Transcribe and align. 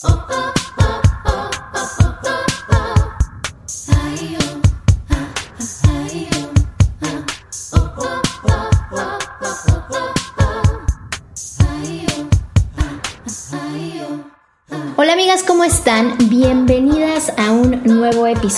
Hola 0.00 0.57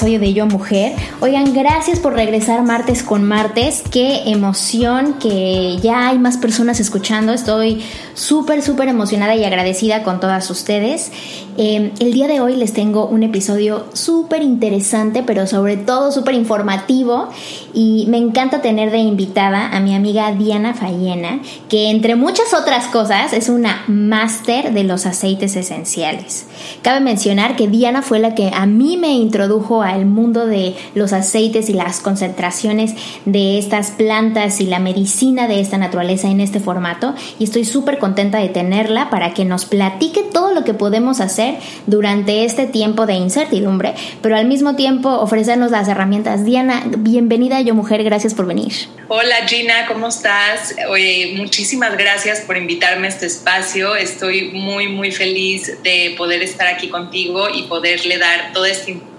episodio 0.01 0.21
de 0.21 0.33
Yo 0.33 0.47
Mujer. 0.47 0.95
Oigan, 1.21 1.53
gracias 1.53 1.99
por 1.99 2.15
regresar 2.15 2.63
martes 2.63 3.03
con 3.03 3.23
martes. 3.23 3.83
Qué 3.91 4.31
emoción 4.31 5.19
que 5.21 5.77
ya 5.83 6.09
hay 6.09 6.19
más 6.19 6.39
personas 6.39 6.81
escuchando. 6.81 7.35
Estoy 7.35 7.83
súper, 8.15 8.63
súper 8.63 8.89
emocionada 8.89 9.35
y 9.35 9.45
agradecida 9.45 10.03
con 10.03 10.19
todas 10.19 10.49
ustedes. 10.51 11.13
Eh, 11.59 11.93
el 12.01 12.15
día 12.15 12.29
de 12.29 12.41
hoy 12.41 12.57
les 12.57 12.73
tengo 12.73 13.07
un 13.09 13.23
episodio 13.23 13.85
súper 13.93 14.43
interesante, 14.43 15.23
pero 15.23 15.47
sobre 15.47 15.77
todo 15.77 16.11
súper 16.13 16.35
informativo. 16.35 17.29
Y 17.75 18.07
me 18.09 18.17
encanta 18.17 18.63
tener 18.63 18.91
de 18.91 18.99
invitada 18.99 19.69
a 19.69 19.81
mi 19.81 19.95
amiga 19.95 20.33
Diana 20.33 20.73
Fallena, 20.73 21.41
que 21.69 21.91
entre 21.91 22.17
muchas 22.17 22.55
otras 22.55 22.87
cosas 22.87 23.35
es 23.35 23.51
una 23.51 23.85
máster 23.87 24.73
de 24.73 24.85
los 24.85 25.05
aceites 25.05 25.57
esenciales. 25.57 26.47
Cabe 26.81 27.01
mencionar 27.01 27.55
que 27.57 27.69
Diana 27.69 28.01
fue 28.01 28.19
la 28.19 28.35
que 28.35 28.51
a 28.55 28.65
mí 28.65 28.97
me 28.97 29.13
introdujo 29.13 29.83
al 29.91 30.07
mundo 30.07 30.47
de 30.47 30.75
los 30.95 31.13
aceites 31.13 31.69
y 31.69 31.73
las 31.73 32.01
concentraciones 32.01 32.95
de 33.25 33.59
estas 33.59 33.91
plantas 33.91 34.61
y 34.61 34.67
la 34.67 34.79
medicina 34.79 35.49
de 35.49 35.61
esta 35.61 35.79
naturaleza 35.79 36.29
en 36.29 36.41
este 36.41 36.61
formato. 36.61 37.15
Y 37.39 37.45
estoy 37.45 37.65
súper 37.65 37.99
contenta 37.99 38.39
de 38.39 38.49
tenerla 38.49 39.11
para 39.11 39.35
que 39.35 39.45
nos 39.45 39.65
platique 39.65 40.23
todo 40.23 40.55
lo 40.55 40.65
que 40.65 40.75
podemos 40.75 41.21
hacer 41.21 41.57
durante 41.87 42.45
este 42.45 42.67
tiempo 42.67 43.07
de 43.07 43.15
incertidumbre, 43.15 43.95
pero 44.23 44.37
al 44.37 44.47
mismo 44.47 44.77
tiempo 44.77 45.09
ofrecernos 45.09 45.71
las 45.71 45.89
herramientas. 45.89 46.45
Diana, 46.45 46.85
bienvenida 46.99 47.61
Yo 47.61 47.75
Mujer, 47.75 48.03
gracias 48.05 48.35
por 48.35 48.47
venir. 48.47 48.73
Hola 49.09 49.37
Gina, 49.47 49.87
¿cómo 49.87 50.09
estás? 50.09 50.75
Oye, 50.89 51.35
muchísimas 51.37 51.97
gracias 51.97 52.41
por 52.41 52.57
invitarme 52.57 53.07
a 53.07 53.11
este 53.11 53.27
espacio. 53.27 53.97
Estoy 53.97 54.51
muy, 54.53 54.89
muy 54.89 55.11
feliz 55.11 55.83
de 55.83 56.15
poder 56.17 56.43
estar 56.43 56.69
aquí 56.69 56.89
contigo 56.89 57.49
y 57.53 57.65
poderle 57.65 58.19
dar 58.19 58.53
toda 58.53 58.69
esta 58.69 58.91
información 58.91 59.10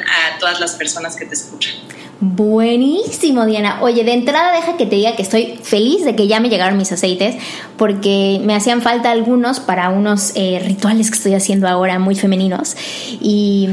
a 0.00 0.38
todas 0.38 0.60
las 0.60 0.74
personas 0.74 1.16
que 1.16 1.26
te 1.26 1.34
escuchan. 1.34 1.74
Buenísimo, 2.18 3.44
Diana. 3.44 3.82
Oye, 3.82 4.02
de 4.02 4.14
entrada 4.14 4.52
deja 4.52 4.78
que 4.78 4.86
te 4.86 4.96
diga 4.96 5.14
que 5.16 5.22
estoy 5.22 5.58
feliz 5.62 6.02
de 6.04 6.16
que 6.16 6.26
ya 6.26 6.40
me 6.40 6.48
llegaron 6.48 6.78
mis 6.78 6.90
aceites 6.90 7.36
porque 7.76 8.40
me 8.42 8.54
hacían 8.54 8.80
falta 8.80 9.10
algunos 9.10 9.60
para 9.60 9.90
unos 9.90 10.32
eh, 10.34 10.62
rituales 10.64 11.10
que 11.10 11.16
estoy 11.18 11.34
haciendo 11.34 11.68
ahora 11.68 11.98
muy 11.98 12.14
femeninos. 12.14 12.74
Y, 13.20 13.68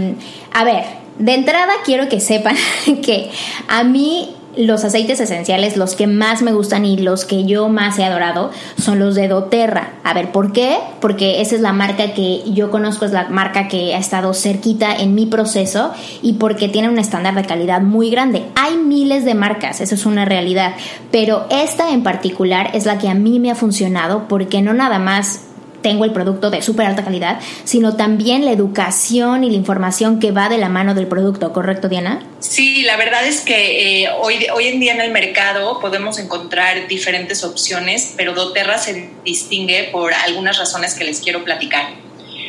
a 0.51 0.65
ver, 0.65 0.83
de 1.19 1.35
entrada 1.35 1.71
quiero 1.85 2.09
que 2.09 2.19
sepan 2.19 2.57
que 3.01 3.31
a 3.69 3.85
mí 3.85 4.35
los 4.57 4.83
aceites 4.83 5.19
esenciales, 5.19 5.77
los 5.77 5.95
que 5.95 6.07
más 6.07 6.41
me 6.41 6.53
gustan 6.53 6.85
y 6.85 6.97
los 6.97 7.25
que 7.25 7.45
yo 7.45 7.69
más 7.69 7.97
he 7.99 8.03
adorado, 8.03 8.51
son 8.77 8.99
los 8.99 9.15
de 9.15 9.27
doTERRA. 9.27 9.93
A 10.03 10.13
ver, 10.13 10.31
¿por 10.31 10.51
qué? 10.51 10.77
Porque 10.99 11.41
esa 11.41 11.55
es 11.55 11.61
la 11.61 11.73
marca 11.73 12.13
que 12.13 12.43
yo 12.51 12.71
conozco, 12.71 13.05
es 13.05 13.11
la 13.11 13.29
marca 13.29 13.67
que 13.67 13.95
ha 13.95 13.97
estado 13.97 14.33
cerquita 14.33 14.95
en 14.95 15.15
mi 15.15 15.25
proceso 15.25 15.91
y 16.21 16.33
porque 16.33 16.69
tiene 16.69 16.89
un 16.89 16.99
estándar 16.99 17.35
de 17.35 17.45
calidad 17.45 17.81
muy 17.81 18.09
grande. 18.09 18.45
Hay 18.55 18.77
miles 18.77 19.25
de 19.25 19.35
marcas, 19.35 19.81
eso 19.81 19.95
es 19.95 20.05
una 20.05 20.25
realidad, 20.25 20.73
pero 21.11 21.45
esta 21.49 21.91
en 21.91 22.03
particular 22.03 22.71
es 22.73 22.85
la 22.85 22.97
que 22.97 23.09
a 23.09 23.13
mí 23.13 23.39
me 23.39 23.51
ha 23.51 23.55
funcionado 23.55 24.27
porque 24.27 24.61
no 24.61 24.73
nada 24.73 24.99
más 24.99 25.41
tengo 25.83 26.05
el 26.05 26.11
producto 26.11 26.49
de 26.49 26.63
súper 26.63 26.87
alta 26.87 27.03
calidad, 27.03 27.39
sino 27.65 27.95
también 27.95 28.45
la 28.45 28.51
educación 28.51 29.43
y 29.43 29.51
la 29.51 29.57
información 29.57 30.19
que 30.19 30.31
va 30.31 30.49
de 30.49 30.57
la 30.57 30.69
mano 30.69 30.95
del 30.95 31.05
producto, 31.05 31.53
¿correcto, 31.53 31.89
Diana? 31.89 32.25
Sí, 32.39 32.81
la 32.81 32.97
verdad 32.97 33.25
es 33.27 33.41
que 33.41 34.03
eh, 34.03 34.09
hoy, 34.19 34.47
hoy 34.55 34.67
en 34.67 34.79
día 34.79 34.93
en 34.93 35.01
el 35.01 35.11
mercado 35.11 35.79
podemos 35.79 36.17
encontrar 36.17 36.87
diferentes 36.87 37.43
opciones, 37.43 38.13
pero 38.17 38.33
doTERRA 38.33 38.79
se 38.79 39.11
distingue 39.23 39.89
por 39.91 40.13
algunas 40.13 40.57
razones 40.57 40.95
que 40.95 41.03
les 41.03 41.19
quiero 41.19 41.43
platicar. 41.43 41.89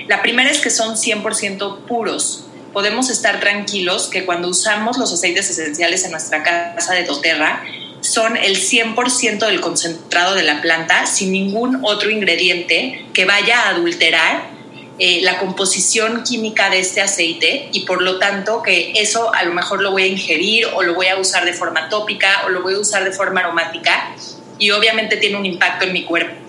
La 0.08 0.22
primera 0.22 0.50
es 0.50 0.60
que 0.60 0.70
son 0.70 0.96
100% 0.96 1.80
puros. 1.86 2.46
Podemos 2.72 3.10
estar 3.10 3.40
tranquilos 3.40 4.08
que 4.08 4.24
cuando 4.24 4.48
usamos 4.48 4.98
los 4.98 5.12
aceites 5.12 5.50
esenciales 5.50 6.04
en 6.04 6.10
nuestra 6.10 6.42
casa 6.42 6.94
de 6.94 7.04
doTERRA, 7.04 7.62
son 8.04 8.36
el 8.36 8.58
100% 8.58 9.46
del 9.46 9.62
concentrado 9.62 10.34
de 10.34 10.42
la 10.42 10.60
planta 10.60 11.06
sin 11.06 11.32
ningún 11.32 11.80
otro 11.82 12.10
ingrediente 12.10 13.06
que 13.14 13.24
vaya 13.24 13.62
a 13.62 13.70
adulterar 13.70 14.50
eh, 14.98 15.20
la 15.22 15.38
composición 15.38 16.22
química 16.22 16.68
de 16.68 16.80
este 16.80 17.00
aceite 17.00 17.70
y 17.72 17.80
por 17.80 18.02
lo 18.02 18.18
tanto 18.18 18.62
que 18.62 18.92
eso 18.96 19.32
a 19.34 19.42
lo 19.44 19.54
mejor 19.54 19.80
lo 19.80 19.90
voy 19.90 20.02
a 20.02 20.06
ingerir 20.06 20.66
o 20.74 20.82
lo 20.82 20.94
voy 20.94 21.06
a 21.06 21.16
usar 21.16 21.46
de 21.46 21.54
forma 21.54 21.88
tópica 21.88 22.42
o 22.46 22.50
lo 22.50 22.62
voy 22.62 22.74
a 22.74 22.78
usar 22.78 23.04
de 23.04 23.10
forma 23.10 23.40
aromática 23.40 24.14
y 24.58 24.70
obviamente 24.70 25.16
tiene 25.16 25.38
un 25.38 25.46
impacto 25.46 25.86
en 25.86 25.94
mi 25.94 26.04
cuerpo. 26.04 26.43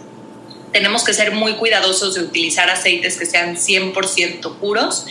Tenemos 0.75 1.05
que 1.05 1.13
ser 1.13 1.31
muy 1.31 1.53
cuidadosos 1.53 2.15
de 2.15 2.21
utilizar 2.21 2.69
aceites 2.69 3.15
que 3.15 3.25
sean 3.25 3.55
100% 3.55 4.57
puros 4.57 5.05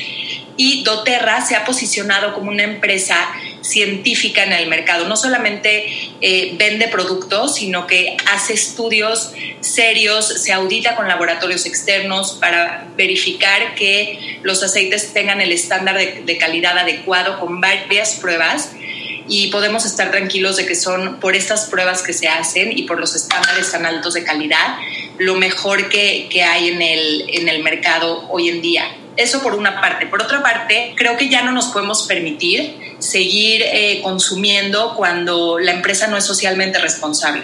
y 0.58 0.84
doTERRA 0.84 1.40
se 1.40 1.56
ha 1.56 1.64
posicionado 1.64 2.34
como 2.34 2.50
una 2.50 2.64
empresa 2.64 3.16
científica 3.62 4.44
en 4.44 4.52
el 4.52 4.68
mercado. 4.68 5.08
No 5.08 5.16
solamente 5.16 5.86
eh, 6.20 6.54
vende 6.58 6.88
productos, 6.88 7.54
sino 7.54 7.86
que 7.86 8.14
hace 8.30 8.52
estudios 8.52 9.32
serios, 9.60 10.26
se 10.42 10.52
audita 10.52 10.96
con 10.96 11.08
laboratorios 11.08 11.64
externos 11.64 12.36
para 12.38 12.86
verificar 12.98 13.74
que 13.74 14.38
los 14.42 14.62
aceites 14.62 15.14
tengan 15.14 15.40
el 15.40 15.50
estándar 15.50 15.96
de, 15.96 16.36
calidad 16.36 16.76
adecuado 16.76 17.40
con 17.40 17.62
varias 17.62 18.16
pruebas 18.16 18.72
y 19.28 19.48
podemos 19.48 19.84
estar 19.84 20.10
tranquilos 20.10 20.56
de 20.56 20.66
que 20.66 20.74
son 20.74 21.20
por 21.20 21.34
estas 21.34 21.66
pruebas 21.66 22.02
que 22.02 22.12
se 22.12 22.28
hacen 22.28 22.76
y 22.76 22.82
por 22.82 23.00
los 23.00 23.14
estándares 23.14 23.70
tan 23.70 23.86
altos 23.86 24.14
de 24.14 24.24
calidad 24.24 24.76
lo 25.18 25.36
mejor 25.36 25.88
que, 25.88 26.28
que 26.30 26.42
hay 26.42 26.68
en 26.68 26.82
el, 26.82 27.24
en 27.28 27.48
el 27.48 27.62
mercado 27.62 28.26
hoy 28.30 28.48
en 28.48 28.62
día. 28.62 28.84
Eso 29.16 29.42
por 29.42 29.54
una 29.54 29.80
parte. 29.80 30.06
Por 30.06 30.22
otra 30.22 30.42
parte, 30.42 30.94
creo 30.96 31.16
que 31.16 31.28
ya 31.28 31.42
no 31.42 31.52
nos 31.52 31.66
podemos 31.66 32.06
permitir 32.06 32.96
seguir 32.98 33.62
eh, 33.62 34.00
consumiendo 34.02 34.94
cuando 34.96 35.58
la 35.58 35.72
empresa 35.72 36.06
no 36.06 36.16
es 36.16 36.24
socialmente 36.24 36.78
responsable. 36.78 37.42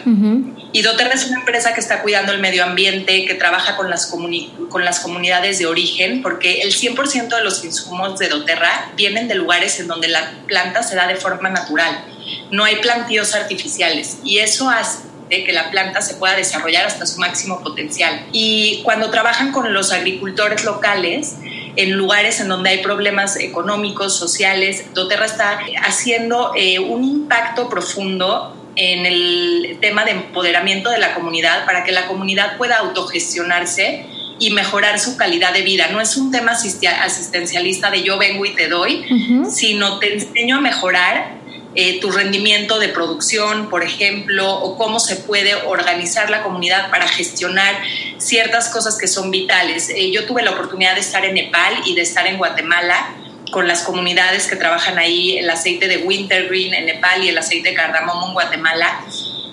Y 0.73 0.83
doTERRA 0.83 1.15
es 1.15 1.27
una 1.27 1.41
empresa 1.41 1.75
que 1.75 1.81
está 1.81 2.03
cuidando 2.03 2.33
el 2.33 2.41
medio 2.41 2.65
ambiente, 2.65 3.25
que 3.25 3.35
trabaja 3.35 3.77
con 3.77 3.91
las, 3.91 4.07
con 4.07 4.85
las 4.85 5.01
comunidades 5.01 5.59
de 5.59 5.67
origen, 5.67 6.23
porque 6.23 6.63
el 6.63 6.73
100% 6.73 7.29
de 7.29 7.45
los 7.45 7.65
insumos 7.65 8.19
de 8.19 8.29
doTERRA 8.29 8.93
vienen 8.97 9.29
de 9.29 9.35
lugares 9.35 9.79
en 9.81 9.89
donde 9.89 10.09
la 10.09 10.33
planta 10.47 10.83
se 10.83 10.97
da 10.97 11.07
de 11.07 11.17
forma 11.17 11.51
natural. 11.51 12.05
No 12.51 12.65
hay 12.65 12.77
plantíos 12.77 13.35
artificiales 13.35 14.19
y 14.25 14.39
eso 14.39 14.71
hace 14.71 15.11
que 15.29 15.53
la 15.53 15.71
planta 15.71 16.03
se 16.03 16.15
pueda 16.15 16.37
desarrollar 16.37 16.87
hasta 16.87 17.07
su 17.07 17.19
máximo 17.21 17.63
potencial. 17.63 18.27
Y 18.33 18.81
cuando 18.83 19.11
trabajan 19.11 19.53
con 19.53 19.73
los 19.73 19.93
agricultores 19.93 20.65
locales, 20.65 21.37
en 21.77 21.93
lugares 21.93 22.41
en 22.41 22.49
donde 22.49 22.71
hay 22.71 22.79
problemas 22.79 23.37
económicos, 23.37 24.17
sociales, 24.17 24.87
doTERRA 24.95 25.27
está 25.27 25.61
haciendo 25.85 26.53
eh, 26.57 26.79
un 26.79 27.05
impacto 27.05 27.69
profundo 27.69 28.57
en 28.77 29.07
el 29.07 29.79
tema 29.81 30.05
de 30.05 30.13
empoderamiento 30.13 30.91
de 30.91 30.99
la 30.99 31.15
comunidad 31.15 31.67
para 31.67 31.85
que 31.85 31.93
la 31.93 32.07
comunidad 32.07 32.57
pueda 32.57 32.79
autogestionarse 32.79 34.07
y 34.39 34.51
mejorar 34.51 34.99
su 34.99 35.17
calidad 35.17 35.53
de 35.53 35.63
vida. 35.63 35.89
No 35.93 36.01
es 36.01 36.17
un 36.17 36.31
tema 36.31 36.53
asistencialista 36.53 37.91
de 37.91 38.03
yo 38.03 38.17
vengo 38.19 38.47
y 38.47 38.55
te 38.55 38.69
doy, 38.69 39.05
sino 39.51 39.99
te 39.99 40.15
enseño 40.15 40.57
a 40.57 40.61
mejorar 40.61 41.40
eh, 41.75 42.01
tu 42.01 42.11
rendimiento 42.11 42.81
de 42.81 42.89
producción, 42.89 43.71
por 43.71 43.85
ejemplo, 43.85 44.53
o 44.53 44.77
cómo 44.77 44.99
se 44.99 45.17
puede 45.17 45.55
organizar 45.55 46.29
la 46.29 46.43
comunidad 46.43 46.91
para 46.91 47.07
gestionar 47.07 47.75
ciertas 48.19 48.69
cosas 48.71 48.99
que 48.99 49.07
son 49.07 49.31
vitales. 49.31 49.89
Eh, 49.91 50.11
yo 50.11 50.27
tuve 50.27 50.43
la 50.43 50.51
oportunidad 50.51 50.95
de 50.95 51.01
estar 51.01 51.25
en 51.25 51.35
Nepal 51.35 51.75
y 51.87 51.95
de 51.95 52.03
estar 52.03 52.27
en 52.27 52.39
Guatemala 52.39 53.15
con 53.53 53.69
las 53.69 53.83
comunidades 53.83 54.49
que 54.49 54.57
trabajan 54.57 54.99
ahí, 54.99 55.39
el 55.39 55.49
aceite 55.49 55.87
de 55.87 55.99
wintergreen 55.99 56.75
en 56.75 56.87
Nepal 56.87 57.23
y 57.23 57.29
el 57.29 57.39
aceite 57.39 57.71
de 57.71 57.75
cardamomo 57.75 58.29
en 58.29 58.33
Guatemala. 58.35 59.05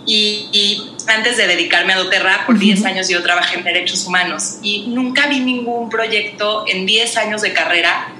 Y, 0.06 0.92
antes 1.08 1.38
de 1.38 1.48
dedicarme 1.48 1.94
a 1.94 1.98
doTERRA, 1.98 2.46
por 2.46 2.60
10 2.60 2.84
años 2.84 3.08
yo 3.08 3.24
trabajé 3.24 3.60
en 3.60 3.64
derechos 3.64 4.06
humanos 4.06 4.58
y 4.62 4.88
nunca 4.88 5.28
vi 5.28 5.40
ningún 5.40 5.90
proyecto 5.90 6.66
en 6.68 6.86
10 6.86 7.18
años 7.18 7.42
de 7.42 7.54
carrera 7.54 8.14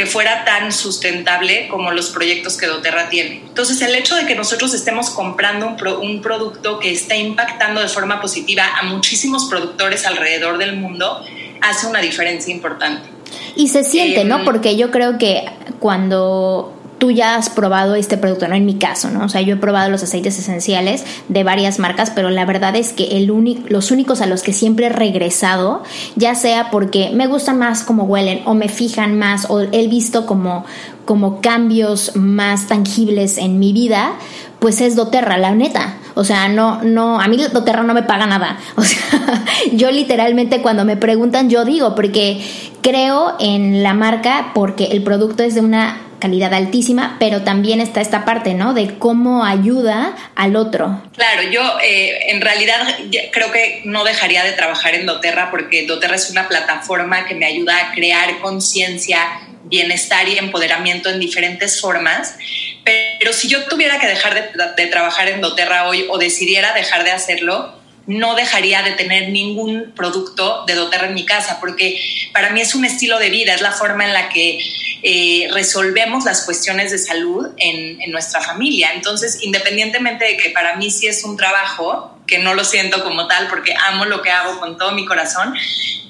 que 0.00 0.06
fuera 0.06 0.46
tan 0.46 0.72
sustentable 0.72 1.68
como 1.68 1.90
los 1.90 2.08
proyectos 2.08 2.56
que 2.56 2.66
doTERRA 2.66 3.10
tiene. 3.10 3.42
Entonces, 3.46 3.82
el 3.82 3.94
hecho 3.94 4.16
de 4.16 4.24
que 4.24 4.34
nosotros 4.34 4.72
estemos 4.72 5.10
comprando 5.10 5.66
un, 5.66 5.86
un, 6.02 6.22
producto 6.22 6.78
que 6.78 6.90
está 6.90 7.16
impactando 7.16 7.82
de 7.82 7.88
forma 7.88 8.18
positiva 8.18 8.64
a 8.80 8.84
muchísimos 8.84 9.44
productores 9.50 10.06
alrededor 10.06 10.56
del 10.56 10.76
mundo 10.76 11.22
hace 11.60 11.86
una 11.86 12.00
diferencia 12.00 12.50
importante. 12.50 13.10
Y 13.56 13.68
se 13.68 13.84
siente, 13.84 14.24
¿no? 14.24 14.38
Em, 14.38 14.44
Porque 14.46 14.74
yo 14.74 14.90
creo 14.90 15.18
que 15.18 15.44
cuando 15.80 16.79
tú 17.00 17.10
ya 17.10 17.34
has 17.34 17.50
probado 17.50 17.96
este 17.96 18.16
producto, 18.16 18.46
no 18.46 18.54
en 18.54 18.66
mi 18.66 18.74
caso, 18.74 19.10
¿no? 19.10 19.24
O 19.24 19.28
sea, 19.28 19.40
yo 19.40 19.54
he 19.54 19.56
probado 19.56 19.90
los 19.90 20.02
aceites 20.04 20.38
esenciales 20.38 21.04
de 21.28 21.42
varias 21.42 21.80
marcas, 21.80 22.12
pero 22.14 22.30
la 22.30 22.44
verdad 22.44 22.76
es 22.76 22.92
que 22.92 23.16
el 23.16 23.30
los 23.68 23.90
únicos 23.90 24.20
a 24.20 24.26
los 24.26 24.42
que 24.42 24.52
siempre 24.52 24.86
he 24.86 24.88
regresado, 24.90 25.82
ya 26.14 26.34
sea 26.34 26.70
porque 26.70 27.10
me 27.12 27.26
gustan 27.26 27.58
más 27.58 27.82
como 27.82 28.04
huelen 28.04 28.42
o 28.44 28.54
me 28.54 28.68
fijan 28.68 29.18
más 29.18 29.46
o 29.48 29.60
he 29.60 29.88
visto 29.88 30.26
como, 30.26 30.64
como 31.06 31.40
cambios 31.40 32.14
más 32.16 32.66
tangibles 32.66 33.38
en 33.38 33.58
mi 33.58 33.72
vida, 33.72 34.12
pues 34.58 34.80
es 34.82 34.94
doTERRA, 34.94 35.38
la 35.38 35.52
neta. 35.52 35.96
O 36.14 36.24
sea, 36.24 36.48
no, 36.48 36.82
no, 36.82 37.18
a 37.18 37.28
mí 37.28 37.38
doTERRA 37.38 37.82
no 37.82 37.94
me 37.94 38.02
paga 38.02 38.26
nada. 38.26 38.58
O 38.76 38.82
sea, 38.82 39.44
yo 39.72 39.90
literalmente 39.90 40.60
cuando 40.60 40.84
me 40.84 40.96
preguntan, 40.96 41.48
yo 41.48 41.64
digo, 41.64 41.94
porque 41.94 42.44
creo 42.82 43.36
en 43.38 43.82
la 43.82 43.94
marca, 43.94 44.52
porque 44.54 44.86
el 44.86 45.02
producto 45.02 45.42
es 45.42 45.54
de 45.54 45.60
una 45.60 46.09
calidad 46.20 46.54
altísima, 46.54 47.16
pero 47.18 47.42
también 47.42 47.80
está 47.80 48.00
esta 48.00 48.24
parte, 48.24 48.54
¿no? 48.54 48.74
De 48.74 48.98
cómo 48.98 49.44
ayuda 49.44 50.14
al 50.36 50.54
otro. 50.56 51.02
Claro, 51.16 51.42
yo 51.50 51.78
eh, 51.82 52.30
en 52.30 52.40
realidad 52.40 52.96
creo 53.32 53.50
que 53.50 53.82
no 53.84 54.04
dejaría 54.04 54.44
de 54.44 54.52
trabajar 54.52 54.94
en 54.94 55.06
doTERRA 55.06 55.50
porque 55.50 55.86
doTERRA 55.86 56.16
es 56.16 56.30
una 56.30 56.46
plataforma 56.46 57.26
que 57.26 57.34
me 57.34 57.46
ayuda 57.46 57.76
a 57.76 57.92
crear 57.92 58.38
conciencia, 58.40 59.18
bienestar 59.64 60.28
y 60.28 60.38
empoderamiento 60.38 61.10
en 61.10 61.18
diferentes 61.18 61.80
formas. 61.80 62.36
Pero 62.84 63.32
si 63.32 63.48
yo 63.48 63.64
tuviera 63.64 63.98
que 63.98 64.06
dejar 64.06 64.34
de, 64.34 64.64
de 64.76 64.86
trabajar 64.88 65.28
en 65.28 65.40
doTERRA 65.40 65.88
hoy 65.88 66.06
o 66.08 66.18
decidiera 66.18 66.72
dejar 66.74 67.04
de 67.04 67.12
hacerlo, 67.12 67.79
no 68.06 68.34
dejaría 68.34 68.82
de 68.82 68.92
tener 68.92 69.28
ningún 69.30 69.92
producto 69.94 70.64
de 70.66 70.74
doTERRA 70.74 71.08
en 71.08 71.14
mi 71.14 71.24
casa, 71.24 71.58
porque 71.60 72.00
para 72.32 72.50
mí 72.50 72.60
es 72.60 72.74
un 72.74 72.84
estilo 72.84 73.18
de 73.18 73.30
vida, 73.30 73.54
es 73.54 73.62
la 73.62 73.72
forma 73.72 74.04
en 74.04 74.12
la 74.12 74.28
que 74.28 74.58
eh, 75.02 75.48
resolvemos 75.52 76.24
las 76.24 76.44
cuestiones 76.44 76.90
de 76.90 76.98
salud 76.98 77.48
en, 77.56 78.00
en, 78.00 78.10
nuestra 78.10 78.40
familia. 78.40 78.90
Entonces, 78.94 79.42
independientemente 79.42 80.24
de 80.24 80.36
que 80.36 80.50
para 80.50 80.76
mí 80.76 80.90
sí 80.90 81.06
es 81.06 81.24
un 81.24 81.36
trabajo, 81.36 82.18
que 82.26 82.38
no 82.38 82.54
lo 82.54 82.64
siento 82.64 83.02
como 83.02 83.26
tal 83.26 83.48
porque 83.48 83.74
amo 83.88 84.04
lo 84.04 84.22
que 84.22 84.30
hago 84.30 84.60
con 84.60 84.78
todo 84.78 84.92
mi 84.92 85.04
corazón, 85.04 85.54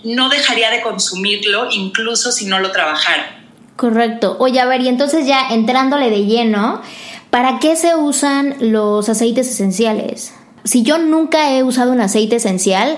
no 0.05 0.29
dejaría 0.29 0.71
de 0.71 0.83
consumirlo 0.83 1.69
incluso 1.71 2.31
si 2.31 2.47
no 2.47 2.59
lo 2.61 2.73
trabajara. 2.73 3.41
Correcto. 3.77 4.37
Oye, 4.39 4.61
a 4.61 4.67
ver, 4.67 4.83
y 4.83 4.89
entonces 4.89 5.27
ya 5.27 5.49
entrándole 5.51 6.11
de 6.11 6.27
lleno, 6.27 6.83
¿para 7.31 7.59
qué 7.59 7.77
se 7.77 7.95
usan 7.95 8.57
los 8.61 9.09
aceites 9.09 9.49
esenciales? 9.49 10.35
Si 10.71 10.85
yo 10.85 10.99
nunca 10.99 11.51
he 11.51 11.65
usado 11.65 11.91
un 11.91 12.01
aceite 12.01 12.37
esencial, 12.37 12.97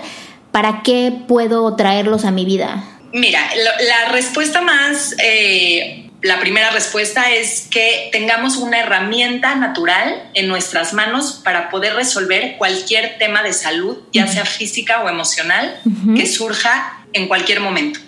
¿para 0.50 0.82
qué 0.82 1.10
puedo 1.26 1.74
traerlos 1.74 2.26
a 2.26 2.30
mi 2.30 2.44
vida? 2.44 2.84
Mira, 3.14 3.40
la 3.56 4.12
respuesta 4.12 4.60
más, 4.60 5.14
eh, 5.18 6.10
la 6.20 6.38
primera 6.38 6.70
respuesta 6.70 7.30
es 7.30 7.68
que 7.70 8.10
tengamos 8.12 8.58
una 8.58 8.78
herramienta 8.78 9.54
natural 9.54 10.22
en 10.34 10.48
nuestras 10.48 10.92
manos 10.92 11.40
para 11.42 11.70
poder 11.70 11.94
resolver 11.94 12.56
cualquier 12.58 13.16
tema 13.16 13.42
de 13.42 13.54
salud, 13.54 13.96
ya 14.12 14.26
sea 14.26 14.44
física 14.44 15.00
o 15.02 15.08
emocional, 15.08 15.80
que 16.14 16.26
surja 16.26 16.98
en 17.14 17.26
cualquier 17.26 17.60
momento. 17.60 18.00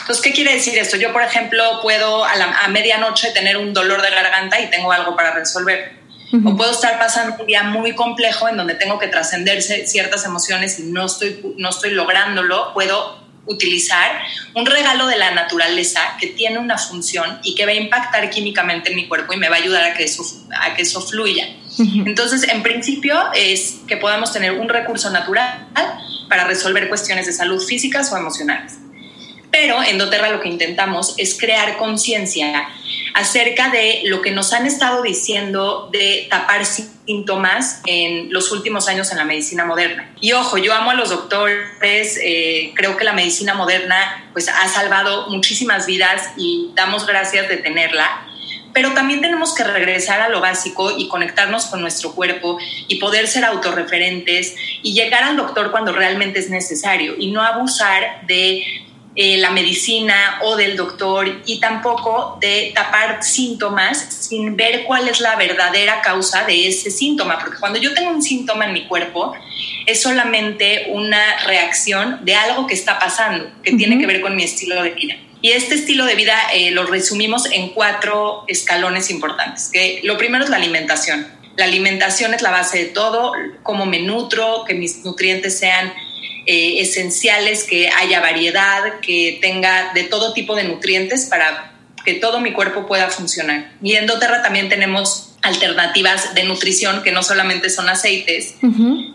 Entonces, 0.00 0.22
¿qué 0.22 0.32
quiere 0.32 0.54
decir 0.54 0.78
esto? 0.78 0.96
Yo, 0.96 1.12
por 1.12 1.22
ejemplo, 1.22 1.80
puedo 1.82 2.24
a, 2.24 2.32
a 2.64 2.68
medianoche 2.68 3.32
tener 3.32 3.56
un 3.56 3.74
dolor 3.74 4.00
de 4.00 4.10
garganta 4.10 4.60
y 4.60 4.70
tengo 4.70 4.92
algo 4.92 5.16
para 5.16 5.34
resolver 5.34 5.97
o 6.32 6.56
puedo 6.56 6.70
estar 6.70 6.98
pasando 6.98 7.36
un 7.40 7.46
día 7.46 7.62
muy 7.62 7.94
complejo 7.94 8.48
en 8.48 8.56
donde 8.56 8.74
tengo 8.74 8.98
que 8.98 9.08
trascenderse 9.08 9.86
ciertas 9.86 10.24
emociones 10.24 10.78
y 10.78 10.84
no 10.84 11.06
estoy, 11.06 11.54
no 11.56 11.70
estoy 11.70 11.90
lográndolo. 11.92 12.72
Puedo 12.74 13.18
utilizar 13.46 14.20
un 14.54 14.66
regalo 14.66 15.06
de 15.06 15.16
la 15.16 15.30
naturaleza 15.30 16.00
que 16.20 16.28
tiene 16.28 16.58
una 16.58 16.76
función 16.76 17.38
y 17.42 17.54
que 17.54 17.64
va 17.64 17.72
a 17.72 17.74
impactar 17.74 18.28
químicamente 18.30 18.90
en 18.90 18.96
mi 18.96 19.08
cuerpo 19.08 19.32
y 19.32 19.36
me 19.38 19.48
va 19.48 19.56
a 19.56 19.58
ayudar 19.58 19.84
a 19.84 19.94
que 19.94 20.04
eso, 20.04 20.22
a 20.60 20.74
que 20.74 20.82
eso 20.82 21.00
fluya. 21.00 21.48
Entonces, 21.78 22.48
en 22.48 22.62
principio 22.62 23.16
es 23.34 23.76
que 23.86 23.96
podamos 23.96 24.32
tener 24.32 24.52
un 24.52 24.68
recurso 24.68 25.10
natural 25.10 25.68
para 26.28 26.44
resolver 26.44 26.88
cuestiones 26.88 27.26
de 27.26 27.32
salud 27.32 27.62
físicas 27.62 28.12
o 28.12 28.16
emocionales. 28.16 28.74
Pero 29.50 29.82
en 29.82 29.98
doTERRA 29.98 30.30
lo 30.30 30.40
que 30.40 30.48
intentamos 30.48 31.14
es 31.16 31.38
crear 31.38 31.78
conciencia 31.78 32.68
acerca 33.14 33.70
de 33.70 34.02
lo 34.04 34.22
que 34.22 34.30
nos 34.30 34.52
han 34.52 34.66
estado 34.66 35.02
diciendo 35.02 35.88
de 35.92 36.26
tapar 36.30 36.64
síntomas 36.64 37.80
en 37.86 38.32
los 38.32 38.52
últimos 38.52 38.88
años 38.88 39.10
en 39.10 39.18
la 39.18 39.24
medicina 39.24 39.64
moderna. 39.64 40.12
Y 40.20 40.32
ojo, 40.32 40.58
yo 40.58 40.74
amo 40.74 40.90
a 40.90 40.94
los 40.94 41.10
doctores, 41.10 42.18
eh, 42.22 42.72
creo 42.76 42.96
que 42.96 43.04
la 43.04 43.12
medicina 43.12 43.54
moderna 43.54 44.28
pues 44.32 44.48
ha 44.48 44.68
salvado 44.68 45.28
muchísimas 45.30 45.86
vidas 45.86 46.30
y 46.36 46.70
damos 46.74 47.06
gracias 47.06 47.48
de 47.48 47.56
tenerla, 47.56 48.26
pero 48.72 48.92
también 48.92 49.20
tenemos 49.20 49.54
que 49.54 49.64
regresar 49.64 50.20
a 50.20 50.28
lo 50.28 50.40
básico 50.40 50.96
y 50.96 51.08
conectarnos 51.08 51.66
con 51.66 51.80
nuestro 51.80 52.12
cuerpo 52.12 52.58
y 52.86 52.96
poder 52.96 53.26
ser 53.26 53.44
autorreferentes 53.44 54.54
y 54.82 54.92
llegar 54.92 55.24
al 55.24 55.36
doctor 55.36 55.70
cuando 55.70 55.92
realmente 55.92 56.38
es 56.38 56.50
necesario 56.50 57.14
y 57.18 57.30
no 57.30 57.42
abusar 57.42 58.20
de 58.26 58.62
eh, 59.20 59.36
la 59.38 59.50
medicina 59.50 60.38
o 60.42 60.54
del 60.54 60.76
doctor 60.76 61.42
y 61.44 61.58
tampoco 61.58 62.38
de 62.40 62.70
tapar 62.72 63.20
síntomas 63.24 63.98
sin 63.98 64.56
ver 64.56 64.84
cuál 64.84 65.08
es 65.08 65.18
la 65.20 65.34
verdadera 65.34 66.00
causa 66.02 66.44
de 66.44 66.68
ese 66.68 66.92
síntoma, 66.92 67.36
porque 67.40 67.58
cuando 67.58 67.80
yo 67.80 67.92
tengo 67.94 68.10
un 68.10 68.22
síntoma 68.22 68.66
en 68.66 68.74
mi 68.74 68.86
cuerpo 68.86 69.34
es 69.86 70.00
solamente 70.00 70.86
una 70.90 71.18
reacción 71.46 72.20
de 72.24 72.36
algo 72.36 72.68
que 72.68 72.74
está 72.74 73.00
pasando, 73.00 73.50
que 73.64 73.72
tiene 73.72 73.98
que 73.98 74.06
ver 74.06 74.20
con 74.20 74.36
mi 74.36 74.44
estilo 74.44 74.80
de 74.84 74.90
vida. 74.90 75.16
Y 75.42 75.50
este 75.50 75.74
estilo 75.74 76.04
de 76.04 76.14
vida 76.14 76.36
eh, 76.54 76.70
lo 76.70 76.86
resumimos 76.86 77.50
en 77.50 77.70
cuatro 77.70 78.44
escalones 78.46 79.10
importantes, 79.10 79.68
que 79.72 80.00
lo 80.04 80.16
primero 80.16 80.44
es 80.44 80.50
la 80.50 80.58
alimentación. 80.58 81.26
La 81.56 81.64
alimentación 81.64 82.34
es 82.34 82.42
la 82.42 82.52
base 82.52 82.78
de 82.78 82.84
todo, 82.84 83.32
cómo 83.64 83.84
me 83.84 83.98
nutro, 83.98 84.64
que 84.64 84.74
mis 84.74 85.04
nutrientes 85.04 85.58
sean 85.58 85.92
eh, 86.50 86.80
esenciales, 86.80 87.64
que 87.64 87.90
haya 87.90 88.20
variedad, 88.20 89.00
que 89.00 89.38
tenga 89.42 89.92
de 89.92 90.04
todo 90.04 90.32
tipo 90.32 90.56
de 90.56 90.64
nutrientes 90.64 91.26
para 91.26 91.74
que 92.06 92.14
todo 92.14 92.40
mi 92.40 92.54
cuerpo 92.54 92.86
pueda 92.86 93.10
funcionar. 93.10 93.74
Y 93.82 93.96
en 93.96 94.06
doTERRA 94.06 94.40
también 94.42 94.70
tenemos 94.70 95.36
alternativas 95.42 96.34
de 96.34 96.44
nutrición 96.44 97.02
que 97.02 97.12
no 97.12 97.22
solamente 97.22 97.68
son 97.68 97.90
aceites. 97.90 98.54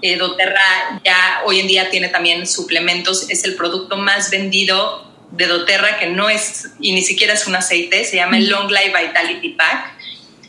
Eh, 0.03 0.15
doTERRA 0.18 1.01
ya 1.03 1.41
hoy 1.47 1.59
en 1.59 1.65
día 1.65 1.89
tiene 1.89 2.09
también 2.09 2.45
suplementos, 2.45 3.27
es 3.31 3.44
el 3.45 3.56
producto 3.56 3.97
más 3.97 4.30
vendido 4.30 5.12
de 5.31 5.47
doTERRA 5.47 5.97
que 5.97 6.12
no 6.12 6.30
es 6.30 6.68
y 6.80 6.91
ni 6.91 7.01
siquiera 7.01 7.33
es 7.33 7.47
un 7.47 7.56
aceite, 7.56 8.06
se 8.06 8.18
llama 8.18 8.38
el 8.38 8.47
Long 8.47 8.69
Life 8.69 8.94
Vitality 8.95 9.50
Pack 9.50 9.91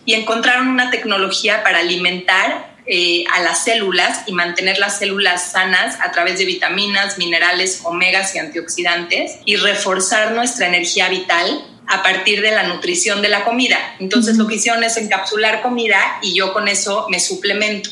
y 0.04 0.12
encontraron 0.12 0.68
una 0.68 0.90
tecnología 0.90 1.62
para 1.62 1.78
alimentar 1.78 2.73
eh, 2.86 3.24
a 3.32 3.40
las 3.40 3.64
células 3.64 4.24
y 4.26 4.32
mantener 4.32 4.78
las 4.78 4.98
células 4.98 5.52
sanas 5.52 5.96
a 6.00 6.12
través 6.12 6.38
de 6.38 6.44
vitaminas, 6.44 7.16
minerales, 7.16 7.80
omegas 7.84 8.34
y 8.34 8.38
antioxidantes 8.38 9.38
y 9.46 9.56
reforzar 9.56 10.32
nuestra 10.32 10.66
energía 10.66 11.08
vital 11.08 11.64
a 11.86 12.02
partir 12.02 12.42
de 12.42 12.50
la 12.50 12.64
nutrición 12.64 13.22
de 13.22 13.28
la 13.30 13.44
comida. 13.44 13.78
Entonces 14.00 14.36
lo 14.36 14.46
que 14.46 14.56
hicieron 14.56 14.84
es 14.84 14.96
encapsular 14.98 15.62
comida 15.62 15.98
y 16.22 16.34
yo 16.36 16.52
con 16.52 16.68
eso 16.68 17.06
me 17.10 17.20
suplemento. 17.20 17.90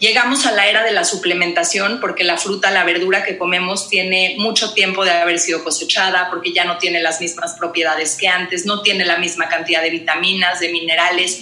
Llegamos 0.00 0.46
a 0.46 0.52
la 0.52 0.68
era 0.68 0.84
de 0.84 0.92
la 0.92 1.04
suplementación 1.04 2.00
porque 2.00 2.24
la 2.24 2.36
fruta, 2.36 2.70
la 2.70 2.84
verdura 2.84 3.24
que 3.24 3.38
comemos 3.38 3.88
tiene 3.88 4.34
mucho 4.38 4.72
tiempo 4.72 5.04
de 5.04 5.12
haber 5.12 5.38
sido 5.38 5.62
cosechada, 5.62 6.28
porque 6.30 6.52
ya 6.52 6.64
no 6.64 6.78
tiene 6.78 7.00
las 7.00 7.20
mismas 7.20 7.54
propiedades 7.54 8.16
que 8.16 8.28
antes, 8.28 8.66
no 8.66 8.82
tiene 8.82 9.04
la 9.04 9.18
misma 9.18 9.48
cantidad 9.48 9.82
de 9.82 9.90
vitaminas, 9.90 10.60
de 10.60 10.70
minerales 10.70 11.40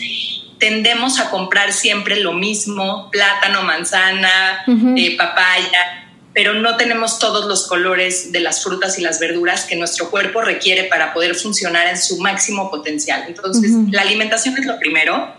tendemos 0.58 1.18
a 1.18 1.30
comprar 1.30 1.72
siempre 1.72 2.20
lo 2.20 2.32
mismo, 2.32 3.10
plátano, 3.10 3.62
manzana, 3.62 4.64
eh, 4.96 5.16
papaya, 5.16 6.08
pero 6.34 6.54
no 6.54 6.76
tenemos 6.76 7.18
todos 7.18 7.46
los 7.46 7.66
colores 7.66 8.30
de 8.32 8.40
las 8.40 8.62
frutas 8.62 8.98
y 8.98 9.02
las 9.02 9.18
verduras 9.18 9.64
que 9.64 9.76
nuestro 9.76 10.10
cuerpo 10.10 10.40
requiere 10.40 10.84
para 10.84 11.12
poder 11.12 11.34
funcionar 11.34 11.88
en 11.88 11.98
su 11.98 12.18
máximo 12.18 12.70
potencial. 12.70 13.24
Entonces, 13.26 13.72
la 13.90 14.02
alimentación 14.02 14.56
es 14.58 14.66
lo 14.66 14.78
primero. 14.78 15.34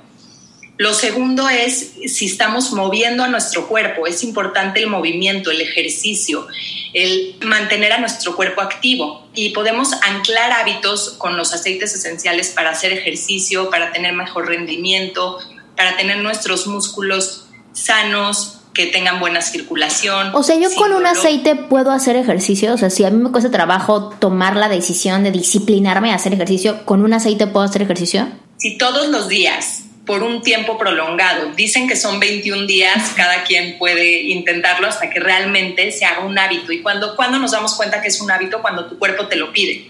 Lo 0.79 0.93
segundo 0.93 1.50
es 1.50 1.91
si 2.07 2.27
estamos 2.27 2.71
moviendo 2.71 3.25
a 3.25 3.27
nuestro 3.27 3.67
cuerpo. 3.67 4.07
Es 4.07 4.24
importante 4.24 4.79
el 4.79 4.88
movimiento, 4.88 5.51
el 5.51 5.59
ejercicio, 5.59 6.48
el 6.93 7.36
mantener 7.43 7.91
a 7.91 8.00
nuestro 8.00 8.33
cuerpo 8.33 8.62
activo. 8.62 9.27
Y 9.36 9.50
podemos 9.50 9.91
anclar 9.91 10.53
hábitos 10.53 11.15
con 11.17 11.36
los 11.36 11.53
aceites 11.53 11.93
esenciales 11.95 12.51
para 12.51 12.69
hacer 12.69 12.93
ejercicio, 12.93 13.69
para 13.69 13.91
tener 13.91 14.13
mejor 14.13 14.48
rendimiento, 14.48 15.39
para 15.75 15.98
tener 15.98 16.19
nuestros 16.19 16.65
músculos 16.65 17.50
sanos, 17.74 18.62
que 18.74 18.86
tengan 18.86 19.19
buena 19.19 19.41
circulación. 19.41 20.33
O 20.33 20.43
sea, 20.43 20.55
yo 20.57 20.74
con 20.75 20.93
un 20.93 21.05
aceite 21.05 21.57
puedo 21.57 21.91
hacer 21.91 22.15
ejercicio. 22.15 22.74
O 22.74 22.77
sea, 22.77 22.89
si 22.89 23.03
a 23.03 23.09
mí 23.09 23.21
me 23.21 23.31
cuesta 23.31 23.51
trabajo 23.51 24.15
tomar 24.17 24.55
la 24.55 24.69
decisión 24.69 25.25
de 25.25 25.31
disciplinarme 25.31 26.13
a 26.13 26.15
hacer 26.15 26.33
ejercicio, 26.33 26.86
¿con 26.86 27.03
un 27.03 27.12
aceite 27.12 27.48
puedo 27.48 27.65
hacer 27.65 27.81
ejercicio? 27.81 28.29
Si 28.55 28.77
todos 28.77 29.09
los 29.09 29.27
días 29.27 29.83
por 30.10 30.24
un 30.24 30.42
tiempo 30.42 30.75
prolongado. 30.75 31.51
Dicen 31.56 31.88
que 31.88 31.96
son 31.96 32.20
21 32.20 32.66
días, 32.66 33.13
cada 33.16 33.44
quien 33.44 33.78
puede 33.78 34.24
intentarlo 34.24 34.88
hasta 34.88 35.12
que 35.12 35.20
realmente 35.20 35.92
se 35.92 36.04
haga 36.04 36.22
un 36.22 36.36
hábito. 36.39 36.72
Y 36.72 36.82
cuando, 36.82 37.16
cuando 37.16 37.38
nos 37.38 37.51
damos 37.51 37.75
cuenta 37.75 38.01
que 38.01 38.08
es 38.08 38.20
un 38.20 38.32
hábito, 38.32 38.60
cuando 38.63 38.88
tu 38.88 38.98
cuerpo 38.98 39.28
te 39.28 39.36
lo 39.36 39.54
pide. 39.54 39.88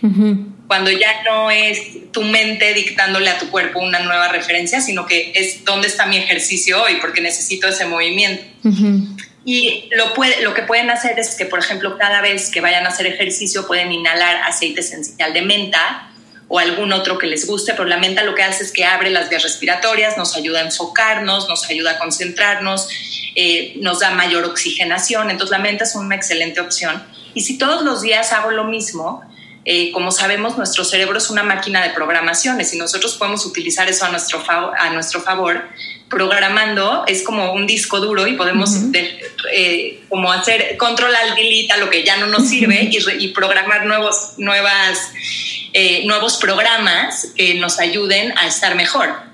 Cuando 0.68 0.92
ya 0.92 1.24
no 1.24 1.50
es 1.50 2.12
tu 2.12 2.24
mente 2.24 2.74
dictándole 2.74 3.30
a 3.30 3.40
tu 3.40 3.50
cuerpo 3.50 3.80
una 3.80 4.00
nueva 4.00 4.28
referencia, 4.28 4.82
sino 4.82 5.06
que 5.06 5.32
es 5.36 5.64
dónde 5.64 5.88
está 5.88 6.06
mi 6.06 6.18
ejercicio 6.18 6.84
hoy, 6.84 6.98
porque 7.00 7.22
necesito 7.22 7.70
ese 7.70 7.86
movimiento. 7.86 8.44
Y 9.46 9.88
lo, 9.96 10.14
puede, 10.16 10.42
lo 10.42 10.54
que 10.54 10.64
pueden 10.64 10.90
hacer 10.90 11.18
es 11.18 11.36
que, 11.36 11.46
por 11.46 11.60
ejemplo, 11.60 11.98
cada 11.98 12.20
vez 12.20 12.50
que 12.50 12.60
vayan 12.60 12.86
a 12.86 12.90
hacer 12.90 13.06
ejercicio 13.06 13.66
pueden 13.66 13.90
inhalar 13.94 14.36
aceite 14.44 14.82
esencial 14.82 15.32
de 15.32 15.44
menta 15.44 16.09
o 16.50 16.58
algún 16.58 16.92
otro 16.92 17.18
que 17.18 17.28
les 17.28 17.46
guste, 17.46 17.74
pero 17.74 17.86
la 17.86 17.98
menta 17.98 18.24
lo 18.24 18.34
que 18.34 18.42
hace 18.42 18.64
es 18.64 18.72
que 18.72 18.84
abre 18.84 19.12
las 19.12 19.30
vías 19.30 19.44
respiratorias, 19.44 20.18
nos 20.18 20.36
ayuda 20.36 20.60
a 20.60 20.64
enfocarnos, 20.64 21.48
nos 21.48 21.70
ayuda 21.70 21.92
a 21.92 22.00
concentrarnos, 22.00 22.90
eh, 23.36 23.76
nos 23.78 24.00
da 24.00 24.10
mayor 24.12 24.44
oxigenación, 24.46 25.30
entonces 25.30 25.52
la 25.56 25.64
menta 25.64 25.84
es 25.84 25.96
una 25.96 26.16
excelente 26.16 26.60
opción. 26.60 27.02
Y 27.36 27.42
si 27.42 27.60
todos 27.60 27.84
los 27.84 28.02
días 28.02 28.34
hago 28.34 28.50
lo 28.50 28.64
mismo, 28.64 29.22
eh, 29.64 29.92
como 29.92 30.12
sabemos, 30.12 30.58
nuestro 30.58 30.84
cerebro 30.84 31.20
es 31.20 31.30
una 31.30 31.44
máquina 31.44 31.84
de 31.84 31.92
programaciones 31.92 32.74
y 32.74 32.78
nosotros 32.80 33.16
podemos 33.18 33.46
utilizar 33.46 33.88
eso 33.88 34.06
a 34.06 34.10
nuestro, 34.10 34.44
a 34.50 34.90
nuestro 34.90 35.22
favor. 35.22 35.62
Programando 36.10 37.04
es 37.06 37.22
como 37.22 37.54
un 37.54 37.68
disco 37.68 38.00
duro 38.00 38.26
y 38.26 38.34
podemos 38.34 38.72
eh, 39.54 40.00
como 40.10 40.32
hacer 40.32 40.76
control 40.78 41.16
al 41.16 41.36
delete 41.36 41.74
a 41.74 41.78
lo 41.78 41.92
que 41.92 42.04
ya 42.04 42.18
no 42.18 42.26
nos 42.26 42.50
sirve 42.50 42.90
y, 42.92 42.98
y 43.20 43.28
programar 43.28 43.86
nuevos, 43.86 44.34
nuevas 44.38 45.12
eh, 45.74 46.06
nuevos 46.06 46.38
programas 46.38 47.34
que 47.36 47.56
nos 47.56 47.80
ayuden 47.80 48.38
a 48.38 48.48
estar 48.48 48.76
mejor. 48.76 49.30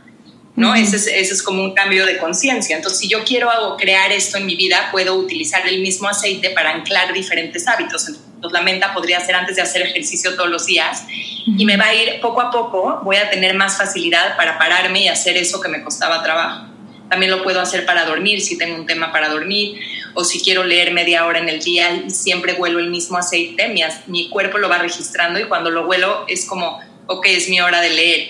¿no? 0.55 0.73
ese, 0.73 0.95
es, 0.95 1.07
ese, 1.07 1.33
es, 1.33 1.43
como 1.43 1.61
un 1.63 1.73
cambio 1.73 2.05
de 2.05 2.17
conciencia. 2.17 2.77
Entonces, 2.77 2.99
si 2.99 3.09
yo 3.09 3.25
quiero 3.25 3.49
crear 3.77 4.11
esto 4.13 4.37
en 4.37 4.45
mi 4.45 4.55
vida, 4.55 4.87
puedo 4.91 5.15
utilizar 5.15 5.67
el 5.67 5.81
mismo 5.81 6.07
aceite 6.07 6.51
para 6.51 6.71
anclar 6.71 7.11
diferentes 7.11 7.67
hábitos. 7.67 8.07
Entonces, 8.07 8.51
la 8.53 8.61
menta 8.61 8.93
podría 8.93 9.19
ser 9.19 9.35
antes 9.35 9.55
de 9.55 9.61
hacer 9.61 9.81
ejercicio 9.81 10.35
todos 10.35 10.49
los 10.49 10.65
días 10.65 11.03
y 11.45 11.65
me 11.65 11.77
va 11.77 11.85
a 11.85 11.95
ir 11.95 12.19
poco 12.21 12.41
a 12.41 12.51
poco, 12.51 13.01
voy 13.03 13.17
a 13.17 13.29
tener 13.29 13.55
más 13.55 13.77
facilidad 13.77 14.35
para 14.37 14.57
pararme 14.57 15.03
y 15.03 15.07
hacer 15.07 15.37
eso 15.37 15.61
que 15.61 15.67
me 15.67 15.83
costaba 15.83 16.23
trabajo. 16.23 16.74
También 17.09 17.31
lo 17.31 17.43
puedo 17.43 17.61
hacer 17.61 17.85
para 17.85 18.05
dormir, 18.05 18.41
si 18.41 18.57
tengo 18.57 18.75
un 18.75 18.85
tema 18.85 19.11
para 19.11 19.29
dormir, 19.29 19.79
o 20.13 20.23
si 20.23 20.41
quiero 20.41 20.63
leer 20.63 20.91
media 20.91 21.25
hora 21.25 21.39
en 21.39 21.49
el 21.49 21.61
día 21.61 22.03
y 22.05 22.09
siempre 22.09 22.53
huelo 22.53 22.79
el 22.79 22.89
mismo 22.89 23.17
aceite, 23.17 23.67
mi, 23.67 23.81
mi 24.07 24.29
cuerpo 24.29 24.57
lo 24.57 24.69
va 24.69 24.79
registrando 24.79 25.39
y 25.39 25.45
cuando 25.45 25.69
lo 25.69 25.85
huelo 25.85 26.25
es 26.27 26.45
como, 26.45 26.79
ok, 27.07 27.25
es 27.27 27.49
mi 27.49 27.61
hora 27.61 27.81
de 27.81 27.89
leer. 27.89 28.27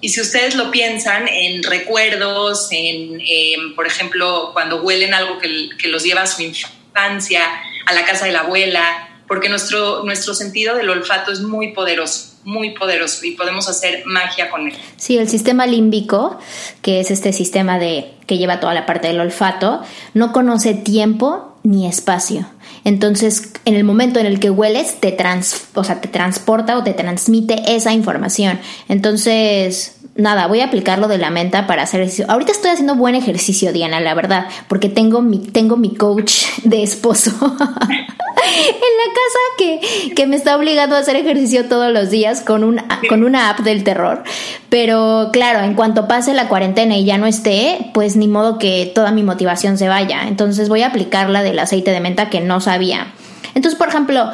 Y 0.00 0.10
si 0.10 0.20
ustedes 0.20 0.54
lo 0.54 0.70
piensan 0.70 1.28
en 1.28 1.62
recuerdos, 1.62 2.68
en, 2.70 3.20
em, 3.20 3.74
por 3.74 3.86
ejemplo, 3.86 4.50
cuando 4.52 4.82
huelen 4.82 5.12
algo 5.12 5.38
que, 5.38 5.70
que, 5.76 5.88
los 5.88 6.04
lleva 6.04 6.22
a 6.22 6.26
su 6.26 6.42
infancia, 6.42 7.42
a 7.86 7.92
la 7.92 8.04
casa 8.04 8.26
de 8.26 8.32
la 8.32 8.40
abuela, 8.40 9.08
porque 9.26 9.48
nuestro, 9.48 10.04
nuestro 10.04 10.34
sentido 10.34 10.76
del 10.76 10.88
olfato 10.88 11.32
es 11.32 11.40
muy 11.40 11.72
poderoso 11.72 12.27
muy 12.44 12.70
poderoso 12.70 13.24
y 13.24 13.32
podemos 13.32 13.68
hacer 13.68 14.02
magia 14.06 14.50
con 14.50 14.68
él. 14.68 14.74
Sí, 14.96 15.18
el 15.18 15.28
sistema 15.28 15.66
límbico, 15.66 16.38
que 16.82 17.00
es 17.00 17.10
este 17.10 17.32
sistema 17.32 17.78
de 17.78 18.12
que 18.26 18.38
lleva 18.38 18.60
toda 18.60 18.74
la 18.74 18.86
parte 18.86 19.08
del 19.08 19.20
olfato, 19.20 19.82
no 20.14 20.32
conoce 20.32 20.74
tiempo 20.74 21.56
ni 21.62 21.86
espacio. 21.86 22.46
Entonces, 22.84 23.52
en 23.64 23.74
el 23.74 23.84
momento 23.84 24.20
en 24.20 24.26
el 24.26 24.40
que 24.40 24.50
hueles, 24.50 25.00
te, 25.00 25.12
trans, 25.12 25.68
o 25.74 25.84
sea, 25.84 26.00
te 26.00 26.08
transporta 26.08 26.78
o 26.78 26.84
te 26.84 26.94
transmite 26.94 27.74
esa 27.74 27.92
información. 27.92 28.58
Entonces, 28.88 29.97
nada, 30.18 30.48
voy 30.48 30.60
a 30.60 30.66
aplicar 30.66 30.98
lo 30.98 31.08
de 31.08 31.16
la 31.16 31.30
menta 31.30 31.66
para 31.66 31.84
hacer 31.84 32.00
ejercicio. 32.00 32.26
Ahorita 32.28 32.52
estoy 32.52 32.72
haciendo 32.72 32.96
buen 32.96 33.14
ejercicio, 33.14 33.72
Diana, 33.72 34.00
la 34.00 34.14
verdad, 34.14 34.48
porque 34.66 34.90
tengo 34.90 35.22
mi, 35.22 35.38
tengo 35.38 35.76
mi 35.76 35.94
coach 35.94 36.44
de 36.64 36.82
esposo. 36.82 37.30
en 37.40 37.46
la 37.48 39.14
casa 39.14 39.38
que, 39.56 40.14
que, 40.14 40.26
me 40.26 40.36
está 40.36 40.56
obligando 40.56 40.96
a 40.96 40.98
hacer 40.98 41.16
ejercicio 41.16 41.66
todos 41.66 41.92
los 41.92 42.10
días 42.10 42.40
con, 42.40 42.64
un, 42.64 42.80
con 43.08 43.22
una 43.24 43.48
app 43.50 43.60
del 43.60 43.84
terror. 43.84 44.24
Pero 44.68 45.30
claro, 45.32 45.60
en 45.60 45.74
cuanto 45.74 46.08
pase 46.08 46.34
la 46.34 46.48
cuarentena 46.48 46.96
y 46.96 47.04
ya 47.04 47.16
no 47.16 47.26
esté, 47.26 47.90
pues 47.94 48.16
ni 48.16 48.26
modo 48.26 48.58
que 48.58 48.90
toda 48.92 49.12
mi 49.12 49.22
motivación 49.22 49.78
se 49.78 49.88
vaya. 49.88 50.26
Entonces 50.26 50.68
voy 50.68 50.82
a 50.82 50.88
aplicar 50.88 51.30
la 51.30 51.42
del 51.42 51.58
aceite 51.58 51.92
de 51.92 52.00
menta 52.00 52.28
que 52.28 52.40
no 52.40 52.60
sabía. 52.60 53.12
Entonces, 53.54 53.78
por 53.78 53.88
ejemplo, 53.88 54.30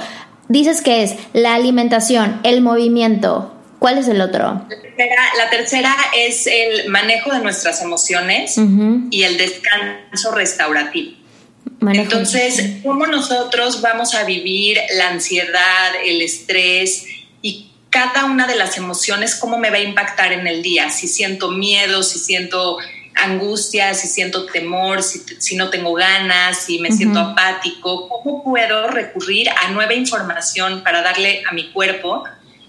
dices 0.48 0.80
que 0.80 1.02
es 1.02 1.16
la 1.34 1.54
alimentación, 1.54 2.40
el 2.42 2.62
movimiento. 2.62 3.53
¿Cuál 3.78 3.98
es 3.98 4.08
el 4.08 4.20
otro? 4.20 4.66
La 5.36 5.50
tercera, 5.50 5.94
es 6.16 6.46
el 6.46 6.88
manejo 6.88 7.32
de 7.32 7.40
nuestras 7.40 7.82
emociones 7.82 8.56
y 9.10 9.22
el 9.24 9.36
descanso 9.36 10.32
restaurativo. 10.32 11.12
Entonces, 11.92 12.78
¿cómo 12.82 13.06
nosotros 13.06 13.82
vamos 13.82 14.14
a 14.14 14.24
vivir 14.24 14.78
la 14.96 15.10
ansiedad, 15.10 15.92
el 16.04 16.22
estrés 16.22 17.04
y 17.42 17.70
cada 17.90 18.24
una 18.24 18.46
de 18.46 18.56
las 18.56 18.78
emociones, 18.78 19.34
cómo 19.34 19.58
me 19.58 19.70
va 19.70 19.76
a 19.76 19.80
impactar 19.80 20.32
en 20.32 20.46
el 20.46 20.62
día? 20.62 20.90
Si 20.90 21.08
siento 21.08 21.50
miedo, 21.50 22.02
si 22.02 22.18
siento 22.18 22.78
angustia, 23.14 23.94
si 23.94 24.08
siento 24.08 24.46
temor, 24.46 25.02
si, 25.02 25.56
no 25.56 25.70
tengo 25.70 25.92
ganas, 25.94 26.58
si 26.58 26.78
me 26.80 26.90
siento 26.90 27.20
apático, 27.20 28.08
¿cómo 28.08 28.42
puedo 28.42 28.88
recurrir 28.88 29.48
a 29.50 29.70
nueva 29.70 29.94
información 29.94 30.82
para 30.82 31.02
darle 31.02 31.42
a 31.48 31.52
mi 31.52 31.70
cuerpo 31.70 32.24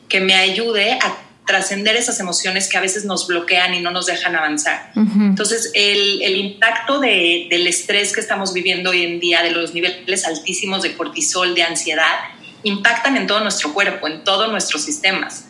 que 0.07 0.19
me 0.19 0.35
ayude 0.35 0.93
a 0.93 1.17
trascender 1.45 1.95
esas 1.95 2.19
emociones 2.19 2.67
que 2.67 2.77
a 2.77 2.81
veces 2.81 3.05
nos 3.05 3.27
bloquean 3.27 3.73
y 3.75 3.79
no 3.79 3.91
nos 3.91 4.07
dejan 4.07 4.35
avanzar. 4.35 4.91
Entonces, 4.95 5.71
el, 5.75 6.21
el 6.23 6.37
impacto 6.37 6.99
de, 6.99 7.47
del 7.49 7.67
estrés 7.67 8.13
que 8.13 8.19
estamos 8.19 8.51
viviendo 8.53 8.89
hoy 8.89 9.03
en 9.03 9.19
día, 9.19 9.43
de 9.43 9.51
los 9.51 9.73
niveles 9.73 10.25
altísimos 10.25 10.81
de 10.81 10.95
cortisol, 10.95 11.53
de 11.53 11.63
ansiedad, 11.63 12.15
impactan 12.63 13.15
en 13.15 13.27
todo 13.27 13.41
nuestro 13.41 13.73
cuerpo, 13.73 14.07
en 14.07 14.23
todos 14.23 14.49
nuestros 14.51 14.81
sistemas. 14.83 15.45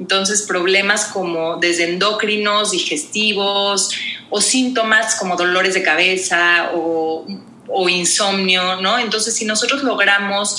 Entonces, 0.00 0.42
problemas 0.42 1.06
como 1.06 1.56
desde 1.56 1.84
endocrinos, 1.84 2.72
digestivos 2.72 3.94
o 4.28 4.40
síntomas 4.40 5.14
como 5.14 5.36
dolores 5.36 5.74
de 5.74 5.82
cabeza 5.82 6.70
o, 6.74 7.24
o 7.68 7.88
insomnio, 7.88 8.80
¿no? 8.80 8.98
Entonces, 8.98 9.34
si 9.34 9.44
nosotros 9.44 9.84
logramos 9.84 10.58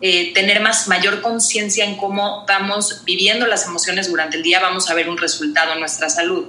eh, 0.00 0.32
tener 0.32 0.60
más 0.60 0.86
mayor 0.86 1.20
conciencia 1.22 1.84
en 1.84 1.96
cómo 1.96 2.44
vamos 2.46 3.02
viviendo 3.04 3.46
las 3.46 3.66
emociones 3.66 4.08
durante 4.08 4.36
el 4.36 4.44
día, 4.44 4.60
vamos 4.60 4.88
a 4.90 4.94
ver 4.94 5.08
un 5.08 5.18
resultado 5.18 5.72
en 5.72 5.80
nuestra 5.80 6.08
salud. 6.08 6.46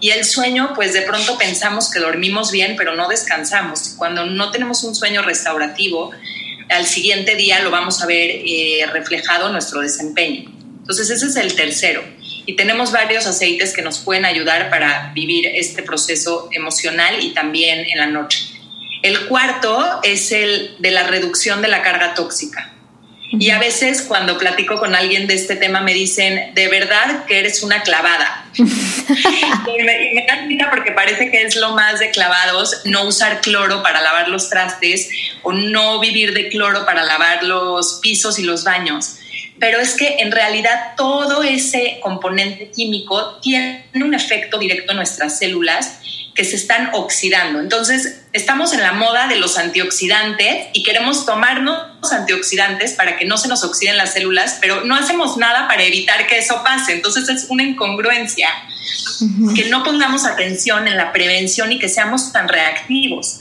Y 0.00 0.10
el 0.10 0.24
sueño, 0.24 0.72
pues 0.74 0.92
de 0.92 1.02
pronto 1.02 1.38
pensamos 1.38 1.90
que 1.90 2.00
dormimos 2.00 2.50
bien, 2.50 2.74
pero 2.76 2.94
no 2.94 3.08
descansamos. 3.08 3.94
Cuando 3.96 4.26
no 4.26 4.50
tenemos 4.50 4.82
un 4.84 4.94
sueño 4.94 5.22
restaurativo, 5.22 6.10
al 6.68 6.86
siguiente 6.86 7.36
día 7.36 7.60
lo 7.60 7.70
vamos 7.70 8.02
a 8.02 8.06
ver 8.06 8.30
eh, 8.30 8.84
reflejado 8.92 9.46
en 9.46 9.52
nuestro 9.52 9.80
desempeño. 9.80 10.50
Entonces 10.80 11.10
ese 11.10 11.26
es 11.26 11.36
el 11.36 11.54
tercero. 11.54 12.02
Y 12.46 12.56
tenemos 12.56 12.92
varios 12.92 13.26
aceites 13.26 13.74
que 13.74 13.82
nos 13.82 13.98
pueden 13.98 14.24
ayudar 14.24 14.70
para 14.70 15.12
vivir 15.14 15.46
este 15.54 15.82
proceso 15.82 16.48
emocional 16.52 17.22
y 17.22 17.34
también 17.34 17.80
en 17.80 17.98
la 17.98 18.06
noche. 18.06 18.38
El 19.02 19.26
cuarto 19.26 20.00
es 20.02 20.32
el 20.32 20.76
de 20.78 20.90
la 20.90 21.06
reducción 21.06 21.62
de 21.62 21.68
la 21.68 21.82
carga 21.82 22.14
tóxica. 22.14 22.72
Y 23.30 23.50
a 23.50 23.58
veces 23.58 24.02
cuando 24.02 24.38
platico 24.38 24.78
con 24.78 24.94
alguien 24.94 25.26
de 25.26 25.34
este 25.34 25.56
tema 25.56 25.80
me 25.82 25.92
dicen, 25.92 26.54
de 26.54 26.68
verdad 26.68 27.26
que 27.26 27.38
eres 27.38 27.62
una 27.62 27.82
clavada. 27.82 28.46
y 28.56 29.82
me, 29.82 30.12
encanta 30.12 30.70
porque 30.70 30.92
parece 30.92 31.30
que 31.30 31.42
es 31.42 31.56
lo 31.56 31.74
más 31.74 32.00
de 32.00 32.10
clavados 32.10 32.82
no 32.84 33.06
usar 33.06 33.40
cloro 33.40 33.82
para 33.82 34.00
lavar 34.00 34.28
los 34.28 34.48
trastes 34.48 35.10
o 35.42 35.52
no 35.52 36.00
vivir 36.00 36.32
de 36.32 36.48
cloro 36.48 36.86
para 36.86 37.04
lavar 37.04 37.42
los 37.42 38.00
pisos 38.02 38.38
y 38.38 38.44
los 38.44 38.64
baños. 38.64 39.16
Pero 39.60 39.78
es 39.78 39.94
que 39.94 40.16
en 40.20 40.32
realidad 40.32 40.94
todo 40.96 41.42
ese 41.42 41.98
componente 42.00 42.70
químico 42.70 43.38
tiene 43.42 43.84
un 43.94 44.14
efecto 44.14 44.58
directo 44.58 44.92
en 44.92 44.98
nuestras 44.98 45.38
células 45.38 46.00
que 46.38 46.44
se 46.44 46.54
están 46.54 46.90
oxidando. 46.92 47.58
Entonces, 47.58 48.20
estamos 48.32 48.72
en 48.72 48.80
la 48.80 48.92
moda 48.92 49.26
de 49.26 49.40
los 49.40 49.58
antioxidantes 49.58 50.68
y 50.72 50.84
queremos 50.84 51.26
tomarnos 51.26 52.12
antioxidantes 52.12 52.92
para 52.92 53.16
que 53.16 53.24
no 53.24 53.36
se 53.36 53.48
nos 53.48 53.64
oxiden 53.64 53.96
las 53.96 54.12
células, 54.12 54.58
pero 54.60 54.84
no 54.84 54.94
hacemos 54.94 55.36
nada 55.36 55.66
para 55.66 55.82
evitar 55.82 56.28
que 56.28 56.38
eso 56.38 56.62
pase. 56.62 56.92
Entonces, 56.92 57.28
es 57.28 57.46
una 57.48 57.64
incongruencia 57.64 58.50
que 59.56 59.64
no 59.64 59.82
pongamos 59.82 60.26
atención 60.26 60.86
en 60.86 60.96
la 60.96 61.12
prevención 61.12 61.72
y 61.72 61.80
que 61.80 61.88
seamos 61.88 62.30
tan 62.30 62.46
reactivos. 62.46 63.40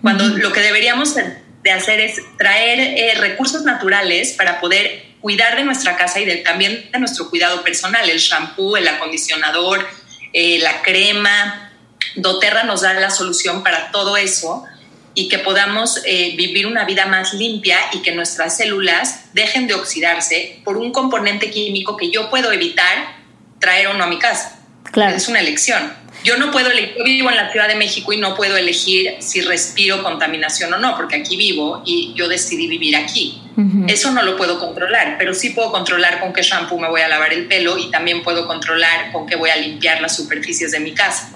Cuando 0.00 0.28
lo 0.28 0.52
que 0.52 0.60
deberíamos 0.60 1.16
de 1.16 1.72
hacer 1.72 1.98
es 1.98 2.20
traer 2.38 2.78
eh, 2.78 3.14
recursos 3.18 3.64
naturales 3.64 4.34
para 4.34 4.60
poder 4.60 5.16
cuidar 5.20 5.56
de 5.56 5.64
nuestra 5.64 5.96
casa 5.96 6.20
y 6.20 6.44
también 6.44 6.90
de 6.92 6.98
nuestro 7.00 7.28
cuidado 7.28 7.64
personal, 7.64 8.08
el 8.08 8.18
shampoo, 8.20 8.76
el 8.76 8.86
acondicionador, 8.86 9.84
eh, 10.32 10.60
la 10.60 10.80
crema, 10.82 11.69
doTERRA 12.16 12.64
nos 12.64 12.82
da 12.82 12.94
la 12.94 13.10
solución 13.10 13.62
para 13.62 13.90
todo 13.90 14.16
eso 14.16 14.64
y 15.14 15.28
que 15.28 15.38
podamos 15.38 16.00
eh, 16.04 16.34
vivir 16.36 16.66
una 16.66 16.84
vida 16.84 17.06
más 17.06 17.34
limpia 17.34 17.78
y 17.92 18.02
que 18.02 18.12
nuestras 18.12 18.56
células 18.56 19.32
dejen 19.32 19.66
de 19.66 19.74
oxidarse 19.74 20.60
por 20.64 20.76
un 20.76 20.92
componente 20.92 21.50
químico 21.50 21.96
que 21.96 22.10
yo 22.10 22.30
puedo 22.30 22.52
evitar 22.52 23.16
traer 23.58 23.88
o 23.88 23.94
no 23.94 24.04
a 24.04 24.06
mi 24.06 24.18
casa. 24.18 24.60
Claro. 24.92 25.16
Es 25.16 25.28
una 25.28 25.40
elección. 25.40 25.92
Yo 26.24 26.36
no 26.36 26.50
puedo 26.50 26.70
elegir, 26.70 26.96
yo 26.98 27.04
vivo 27.04 27.30
en 27.30 27.36
la 27.36 27.50
Ciudad 27.50 27.68
de 27.68 27.76
México 27.76 28.12
y 28.12 28.18
no 28.18 28.34
puedo 28.34 28.56
elegir 28.56 29.16
si 29.20 29.40
respiro 29.40 30.02
contaminación 30.02 30.72
o 30.74 30.78
no, 30.78 30.96
porque 30.96 31.16
aquí 31.16 31.36
vivo 31.36 31.82
y 31.86 32.12
yo 32.14 32.28
decidí 32.28 32.66
vivir 32.66 32.96
aquí. 32.96 33.42
Eso 33.88 34.10
no 34.10 34.22
lo 34.22 34.38
puedo 34.38 34.58
controlar, 34.58 35.16
pero 35.18 35.34
sí 35.34 35.50
puedo 35.50 35.70
controlar 35.70 36.18
con 36.18 36.32
qué 36.32 36.40
shampoo 36.40 36.78
me 36.78 36.88
voy 36.88 37.02
a 37.02 37.08
lavar 37.08 37.34
el 37.34 37.46
pelo 37.46 37.76
y 37.76 37.90
también 37.90 38.22
puedo 38.22 38.46
controlar 38.46 39.12
con 39.12 39.26
qué 39.26 39.36
voy 39.36 39.50
a 39.50 39.56
limpiar 39.56 40.00
las 40.00 40.16
superficies 40.16 40.72
de 40.72 40.80
mi 40.80 40.92
casa. 40.92 41.30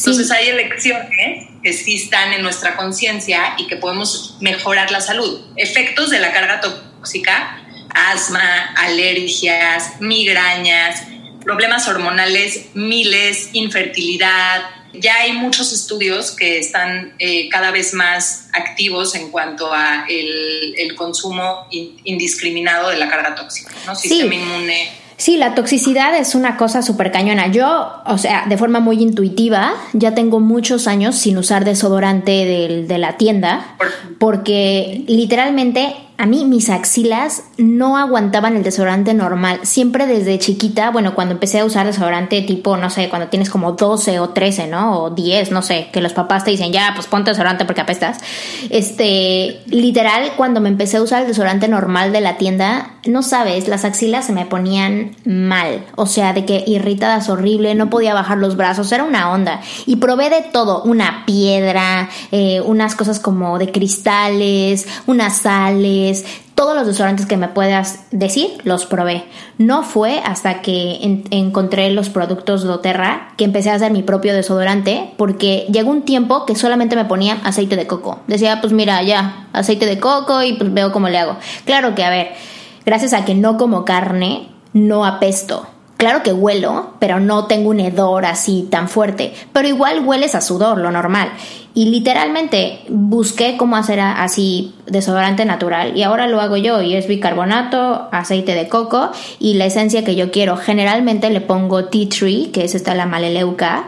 Entonces 0.00 0.30
hay 0.30 0.48
elecciones 0.48 1.46
que 1.62 1.72
sí 1.74 1.96
están 1.96 2.32
en 2.32 2.42
nuestra 2.42 2.74
conciencia 2.74 3.54
y 3.58 3.66
que 3.66 3.76
podemos 3.76 4.38
mejorar 4.40 4.90
la 4.90 5.02
salud. 5.02 5.42
Efectos 5.56 6.08
de 6.08 6.20
la 6.20 6.32
carga 6.32 6.62
tóxica, 6.62 7.62
asma, 7.90 8.72
alergias, 8.76 10.00
migrañas, 10.00 11.02
problemas 11.44 11.86
hormonales, 11.86 12.70
miles, 12.72 13.50
infertilidad. 13.52 14.62
Ya 14.94 15.16
hay 15.16 15.32
muchos 15.32 15.70
estudios 15.70 16.30
que 16.30 16.58
están 16.58 17.14
eh, 17.18 17.50
cada 17.50 17.70
vez 17.70 17.92
más 17.92 18.48
activos 18.54 19.14
en 19.14 19.30
cuanto 19.30 19.70
a 19.70 20.06
el, 20.08 20.94
consumo 20.96 21.66
indiscriminado 21.70 22.88
de 22.88 22.96
la 22.96 23.08
carga 23.08 23.34
tóxica, 23.34 23.74
¿no? 23.86 23.94
Sistema 23.94 24.34
inmune. 24.34 24.99
Sí, 25.20 25.36
la 25.36 25.54
toxicidad 25.54 26.16
es 26.16 26.34
una 26.34 26.56
cosa 26.56 26.80
súper 26.80 27.12
cañona. 27.12 27.48
Yo, 27.48 27.92
o 28.06 28.16
sea, 28.16 28.46
de 28.48 28.56
forma 28.56 28.80
muy 28.80 29.02
intuitiva, 29.02 29.74
ya 29.92 30.14
tengo 30.14 30.40
muchos 30.40 30.88
años 30.88 31.14
sin 31.14 31.36
usar 31.36 31.66
desodorante 31.66 32.86
de 32.88 32.98
la 32.98 33.18
tienda, 33.18 33.76
porque 34.18 35.04
literalmente 35.08 35.94
a 36.20 36.26
mí 36.26 36.44
mis 36.44 36.68
axilas 36.68 37.44
no 37.56 37.96
aguantaban 37.96 38.54
el 38.54 38.62
desodorante 38.62 39.14
normal. 39.14 39.60
Siempre 39.62 40.06
desde 40.06 40.38
chiquita, 40.38 40.90
bueno, 40.90 41.14
cuando 41.14 41.32
empecé 41.32 41.60
a 41.60 41.64
usar 41.64 41.86
desodorante 41.86 42.42
tipo, 42.42 42.76
no 42.76 42.90
sé, 42.90 43.08
cuando 43.08 43.28
tienes 43.28 43.48
como 43.48 43.72
12 43.72 44.20
o 44.20 44.28
13, 44.28 44.66
¿no? 44.66 44.98
O 45.00 45.10
10, 45.10 45.50
no 45.50 45.62
sé, 45.62 45.88
que 45.90 46.02
los 46.02 46.12
papás 46.12 46.44
te 46.44 46.50
dicen, 46.50 46.74
ya, 46.74 46.92
pues 46.94 47.06
ponte 47.06 47.30
desodorante 47.30 47.64
porque 47.64 47.80
apestas. 47.80 48.18
Este, 48.68 49.62
literal, 49.68 50.32
cuando 50.36 50.60
me 50.60 50.68
empecé 50.68 50.98
a 50.98 51.02
usar 51.02 51.22
el 51.22 51.28
desodorante 51.28 51.68
normal 51.68 52.12
de 52.12 52.20
la 52.20 52.36
tienda, 52.36 52.96
no 53.06 53.22
sabes, 53.22 53.66
las 53.66 53.86
axilas 53.86 54.26
se 54.26 54.34
me 54.34 54.44
ponían 54.44 55.16
mal. 55.24 55.86
O 55.96 56.04
sea, 56.04 56.34
de 56.34 56.44
que 56.44 56.64
irritadas 56.66 57.30
horrible, 57.30 57.74
no 57.74 57.88
podía 57.88 58.12
bajar 58.12 58.36
los 58.36 58.58
brazos, 58.58 58.92
era 58.92 59.04
una 59.04 59.32
onda. 59.32 59.62
Y 59.86 59.96
probé 59.96 60.28
de 60.28 60.42
todo, 60.42 60.82
una 60.82 61.24
piedra, 61.24 62.10
eh, 62.30 62.60
unas 62.60 62.94
cosas 62.94 63.20
como 63.20 63.58
de 63.58 63.72
cristales, 63.72 64.86
unas 65.06 65.38
sales 65.38 66.09
todos 66.54 66.74
los 66.74 66.86
desodorantes 66.86 67.26
que 67.26 67.36
me 67.36 67.48
puedas 67.48 68.04
decir, 68.10 68.58
los 68.64 68.86
probé. 68.86 69.24
No 69.58 69.82
fue 69.82 70.20
hasta 70.24 70.60
que 70.62 71.22
encontré 71.30 71.90
los 71.90 72.10
productos 72.10 72.64
doTERRA 72.64 73.32
que 73.36 73.44
empecé 73.44 73.70
a 73.70 73.74
hacer 73.74 73.92
mi 73.92 74.02
propio 74.02 74.34
desodorante, 74.34 75.12
porque 75.16 75.66
llegó 75.72 75.90
un 75.90 76.02
tiempo 76.02 76.44
que 76.46 76.54
solamente 76.54 76.96
me 76.96 77.06
ponía 77.06 77.38
aceite 77.44 77.76
de 77.76 77.86
coco. 77.86 78.20
Decía, 78.26 78.60
pues 78.60 78.72
mira, 78.72 79.02
ya, 79.02 79.48
aceite 79.52 79.86
de 79.86 79.98
coco 79.98 80.42
y 80.42 80.54
pues 80.54 80.72
veo 80.72 80.92
cómo 80.92 81.08
le 81.08 81.18
hago. 81.18 81.36
Claro 81.64 81.94
que, 81.94 82.04
a 82.04 82.10
ver, 82.10 82.32
gracias 82.84 83.12
a 83.12 83.24
que 83.24 83.34
no 83.34 83.56
como 83.56 83.84
carne, 83.84 84.48
no 84.72 85.04
apesto. 85.04 85.66
Claro 86.00 86.22
que 86.22 86.32
huelo, 86.32 86.94
pero 86.98 87.20
no 87.20 87.44
tengo 87.44 87.68
un 87.68 87.78
hedor 87.78 88.24
así 88.24 88.66
tan 88.70 88.88
fuerte. 88.88 89.34
Pero 89.52 89.68
igual 89.68 90.02
hueles 90.06 90.34
a 90.34 90.40
sudor, 90.40 90.78
lo 90.78 90.90
normal. 90.90 91.30
Y 91.72 91.86
literalmente 91.86 92.80
busqué 92.88 93.56
cómo 93.56 93.76
hacer 93.76 94.00
así 94.00 94.74
desodorante 94.86 95.44
natural 95.44 95.96
y 95.96 96.02
ahora 96.02 96.26
lo 96.26 96.40
hago 96.40 96.56
yo 96.56 96.82
y 96.82 96.94
es 96.94 97.06
bicarbonato, 97.06 98.08
aceite 98.10 98.54
de 98.54 98.68
coco 98.68 99.10
y 99.38 99.54
la 99.54 99.66
esencia 99.66 100.04
que 100.04 100.16
yo 100.16 100.32
quiero. 100.32 100.56
Generalmente 100.56 101.30
le 101.30 101.40
pongo 101.40 101.84
tea 101.84 102.08
tree, 102.08 102.50
que 102.50 102.64
es 102.64 102.74
esta 102.74 102.94
la 102.94 103.06
maleleuca 103.06 103.86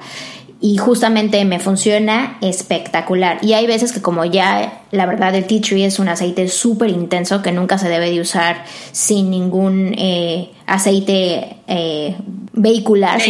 y 0.64 0.76
justamente 0.76 1.44
me 1.44 1.58
funciona 1.58 2.38
espectacular. 2.40 3.38
Y 3.42 3.54
hay 3.54 3.66
veces 3.66 3.92
que 3.92 4.00
como 4.00 4.24
ya 4.24 4.84
la 4.92 5.06
verdad 5.06 5.34
el 5.34 5.44
tea 5.44 5.60
tree 5.60 5.84
es 5.84 5.98
un 5.98 6.08
aceite 6.08 6.46
súper 6.48 6.88
intenso 6.88 7.42
que 7.42 7.50
nunca 7.50 7.78
se 7.78 7.88
debe 7.88 8.12
de 8.12 8.20
usar 8.20 8.64
sin 8.92 9.28
ningún 9.28 9.92
eh, 9.98 10.52
aceite 10.66 11.56
eh, 11.66 12.14
vehicular, 12.52 13.20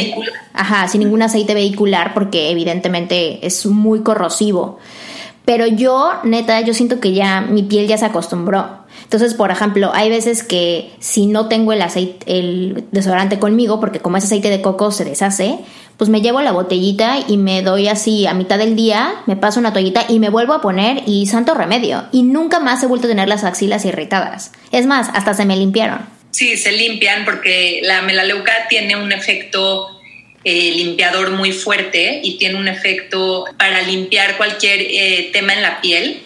ajá, 0.53 0.87
sin 0.89 1.01
ningún 1.01 1.23
aceite 1.23 1.55
vehicular 1.55 2.13
porque 2.13 2.51
evidentemente 2.51 3.45
es 3.47 3.65
muy 3.65 4.01
corrosivo. 4.01 4.79
Pero 5.47 5.67
yo, 5.67 6.13
neta, 6.25 6.61
yo 6.61 6.75
siento 6.75 7.01
que 7.01 7.15
ya 7.15 7.41
mi 7.41 7.63
piel 7.63 7.89
ya 7.89 7.97
se 7.97 8.05
acostumbró. 8.05 8.83
Entonces, 9.05 9.35
por 9.35 9.51
ejemplo, 9.51 9.91
hay 9.93 10.09
veces 10.09 10.43
que 10.43 10.93
si 10.99 11.27
no 11.27 11.49
tengo 11.49 11.73
el 11.73 11.83
aceite, 11.83 12.39
el 12.39 12.85
desodorante 12.93 13.39
conmigo, 13.39 13.81
porque 13.81 14.01
como 14.01 14.17
es 14.17 14.25
aceite 14.25 14.51
de 14.51 14.63
coco 14.63 14.91
se 14.91 15.05
deshace, 15.05 15.59
pues 15.97 16.11
me 16.11 16.21
llevo 16.21 16.41
la 16.41 16.53
botellita 16.53 17.19
y 17.29 17.37
me 17.37 17.63
doy 17.63 17.89
así 17.89 18.27
a 18.27 18.35
mitad 18.35 18.59
del 18.59 18.77
día, 18.77 19.15
me 19.27 19.37
paso 19.37 19.61
una 19.61 19.73
toallita 19.73 20.07
y 20.09 20.19
me 20.19 20.31
vuelvo 20.31 20.55
a 20.55 20.61
poner 20.61 21.03
y 21.07 21.27
santo 21.27 21.55
remedio. 21.55 22.07
Y 22.13 22.23
nunca 22.23 22.61
más 22.61 22.83
he 22.83 22.87
vuelto 22.87 23.07
a 23.07 23.11
tener 23.11 23.29
las 23.29 23.45
axilas 23.45 23.85
irritadas. 23.85 24.53
Es 24.71 24.87
más, 24.87 25.09
hasta 25.15 25.35
se 25.35 25.45
me 25.45 25.57
limpiaron. 25.57 26.01
Sí, 26.31 26.57
se 26.57 26.73
limpian 26.73 27.25
porque 27.25 27.81
la 27.85 28.03
melaleuca 28.03 28.53
tiene 28.69 28.97
un 28.97 29.13
efecto 29.13 30.01
eh, 30.45 30.73
limpiador 30.73 31.31
muy 31.31 31.53
fuerte 31.53 32.21
y 32.25 32.39
tiene 32.39 32.57
un 32.57 32.69
efecto 32.69 33.45
para 33.59 33.83
limpiar 33.83 34.37
cualquier 34.37 34.81
eh, 34.81 35.31
tema 35.33 35.53
en 35.53 35.63
la 35.63 35.81
piel. 35.81 36.23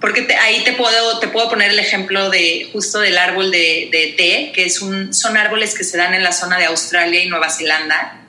Porque 0.00 0.26
ahí 0.42 0.62
te 0.64 0.72
puedo, 0.72 1.18
te 1.18 1.28
puedo 1.28 1.50
poner 1.50 1.72
el 1.72 1.78
ejemplo 1.78 2.30
de 2.30 2.70
justo 2.72 3.00
del 3.00 3.18
árbol 3.18 3.50
de, 3.50 3.88
de 3.90 4.14
té, 4.16 4.52
que 4.54 4.64
es 4.64 4.80
un, 4.80 5.12
son 5.12 5.36
árboles 5.36 5.76
que 5.76 5.84
se 5.84 5.98
dan 5.98 6.14
en 6.14 6.22
la 6.22 6.32
zona 6.32 6.58
de 6.58 6.66
Australia 6.66 7.22
y 7.22 7.28
Nueva 7.28 7.50
Zelanda 7.50 8.19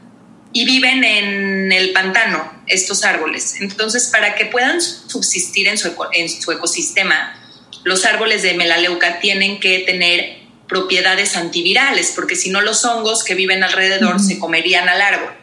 y 0.53 0.65
viven 0.65 1.03
en 1.03 1.71
el 1.71 1.91
pantano 1.93 2.51
estos 2.67 3.03
árboles. 3.03 3.55
Entonces, 3.59 4.07
para 4.07 4.35
que 4.35 4.45
puedan 4.45 4.81
subsistir 4.81 5.67
en 5.67 5.77
su, 5.77 5.93
en 6.13 6.29
su 6.29 6.51
ecosistema, 6.51 7.37
los 7.83 8.05
árboles 8.05 8.41
de 8.41 8.53
melaleuca 8.53 9.19
tienen 9.19 9.59
que 9.59 9.79
tener 9.79 10.39
propiedades 10.67 11.35
antivirales, 11.35 12.13
porque 12.15 12.35
si 12.35 12.49
no 12.49 12.61
los 12.61 12.85
hongos 12.85 13.23
que 13.23 13.35
viven 13.35 13.63
alrededor 13.63 14.19
se 14.19 14.39
comerían 14.39 14.87
al 14.87 15.01
árbol. 15.01 15.33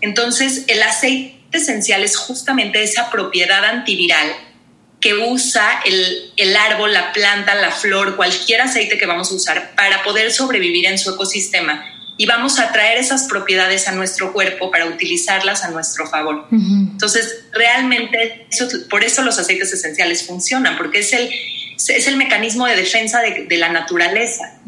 Entonces, 0.00 0.64
el 0.66 0.82
aceite 0.82 1.38
esencial 1.52 2.02
es 2.02 2.16
justamente 2.16 2.82
esa 2.82 3.10
propiedad 3.10 3.64
antiviral 3.64 4.28
que 5.00 5.14
usa 5.14 5.80
el, 5.84 6.32
el, 6.36 6.56
árbol, 6.56 6.92
la 6.92 7.12
planta, 7.12 7.54
la 7.54 7.70
flor, 7.70 8.16
cualquier 8.16 8.60
aceite 8.60 8.98
que 8.98 9.06
vamos 9.06 9.30
a 9.30 9.34
usar 9.34 9.74
para 9.76 10.02
poder 10.02 10.32
sobrevivir 10.32 10.86
en 10.86 10.98
su 10.98 11.10
ecosistema 11.10 11.97
y 12.18 12.26
vamos 12.26 12.58
a 12.58 12.72
traer 12.72 12.98
esas 12.98 13.28
propiedades 13.28 13.86
a 13.86 13.92
nuestro 13.92 14.32
cuerpo 14.32 14.72
para 14.72 14.86
utilizarlas 14.86 15.62
a 15.62 15.70
nuestro 15.70 16.04
favor. 16.08 16.46
Entonces, 16.50 17.44
realmente, 17.52 18.48
por 18.90 19.04
eso 19.04 19.22
los 19.22 19.38
aceites 19.38 19.72
esenciales 19.72 20.26
funcionan, 20.26 20.76
porque 20.76 20.98
es 20.98 21.12
el, 21.12 21.30
es 21.76 22.08
el 22.08 22.16
mecanismo 22.16 22.66
de 22.66 22.74
defensa 22.74 23.20
de, 23.20 23.56
la 23.56 23.68
naturaleza. 23.68 24.58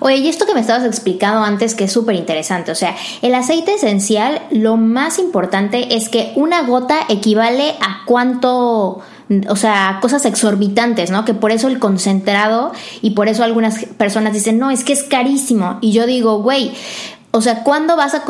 Oye, 0.00 0.16
y 0.16 0.28
esto 0.28 0.46
que 0.46 0.54
me 0.54 0.60
estabas 0.60 0.84
explicando 0.84 1.44
antes, 1.44 1.76
que 1.76 1.84
es 1.84 1.92
súper 1.92 2.16
interesante, 2.16 2.72
o 2.72 2.74
sea, 2.74 2.96
el 3.22 3.36
aceite 3.36 3.74
esencial, 3.74 4.42
lo 4.50 4.76
más 4.76 5.20
importante 5.20 5.94
es 5.94 6.08
que 6.08 6.32
una 6.34 6.62
gota 6.62 6.98
equivale 7.08 7.76
a 7.80 8.02
cuánto 8.04 9.00
o 9.48 9.56
sea, 9.56 9.98
cosas 10.00 10.24
exorbitantes, 10.24 11.10
¿no? 11.10 11.24
Que 11.24 11.34
por 11.34 11.52
eso 11.52 11.68
el 11.68 11.78
concentrado 11.78 12.72
y 13.02 13.10
por 13.10 13.28
eso 13.28 13.44
algunas 13.44 13.84
personas 13.84 14.32
dicen, 14.32 14.58
no, 14.58 14.70
es 14.70 14.84
que 14.84 14.92
es 14.92 15.02
carísimo. 15.02 15.78
Y 15.82 15.92
yo 15.92 16.06
digo, 16.06 16.40
güey, 16.42 16.72
o 17.30 17.42
sea, 17.42 17.62
¿cuándo 17.62 17.96
vas 17.96 18.14
a, 18.14 18.24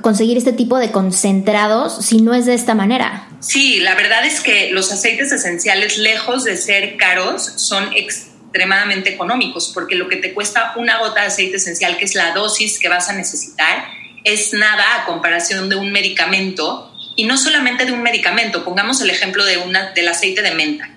conseguir 0.00 0.36
este 0.36 0.52
tipo 0.52 0.78
de 0.78 0.90
concentrados 0.90 2.04
si 2.04 2.20
no 2.20 2.34
es 2.34 2.44
de 2.46 2.54
esta 2.54 2.74
manera? 2.74 3.28
Sí, 3.40 3.78
la 3.80 3.94
verdad 3.94 4.26
es 4.26 4.40
que 4.40 4.70
los 4.72 4.90
aceites 4.90 5.30
esenciales, 5.30 5.96
lejos 5.98 6.42
de 6.44 6.56
ser 6.56 6.96
caros, 6.96 7.44
son 7.56 7.92
extremadamente 7.94 9.10
económicos, 9.10 9.70
porque 9.72 9.94
lo 9.94 10.08
que 10.08 10.16
te 10.16 10.34
cuesta 10.34 10.74
una 10.76 10.98
gota 10.98 11.20
de 11.20 11.28
aceite 11.28 11.56
esencial, 11.56 11.96
que 11.96 12.04
es 12.04 12.16
la 12.16 12.32
dosis 12.32 12.80
que 12.80 12.88
vas 12.88 13.08
a 13.08 13.12
necesitar, 13.12 13.84
es 14.24 14.52
nada 14.52 14.84
a 14.96 15.04
comparación 15.06 15.68
de 15.68 15.76
un 15.76 15.92
medicamento 15.92 16.91
y 17.16 17.24
no 17.24 17.36
solamente 17.36 17.84
de 17.84 17.92
un 17.92 18.02
medicamento, 18.02 18.64
pongamos 18.64 19.00
el 19.00 19.10
ejemplo 19.10 19.44
de 19.44 19.58
una, 19.58 19.90
del 19.92 20.08
aceite 20.08 20.42
de 20.42 20.54
menta. 20.54 20.90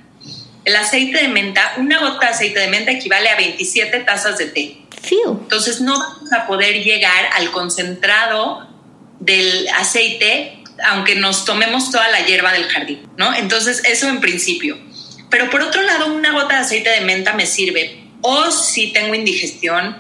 El 0.63 0.75
aceite 0.75 1.21
de 1.21 1.27
menta, 1.27 1.73
una 1.77 1.99
gota 1.99 2.27
de 2.27 2.33
aceite 2.33 2.59
de 2.59 2.67
menta 2.67 2.91
equivale 2.91 3.29
a 3.29 3.35
27 3.35 3.99
tazas 3.99 4.37
de 4.37 4.45
té. 4.47 4.77
Entonces 5.27 5.81
no 5.81 5.97
vamos 5.99 6.33
a 6.33 6.47
poder 6.47 6.83
llegar 6.83 7.29
al 7.33 7.51
concentrado 7.51 8.67
del 9.19 9.67
aceite 9.69 10.63
aunque 10.83 11.15
nos 11.15 11.45
tomemos 11.45 11.91
toda 11.91 12.09
la 12.09 12.25
hierba 12.25 12.51
del 12.53 12.65
jardín, 12.65 13.07
¿no? 13.17 13.33
Entonces 13.33 13.81
eso 13.85 14.09
en 14.09 14.19
principio. 14.19 14.77
Pero 15.29 15.49
por 15.49 15.61
otro 15.61 15.81
lado, 15.81 16.13
una 16.13 16.31
gota 16.31 16.55
de 16.55 16.61
aceite 16.61 16.89
de 16.89 17.01
menta 17.01 17.33
me 17.33 17.45
sirve 17.45 18.03
o 18.21 18.51
si 18.51 18.91
tengo 18.91 19.15
indigestión, 19.15 19.97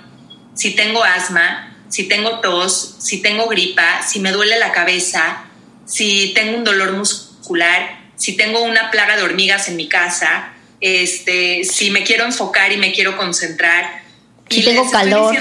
si 0.53 0.75
tengo 0.75 1.03
asma, 1.03 1.77
si 1.89 2.07
tengo 2.07 2.39
tos, 2.39 2.95
si 2.99 3.21
tengo 3.21 3.47
gripa, 3.47 4.01
si 4.03 4.19
me 4.19 4.31
duele 4.31 4.59
la 4.59 4.71
cabeza, 4.71 5.44
si 5.85 6.33
tengo 6.33 6.57
un 6.57 6.63
dolor 6.63 6.93
muscular, 6.93 7.99
si 8.15 8.35
tengo 8.35 8.61
una 8.63 8.91
plaga 8.91 9.15
de 9.17 9.23
hormigas 9.23 9.67
en 9.69 9.75
mi 9.75 9.87
casa, 9.87 10.53
este, 10.81 11.63
si 11.63 11.91
me 11.91 12.03
quiero 12.03 12.25
enfocar 12.25 12.71
y 12.71 12.77
me 12.77 12.91
quiero 12.91 13.17
concentrar. 13.17 14.03
Si 14.49 14.63
tengo 14.63 14.89
calor. 14.89 15.35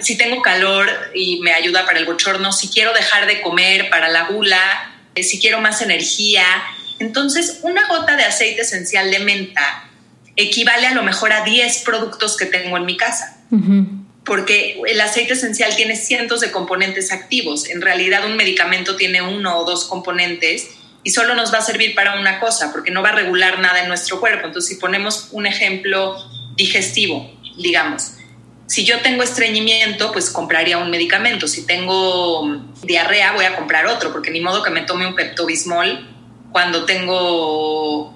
si 0.00 0.16
tengo 0.16 0.42
calor 0.42 0.88
y 1.14 1.40
me 1.40 1.52
ayuda 1.52 1.84
para 1.84 1.98
el 1.98 2.06
bochorno, 2.06 2.52
si 2.52 2.68
quiero 2.68 2.92
dejar 2.92 3.26
de 3.26 3.40
comer 3.40 3.90
para 3.90 4.08
la 4.08 4.24
gula, 4.24 4.92
eh, 5.14 5.22
si 5.22 5.38
quiero 5.38 5.60
más 5.60 5.82
energía. 5.82 6.44
Entonces, 6.98 7.60
una 7.62 7.86
gota 7.88 8.16
de 8.16 8.24
aceite 8.24 8.62
esencial 8.62 9.10
de 9.10 9.20
menta 9.20 9.84
equivale 10.36 10.86
a 10.86 10.94
lo 10.94 11.02
mejor 11.02 11.32
a 11.32 11.44
10 11.44 11.82
productos 11.84 12.36
que 12.36 12.46
tengo 12.46 12.76
en 12.76 12.86
mi 12.86 12.96
casa. 12.96 13.40
Porque 14.24 14.80
el 14.86 15.00
aceite 15.00 15.34
esencial 15.34 15.76
tiene 15.76 15.96
cientos 15.96 16.40
de 16.40 16.50
componentes 16.50 17.12
activos. 17.12 17.68
En 17.68 17.82
realidad 17.82 18.24
un 18.24 18.36
medicamento 18.36 18.96
tiene 18.96 19.20
uno 19.20 19.58
o 19.58 19.64
dos 19.64 19.84
componentes 19.84 20.70
y 21.02 21.10
solo 21.10 21.34
nos 21.34 21.52
va 21.52 21.58
a 21.58 21.62
servir 21.62 21.94
para 21.94 22.18
una 22.18 22.40
cosa, 22.40 22.72
porque 22.72 22.90
no 22.90 23.02
va 23.02 23.10
a 23.10 23.12
regular 23.12 23.58
nada 23.58 23.82
en 23.82 23.88
nuestro 23.88 24.20
cuerpo. 24.20 24.46
Entonces, 24.46 24.74
si 24.74 24.80
ponemos 24.80 25.28
un 25.32 25.46
ejemplo 25.46 26.16
digestivo, 26.56 27.30
digamos, 27.58 28.12
si 28.66 28.84
yo 28.84 29.00
tengo 29.00 29.22
estreñimiento, 29.22 30.10
pues 30.12 30.30
compraría 30.30 30.78
un 30.78 30.90
medicamento. 30.90 31.46
Si 31.46 31.66
tengo 31.66 32.62
diarrea, 32.82 33.32
voy 33.32 33.44
a 33.44 33.56
comprar 33.56 33.86
otro, 33.86 34.12
porque 34.12 34.30
ni 34.30 34.40
modo 34.40 34.62
que 34.62 34.70
me 34.70 34.80
tome 34.82 35.06
un 35.06 35.14
Pepto-Bismol 35.14 36.08
cuando 36.50 36.86
tengo 36.86 38.14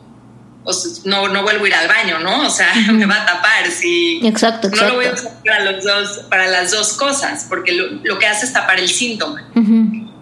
no, 1.05 1.29
no 1.29 1.43
vuelvo 1.43 1.65
a 1.65 1.69
ir 1.69 1.75
al 1.75 1.89
baño, 1.89 2.19
¿no? 2.19 2.47
O 2.47 2.51
sea, 2.51 2.75
me 2.93 3.07
va 3.07 3.23
a 3.23 3.27
tapar. 3.27 3.71
Si 3.71 4.21
exacto, 4.27 4.69
No 4.71 4.89
lo 4.89 4.95
voy 4.97 5.07
a 5.07 5.13
usar 5.13 5.33
para, 5.45 5.65
los 5.65 5.85
dos, 5.85 6.21
para 6.29 6.47
las 6.47 6.71
dos 6.71 6.95
cosas, 6.95 7.47
porque 7.49 7.73
lo, 7.73 8.19
que 8.19 8.27
hace 8.27 8.47
es 8.47 8.53
tapar 8.53 8.79
el 8.79 8.89
síntoma. 8.89 9.49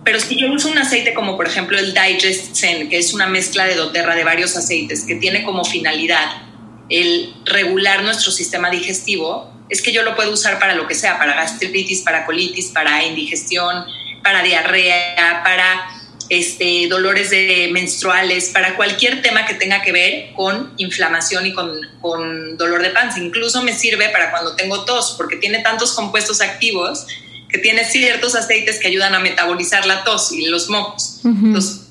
Pero 0.05 0.21
si 0.21 0.39
yo 0.41 0.53
uso 0.53 0.69
un 0.71 0.79
aceite 0.79 1.15
como 1.15 1.37
por 1.37 1.49
ejemplo 1.49 1.77
el 1.79 1.93
Digest 1.93 2.55
Zen, 2.55 2.89
que 2.89 2.99
es 2.99 3.13
una 3.13 3.27
mezcla 3.27 3.65
de 3.65 3.75
doTERRA 3.75 4.15
de 4.15 4.23
varios 4.23 4.57
aceites, 4.57 5.03
que 5.03 5.17
tiene 5.17 5.43
como 5.43 5.65
finalidad 5.65 6.43
el 6.89 7.35
regular 7.45 8.05
nuestro 8.05 8.31
sistema 8.31 8.71
digestivo, 8.71 9.53
es 9.69 9.83
que 9.83 9.93
yo 9.93 10.05
lo 10.05 10.15
puedo 10.15 10.33
usar 10.33 10.61
para 10.61 10.75
lo 10.77 10.87
que 10.87 10.95
sea, 10.95 11.19
para 11.19 11.35
gastritis, 11.35 12.03
para 12.03 12.25
colitis, 12.25 12.69
para 12.69 13.03
indigestión, 13.05 13.85
para 14.23 14.43
diarrea, 14.43 15.43
para 15.43 15.89
este, 16.29 16.87
dolores 16.89 17.31
de 17.31 17.69
menstruales, 17.73 18.51
para 18.51 18.77
cualquier 18.77 19.23
tema 19.23 19.47
que 19.47 19.55
tenga 19.55 19.83
que 19.83 19.93
ver 19.93 20.33
con 20.35 20.73
inflamación 20.77 21.47
y 21.47 21.53
con, 21.53 21.81
con 22.01 22.57
dolor 22.57 22.83
de 22.83 22.91
panza. 22.91 23.21
Incluso 23.21 23.63
me 23.63 23.73
sirve 23.73 24.09
para 24.11 24.31
cuando 24.31 24.57
tengo 24.57 24.85
tos, 24.85 25.15
porque 25.17 25.37
tiene 25.37 25.61
tantos 25.61 25.93
compuestos 25.93 26.41
activos 26.41 27.07
que 27.49 27.59
tiene 27.59 27.85
ciertos 27.85 28.35
aceites 28.35 28.79
que 28.79 28.89
ayudan 28.89 29.15
a 29.15 29.21
metabolizar 29.21 29.87
la 29.87 30.05
tos 30.05 30.33
y 30.33 30.47
los 30.47 30.69
mocos. 30.69 31.21
Entonces, 31.25 31.87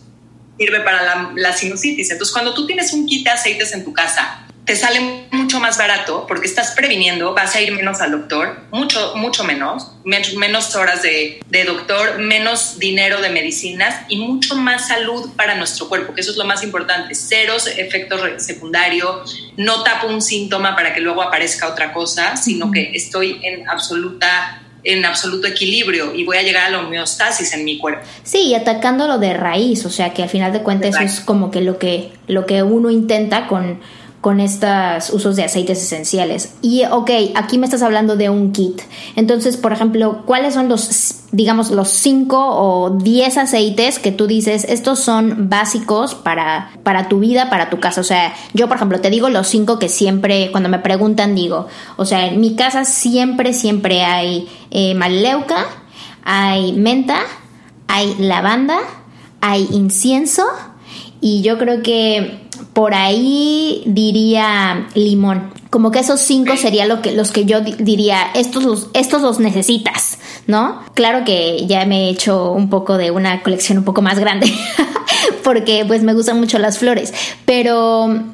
sirve 0.58 0.82
para 0.82 1.04
la, 1.04 1.32
la, 1.36 1.54
sinusitis. 1.54 2.12
Entonces, 2.12 2.34
cuando 2.34 2.54
tú 2.54 2.65
tienes 2.65 2.93
un 2.93 3.06
kit 3.06 3.24
de 3.26 3.32
aceites 3.32 3.74
en 3.74 3.84
tu 3.84 3.93
casa, 3.93 4.44
te 4.65 4.75
sale 4.75 5.28
mucho 5.32 5.60
más 5.60 5.78
barato 5.78 6.25
porque 6.28 6.47
estás 6.47 6.71
previniendo, 6.71 7.34
vas 7.34 7.56
a 7.56 7.62
ir 7.62 7.71
menos 7.71 8.01
al 8.01 8.12
doctor, 8.12 8.62
mucho, 8.71 9.13
mucho 9.15 9.43
menos, 9.43 9.91
menos 10.04 10.75
horas 10.75 11.04
de, 11.04 11.39
de, 11.47 11.63
doctor, 11.65 12.17
menos 12.17 12.80
dinero 12.80 13.21
de 13.21 13.30
medicinas 13.30 13.95
y 14.10 14.17
mucho 14.17 14.56
más 14.56 14.88
salud 14.88 15.30
para 15.36 15.56
nuestro 15.56 15.88
cuerpo, 15.88 16.13
que 16.13 16.21
eso 16.21 16.32
es 16.32 16.38
lo 16.38 16.45
más 16.45 16.63
importante. 16.63 17.13
Ceros 17.13 17.67
efectos 17.67 18.43
secundarios, 18.43 19.39
no 19.56 19.84
tapo 19.84 20.08
un 20.08 20.21
síntoma 20.21 20.75
para 20.75 20.93
que 20.93 21.01
luego 21.01 21.21
aparezca 21.21 21.67
otra 21.67 21.93
cosa, 21.93 22.36
sino 22.36 22.71
que 22.71 22.91
estoy 22.93 23.39
en 23.43 23.69
absoluta 23.69 24.62
en 24.86 25.04
absoluto 25.04 25.47
equilibrio 25.47 26.13
y 26.13 26.23
voy 26.25 26.38
a 26.38 26.43
llegar 26.43 26.67
a 26.67 26.69
la 26.69 26.80
homeostasis 26.80 27.54
en 27.54 27.65
mi 27.65 27.80
cuerpo. 27.80 28.06
Sí, 28.23 28.49
y 28.49 28.54
atacándolo 28.54 29.17
de 29.17 29.34
raíz, 29.34 29.84
o 29.86 29.89
sea 29.89 30.13
que 30.13 30.21
al 30.21 30.30
final 30.30 30.54
de 30.54 30.62
cuentas 30.62 30.93
eso 30.95 31.01
es 31.01 31.19
como 31.21 31.49
que 31.49 31.62
lo 31.62 31.80
que 31.80 32.12
lo 32.28 32.45
que 32.45 32.62
uno 32.62 32.91
intenta 32.91 33.47
con 33.47 33.80
con 34.26 34.40
estos 34.40 35.12
usos 35.12 35.36
de 35.36 35.44
aceites 35.44 35.78
esenciales. 35.84 36.56
Y 36.64 36.84
ok, 36.86 37.12
aquí 37.36 37.60
me 37.60 37.66
estás 37.66 37.84
hablando 37.84 38.16
de 38.16 38.32
un 38.32 38.54
kit. 38.54 38.82
Entonces, 39.16 39.56
por 39.56 39.72
ejemplo, 39.72 40.24
¿cuáles 40.26 40.56
son 40.56 40.68
los, 40.68 41.26
digamos, 41.32 41.70
los 41.70 41.90
5 41.90 42.36
o 42.36 42.90
10 42.90 43.38
aceites 43.38 44.00
que 44.00 44.12
tú 44.12 44.26
dices, 44.26 44.66
estos 44.68 44.98
son 44.98 45.48
básicos 45.48 46.16
para, 46.16 46.72
para 46.82 47.08
tu 47.08 47.20
vida, 47.20 47.52
para 47.52 47.70
tu 47.70 47.80
casa? 47.80 48.02
O 48.02 48.04
sea, 48.04 48.34
yo, 48.56 48.68
por 48.68 48.78
ejemplo, 48.78 49.00
te 49.00 49.12
digo 49.12 49.30
los 49.30 49.46
5 49.48 49.78
que 49.78 49.90
siempre, 49.90 50.50
cuando 50.50 50.70
me 50.70 50.80
preguntan, 50.80 51.36
digo, 51.36 51.68
o 51.96 52.06
sea, 52.06 52.26
en 52.26 52.42
mi 52.42 52.56
casa 52.56 52.84
siempre, 52.84 53.54
siempre 53.54 54.02
hay 54.02 54.50
eh, 54.72 54.96
maleuca, 54.96 55.68
hay 56.24 56.74
menta, 56.74 57.20
hay 57.88 58.16
lavanda, 58.18 58.80
hay 59.40 59.68
incienso 59.70 60.42
y 61.22 61.44
yo 61.44 61.60
creo 61.60 61.84
que 61.84 62.44
por 62.76 62.94
ahí 62.94 63.84
diría 63.86 64.90
limón. 64.96 65.54
Como 65.70 65.92
que 65.92 66.00
esos 66.00 66.20
cinco 66.20 66.58
serían 66.58 66.90
lo 66.90 67.02
que, 67.02 67.14
los 67.14 67.32
que 67.32 67.46
yo 67.46 67.62
diría, 67.62 68.18
estos 68.36 68.66
los, 68.66 68.90
estos 68.94 69.22
los 69.22 69.40
necesitas, 69.40 70.18
¿no? 70.46 70.82
Claro 70.94 71.24
que 71.24 71.66
ya 71.68 71.86
me 71.86 72.08
he 72.08 72.10
hecho 72.10 72.52
un 72.52 72.70
poco 72.70 72.98
de 72.98 73.12
una 73.12 73.42
colección 73.44 73.78
un 73.78 73.86
poco 73.86 74.02
más 74.02 74.20
grande, 74.20 74.54
porque 75.46 75.86
pues 75.88 76.04
me 76.04 76.14
gustan 76.14 76.38
mucho 76.38 76.60
las 76.60 76.78
flores, 76.78 77.14
pero 77.46 78.26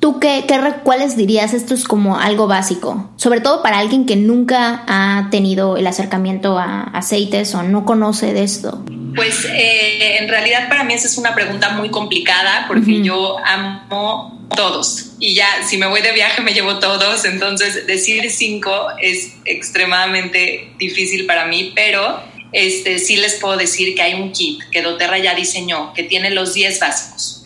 ¿Tú 0.00 0.18
qué, 0.18 0.44
qué, 0.48 0.58
cuáles 0.82 1.14
dirías? 1.14 1.52
Esto 1.52 1.74
es 1.74 1.84
como 1.84 2.18
algo 2.18 2.46
básico, 2.46 3.10
sobre 3.16 3.42
todo 3.42 3.62
para 3.62 3.78
alguien 3.78 4.06
que 4.06 4.16
nunca 4.16 4.82
ha 4.86 5.28
tenido 5.30 5.76
el 5.76 5.86
acercamiento 5.86 6.58
a 6.58 6.84
aceites 6.84 7.54
o 7.54 7.62
no 7.62 7.84
conoce 7.84 8.32
de 8.32 8.42
esto. 8.42 8.82
Pues 9.14 9.44
eh, 9.44 10.16
en 10.18 10.28
realidad 10.28 10.70
para 10.70 10.84
mí 10.84 10.94
esa 10.94 11.06
es 11.06 11.18
una 11.18 11.34
pregunta 11.34 11.70
muy 11.70 11.90
complicada 11.90 12.64
porque 12.66 13.02
yo 13.02 13.36
amo 13.44 14.48
todos 14.56 15.12
y 15.18 15.34
ya 15.34 15.46
si 15.66 15.76
me 15.76 15.86
voy 15.86 16.00
de 16.00 16.12
viaje 16.12 16.40
me 16.40 16.54
llevo 16.54 16.78
todos, 16.78 17.26
entonces 17.26 17.86
decir 17.86 18.30
cinco 18.30 18.72
es 19.02 19.34
extremadamente 19.44 20.72
difícil 20.78 21.26
para 21.26 21.44
mí, 21.46 21.72
pero 21.74 22.22
este, 22.52 22.98
sí 22.98 23.16
les 23.16 23.34
puedo 23.34 23.58
decir 23.58 23.94
que 23.94 24.00
hay 24.00 24.14
un 24.14 24.32
kit 24.32 24.62
que 24.70 24.80
doTERRA 24.80 25.18
ya 25.18 25.34
diseñó 25.34 25.92
que 25.92 26.04
tiene 26.04 26.30
los 26.30 26.54
10 26.54 26.80
básicos. 26.80 27.44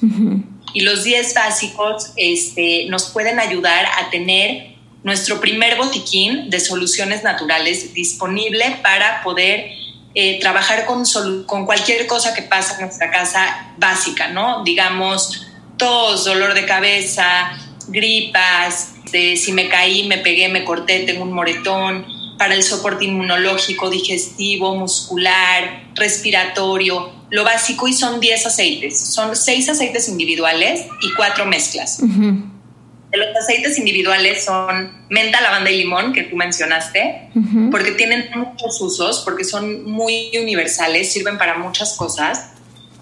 Y 0.74 0.82
los 0.82 1.04
10 1.04 1.32
básicos 1.34 2.12
este, 2.16 2.86
nos 2.90 3.04
pueden 3.06 3.40
ayudar 3.40 3.86
a 3.86 4.10
tener 4.10 4.74
nuestro 5.02 5.40
primer 5.40 5.76
botiquín 5.76 6.50
de 6.50 6.60
soluciones 6.60 7.22
naturales 7.22 7.94
disponible 7.94 8.78
para 8.82 9.22
poder 9.22 9.70
eh, 10.14 10.38
trabajar 10.40 10.86
con, 10.86 11.04
con 11.46 11.66
cualquier 11.66 12.06
cosa 12.06 12.34
que 12.34 12.42
pasa 12.42 12.74
en 12.74 12.86
nuestra 12.86 13.10
casa 13.10 13.74
básica, 13.78 14.28
¿no? 14.28 14.62
Digamos, 14.64 15.46
tos, 15.76 16.24
dolor 16.24 16.54
de 16.54 16.66
cabeza, 16.66 17.52
gripas, 17.88 18.94
de, 19.12 19.36
si 19.36 19.52
me 19.52 19.68
caí, 19.68 20.04
me 20.04 20.18
pegué, 20.18 20.48
me 20.48 20.64
corté, 20.64 21.00
tengo 21.00 21.22
un 21.22 21.32
moretón, 21.32 22.06
para 22.38 22.54
el 22.54 22.62
soporte 22.62 23.04
inmunológico, 23.04 23.90
digestivo, 23.90 24.74
muscular, 24.74 25.84
respiratorio, 25.94 27.12
lo 27.30 27.44
básico 27.44 27.88
y 27.88 27.92
son 27.92 28.20
10 28.20 28.46
aceites. 28.46 28.98
Son 28.98 29.34
6 29.34 29.68
aceites 29.68 30.08
individuales 30.08 30.86
y 31.02 31.12
4 31.14 31.46
mezclas. 31.46 32.00
Los 32.00 33.36
aceites 33.36 33.78
individuales 33.78 34.44
son 34.44 35.06
menta, 35.08 35.40
lavanda 35.40 35.70
y 35.70 35.78
limón, 35.78 36.12
que 36.12 36.24
tú 36.24 36.36
mencionaste, 36.36 37.28
porque 37.70 37.92
tienen 37.92 38.28
muchos 38.34 38.80
usos, 38.80 39.22
porque 39.24 39.44
son 39.44 39.84
muy 39.84 40.30
universales, 40.36 41.12
sirven 41.12 41.38
para 41.38 41.58
muchas 41.58 41.94
cosas. 41.96 42.50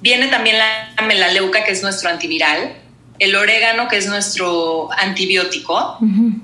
Viene 0.01 0.29
también 0.29 0.59
la 0.59 1.07
melaleuca, 1.07 1.65
que 1.65 1.73
es 1.73 1.83
nuestro 1.83 2.11
antiviral, 2.11 2.82
el 3.23 3.37
orégano, 3.37 3.87
que 3.87 3.99
es 3.99 4.09
nuestro 4.09 4.91
antibiótico, 4.93 5.99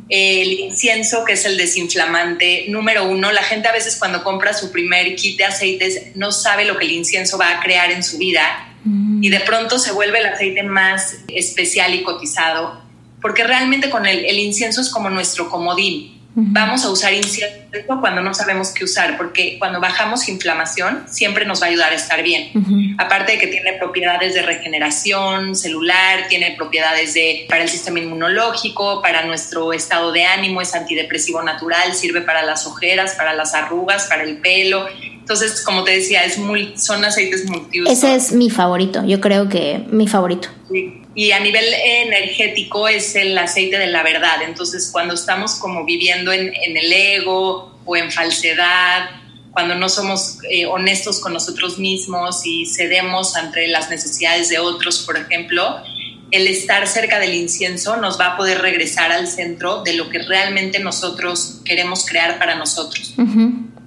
el 0.08 0.52
incienso, 0.60 1.24
que 1.24 1.32
es 1.32 1.44
el 1.44 1.56
desinflamante 1.56 2.66
número 2.68 3.08
uno. 3.08 3.32
La 3.32 3.42
gente 3.42 3.66
a 3.66 3.72
veces 3.72 3.96
cuando 3.96 4.22
compra 4.22 4.54
su 4.54 4.70
primer 4.70 5.16
kit 5.16 5.38
de 5.38 5.44
aceites 5.44 6.14
no 6.14 6.30
sabe 6.30 6.64
lo 6.64 6.78
que 6.78 6.84
el 6.84 6.92
incienso 6.92 7.36
va 7.36 7.50
a 7.50 7.60
crear 7.60 7.90
en 7.90 8.04
su 8.04 8.18
vida 8.18 8.74
mm. 8.84 9.24
y 9.24 9.28
de 9.28 9.40
pronto 9.40 9.80
se 9.80 9.90
vuelve 9.90 10.20
el 10.20 10.26
aceite 10.26 10.62
más 10.62 11.16
especial 11.26 11.94
y 11.94 12.04
cotizado, 12.04 12.80
porque 13.20 13.42
realmente 13.42 13.90
con 13.90 14.06
el, 14.06 14.24
el 14.24 14.38
incienso 14.38 14.80
es 14.80 14.88
como 14.88 15.10
nuestro 15.10 15.50
comodín 15.50 16.17
Vamos 16.40 16.84
a 16.84 16.90
usar 16.90 17.12
incienso 17.14 17.56
cuando 18.00 18.22
no 18.22 18.32
sabemos 18.32 18.68
qué 18.70 18.84
usar, 18.84 19.16
porque 19.16 19.58
cuando 19.58 19.80
bajamos 19.80 20.28
inflamación 20.28 21.02
siempre 21.08 21.44
nos 21.44 21.60
va 21.60 21.66
a 21.66 21.70
ayudar 21.70 21.92
a 21.92 21.96
estar 21.96 22.22
bien. 22.22 22.94
Aparte 22.96 23.32
de 23.32 23.38
que 23.38 23.48
tiene 23.48 23.72
propiedades 23.72 24.34
de 24.34 24.42
regeneración 24.42 25.56
celular, 25.56 26.28
tiene 26.28 26.54
propiedades 26.56 27.14
de, 27.14 27.46
para 27.48 27.64
el 27.64 27.68
sistema 27.68 27.98
inmunológico, 27.98 29.02
para 29.02 29.24
nuestro 29.24 29.72
estado 29.72 30.12
de 30.12 30.26
ánimo, 30.26 30.60
es 30.62 30.76
antidepresivo 30.76 31.42
natural, 31.42 31.92
sirve 31.94 32.20
para 32.20 32.44
las 32.44 32.66
ojeras, 32.68 33.16
para 33.16 33.34
las 33.34 33.54
arrugas, 33.54 34.04
para 34.04 34.22
el 34.22 34.36
pelo. 34.36 34.86
Entonces, 35.02 35.62
como 35.64 35.82
te 35.82 35.90
decía, 35.90 36.22
es 36.22 36.38
muy, 36.38 36.74
son 36.76 37.04
aceites 37.04 37.50
multiusos. 37.50 37.92
Ese 37.92 38.14
es 38.14 38.30
mi 38.30 38.48
favorito, 38.48 39.04
yo 39.04 39.20
creo 39.20 39.48
que 39.48 39.84
mi 39.90 40.06
favorito. 40.06 40.50
Sí 40.70 41.02
y 41.18 41.32
a 41.32 41.40
nivel 41.40 41.64
energético 41.74 42.86
es 42.86 43.16
el 43.16 43.36
aceite 43.36 43.76
de 43.76 43.88
la 43.88 44.04
verdad. 44.04 44.40
Entonces, 44.46 44.88
cuando 44.92 45.14
estamos 45.14 45.56
como 45.56 45.84
viviendo 45.84 46.32
en, 46.32 46.54
el 46.54 46.92
ego 46.92 47.76
o 47.84 47.96
en 47.96 48.12
falsedad, 48.12 49.10
cuando 49.50 49.74
no 49.74 49.88
somos 49.88 50.38
eh, 50.48 50.66
honestos 50.66 51.18
con 51.18 51.32
nosotros 51.32 51.80
mismos 51.80 52.46
y 52.46 52.66
cedemos 52.66 53.34
ante 53.34 53.66
las 53.66 53.90
necesidades 53.90 54.48
de 54.48 54.60
otros, 54.60 55.00
por 55.00 55.16
ejemplo, 55.16 55.82
el 56.30 56.46
estar 56.46 56.86
cerca 56.86 57.18
del 57.18 57.34
incienso 57.34 57.96
nos 57.96 58.20
va 58.20 58.34
a 58.34 58.36
poder 58.36 58.60
regresar 58.60 59.10
al 59.10 59.26
centro 59.26 59.82
de 59.82 59.94
lo 59.94 60.10
que 60.10 60.20
realmente 60.20 60.78
nosotros 60.78 61.62
queremos 61.64 62.06
crear 62.06 62.38
para 62.38 62.54
nosotros. 62.54 63.16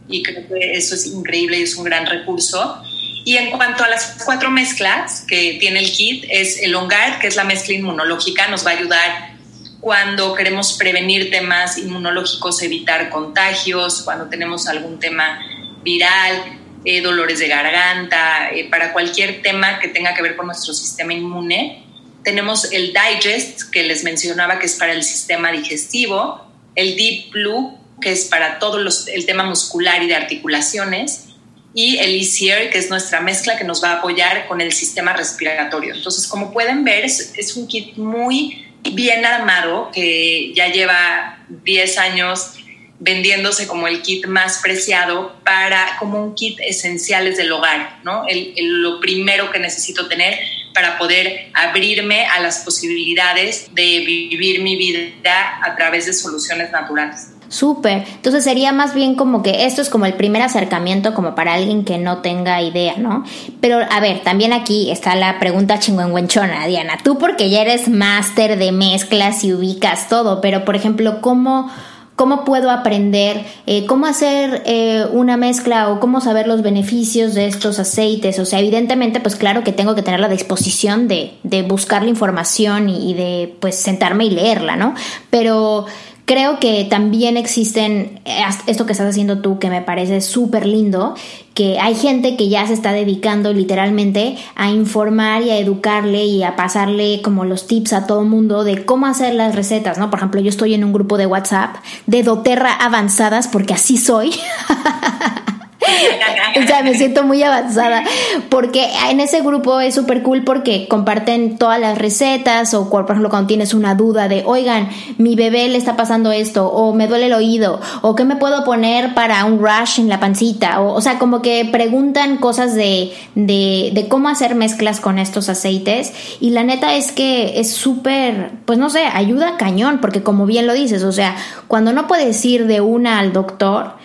Y 0.10 0.22
creo 0.22 0.50
que 0.50 0.74
eso 0.74 0.96
es 0.96 1.06
increíble 1.06 1.60
y 1.60 1.62
es 1.62 1.78
un 1.78 1.86
gran 1.86 2.08
recurso. 2.08 2.84
Y 3.24 3.38
en 3.38 3.52
cuanto 3.52 3.84
a 3.84 3.88
las 3.88 4.18
cuatro 4.26 4.50
mezclas 4.50 5.26
que 5.28 5.58
tiene 5.60 5.80
el 5.80 5.92
kit, 5.92 6.26
es 6.30 6.62
el 6.62 6.74
OnGuard, 6.74 7.20
que 7.20 7.28
es 7.28 7.36
la 7.36 7.44
mezcla 7.44 7.76
inmunológica, 7.76 8.48
nos 8.48 8.66
va 8.66 8.72
a 8.72 8.74
ayudar 8.74 9.32
cuando 9.80 10.36
queremos 10.36 10.74
prevenir 10.74 11.32
temas 11.32 11.78
inmunológicos, 11.78 12.62
evitar 12.62 13.10
contagios, 13.10 14.04
cuando 14.04 14.30
tenemos 14.30 14.68
algún 14.68 15.00
tema 15.00 15.40
viral, 15.84 16.60
eh, 16.86 17.02
dolores 17.02 17.40
de 17.40 17.48
garganta, 17.48 18.52
eh, 18.52 18.70
para 18.70 18.94
cualquier 18.94 19.42
tema 19.42 19.80
que 19.80 19.88
tenga 19.88 20.14
que 20.14 20.22
ver 20.22 20.36
con 20.36 20.46
nuestro 20.46 20.74
sistema 20.74 21.14
inmune. 21.14 21.84
Tenemos 22.24 22.72
el 22.72 22.94
Digest, 22.94 23.72
que 23.72 23.84
les 23.84 24.04
mencionaba 24.04 24.60
que 24.60 24.68
es 24.68 24.76
para 24.76 24.94
el 24.94 25.04
sistema 25.04 25.52
digestivo, 25.52 26.46
el 26.76 26.96
Deep 26.96 27.32
Blue, 27.32 27.78
que 28.00 28.12
es 28.12 28.26
para 28.26 28.60
todo 28.60 28.78
los, 28.78 29.08
el 29.08 29.26
tema 29.26 29.44
muscular 29.44 30.02
y 30.04 30.08
de 30.08 30.16
articulaciones, 30.16 31.26
y 31.74 31.98
el 31.98 32.16
Easier, 32.16 32.70
que 32.70 32.78
es 32.78 32.90
nuestra 32.90 33.22
mezcla 33.22 33.58
que 33.58 33.64
nos 33.64 33.84
va 33.84 33.92
a 33.92 33.94
apoyar 33.98 34.48
con 34.48 34.60
el 34.62 34.74
sistema 34.74 35.14
respiratorio. 35.14 35.96
Entonces, 35.96 36.28
como 36.28 36.52
pueden 36.52 36.84
ver, 36.84 37.06
es, 37.06 37.34
es 37.38 37.56
un 37.56 37.68
kit 37.68 37.96
muy 37.98 38.66
bien 38.94 39.26
armado 39.26 39.90
que 39.94 40.52
ya 40.54 40.68
lleva 40.68 41.40
10 41.50 41.98
años 41.98 42.56
vendiéndose 43.02 43.68
como 43.68 43.88
el 43.88 44.04
kit 44.04 44.28
más 44.28 44.60
preciado 44.60 45.36
para 45.44 45.98
como 45.98 46.24
un 46.24 46.36
kit 46.36 46.60
esenciales 46.60 47.36
del 47.36 47.52
hogar, 47.52 48.00
¿no? 48.04 48.26
El, 48.28 48.54
lo 48.82 49.00
primero 49.00 49.52
que 49.52 49.58
necesito 49.58 50.08
tener 50.08 50.38
para 50.76 51.00
poder 51.00 51.50
abrirme 51.54 52.28
a 52.28 52.40
las 52.42 52.60
posibilidades 52.60 53.74
de 53.74 54.04
vivir 54.06 54.62
mi 54.62 54.76
vida 54.76 55.60
a 55.64 55.76
través 55.76 56.06
de 56.06 56.14
soluciones 56.14 56.72
naturales. 56.72 57.32
Súper. 57.52 58.06
Entonces 58.16 58.46
sería 58.46 58.72
más 58.72 58.94
bien 58.96 59.16
como 59.16 59.44
que 59.44 59.66
esto 59.66 59.82
es 59.82 59.90
como 59.90 60.06
el 60.06 60.14
primer 60.14 60.42
acercamiento 60.42 61.14
como 61.14 61.36
para 61.36 61.54
alguien 61.54 61.84
que 61.84 61.98
no 61.98 62.20
tenga 62.20 62.62
idea, 62.62 62.96
¿no? 62.96 63.26
Pero 63.60 63.80
a 63.92 64.00
ver, 64.00 64.22
también 64.22 64.54
aquí 64.54 64.90
está 64.90 65.16
la 65.16 65.38
pregunta 65.38 65.78
chingüengüenchona, 65.78 66.66
Diana. 66.68 66.98
Tú 67.04 67.18
porque 67.18 67.50
ya 67.50 67.62
eres 67.62 67.90
máster 67.90 68.58
de 68.58 68.72
mezclas 68.72 69.44
y 69.44 69.54
ubicas 69.54 70.08
todo, 70.08 70.40
pero 70.40 70.64
por 70.64 70.78
ejemplo, 70.78 71.20
¿cómo 71.20 71.70
cómo 72.16 72.46
puedo 72.46 72.70
aprender 72.70 73.44
eh, 73.66 73.88
cómo 73.88 74.06
hacer 74.06 74.62
eh, 74.68 75.08
una 75.12 75.38
mezcla 75.38 75.90
o 75.90 76.00
cómo 76.00 76.22
saber 76.22 76.46
los 76.46 76.62
beneficios 76.62 77.34
de 77.34 77.48
estos 77.48 77.80
aceites. 77.80 78.38
O 78.38 78.46
sea, 78.46 78.60
evidentemente, 78.60 79.20
pues 79.20 79.36
claro 79.36 79.64
que 79.64 79.72
tengo 79.72 79.96
que 79.96 80.04
tener 80.04 80.20
la 80.20 80.28
disposición 80.28 81.08
de, 81.08 81.34
de 81.42 81.64
buscar 81.64 82.04
la 82.04 82.10
información 82.10 82.90
y, 82.90 83.10
y, 83.10 83.14
de 83.16 83.56
pues 83.60 83.76
sentarme 83.76 84.26
y 84.26 84.30
leerla, 84.30 84.76
¿no? 84.76 84.94
Pero 85.32 85.88
creo 86.32 86.60
que 86.60 86.88
también 86.90 87.36
existen 87.36 88.22
eh, 88.24 88.44
esto 88.66 88.86
que 88.86 88.94
estás 88.94 89.10
haciendo 89.10 89.40
tú, 89.40 89.60
que 89.60 89.70
me 89.70 89.82
parece 89.82 90.22
súper 90.22 90.66
lindo, 90.66 91.14
que 91.54 91.78
hay 91.78 91.94
gente 91.94 92.38
que 92.38 92.48
ya 92.48 92.66
se 92.66 92.72
está 92.72 92.94
dedicando 92.94 93.52
literalmente 93.52 94.38
a 94.56 94.72
informar 94.72 95.42
y 95.42 95.50
a 95.50 95.58
educarle 95.58 96.24
y 96.24 96.44
a 96.44 96.56
pasarle 96.56 97.22
como 97.22 97.44
los 97.44 97.68
tips 97.68 97.92
a 97.92 98.08
todo 98.08 98.24
mundo 98.24 98.64
de 98.64 98.86
cómo 98.86 99.08
hacer 99.08 99.34
las 99.34 99.56
recetas, 99.56 99.98
¿no? 99.98 100.10
Por 100.10 100.20
ejemplo, 100.20 100.40
yo 100.40 100.48
estoy 100.48 100.74
en 100.74 100.86
un 100.86 100.94
grupo 100.94 101.18
de 101.18 101.26
WhatsApp 101.26 101.76
de 102.08 102.24
doTERRA 102.24 102.76
avanzadas 102.76 103.50
porque 103.50 103.74
así 103.74 103.98
soy. 103.98 104.32
o 106.64 106.68
sea, 106.68 106.84
me 106.84 106.94
siento 106.94 107.24
muy 107.24 107.42
avanzada 107.44 108.04
porque 108.50 108.88
en 109.10 109.20
ese 109.20 109.42
grupo 109.42 109.80
es 109.80 109.96
súper 109.96 110.22
cool 110.22 110.44
porque 110.44 110.88
comparten 110.88 111.58
todas 111.58 111.80
las 111.80 111.98
recetas 111.98 112.74
o 112.74 112.90
por 112.90 113.06
ejemplo 113.06 113.30
cuando 113.30 113.48
tienes 113.48 113.74
una 113.74 113.96
duda 113.96 114.28
de, 114.28 114.44
oigan, 114.46 114.90
mi 115.18 115.36
bebé 115.36 115.68
le 115.70 115.78
está 115.78 115.96
pasando 115.96 116.32
esto 116.32 116.68
o 116.68 116.94
me 116.94 117.08
duele 117.08 117.28
el 117.28 117.34
oído 117.34 117.82
o 118.02 118.16
qué 118.16 118.24
me 118.26 118.36
puedo 118.36 118.64
poner 118.64 119.14
para 119.14 119.44
un 119.46 119.60
rush 119.60 120.00
en 120.00 120.10
la 120.10 120.20
pancita 120.20 120.82
o, 120.82 120.94
o 120.94 121.02
sea, 121.02 121.18
como 121.18 121.42
que 121.42 121.68
preguntan 121.72 122.38
cosas 122.38 122.76
de, 122.76 123.14
de, 123.36 123.92
de 123.94 124.08
cómo 124.08 124.30
hacer 124.30 124.56
mezclas 124.56 125.00
con 125.00 125.20
estos 125.20 125.50
aceites 125.50 126.14
y 126.40 126.52
la 126.52 126.64
neta 126.64 126.96
es 126.96 127.12
que 127.12 127.60
es 127.60 127.72
súper, 127.72 128.52
pues 128.66 128.78
no 128.78 128.90
sé, 128.90 129.04
ayuda 129.06 129.58
cañón 129.58 130.00
porque 130.00 130.24
como 130.24 130.46
bien 130.46 130.68
lo 130.68 130.74
dices, 130.74 131.04
o 131.04 131.12
sea, 131.12 131.36
cuando 131.68 131.94
no 131.94 132.08
puedes 132.08 132.44
ir 132.46 132.68
de 132.68 132.82
una 132.82 133.20
al 133.20 133.34
doctor, 133.34 133.96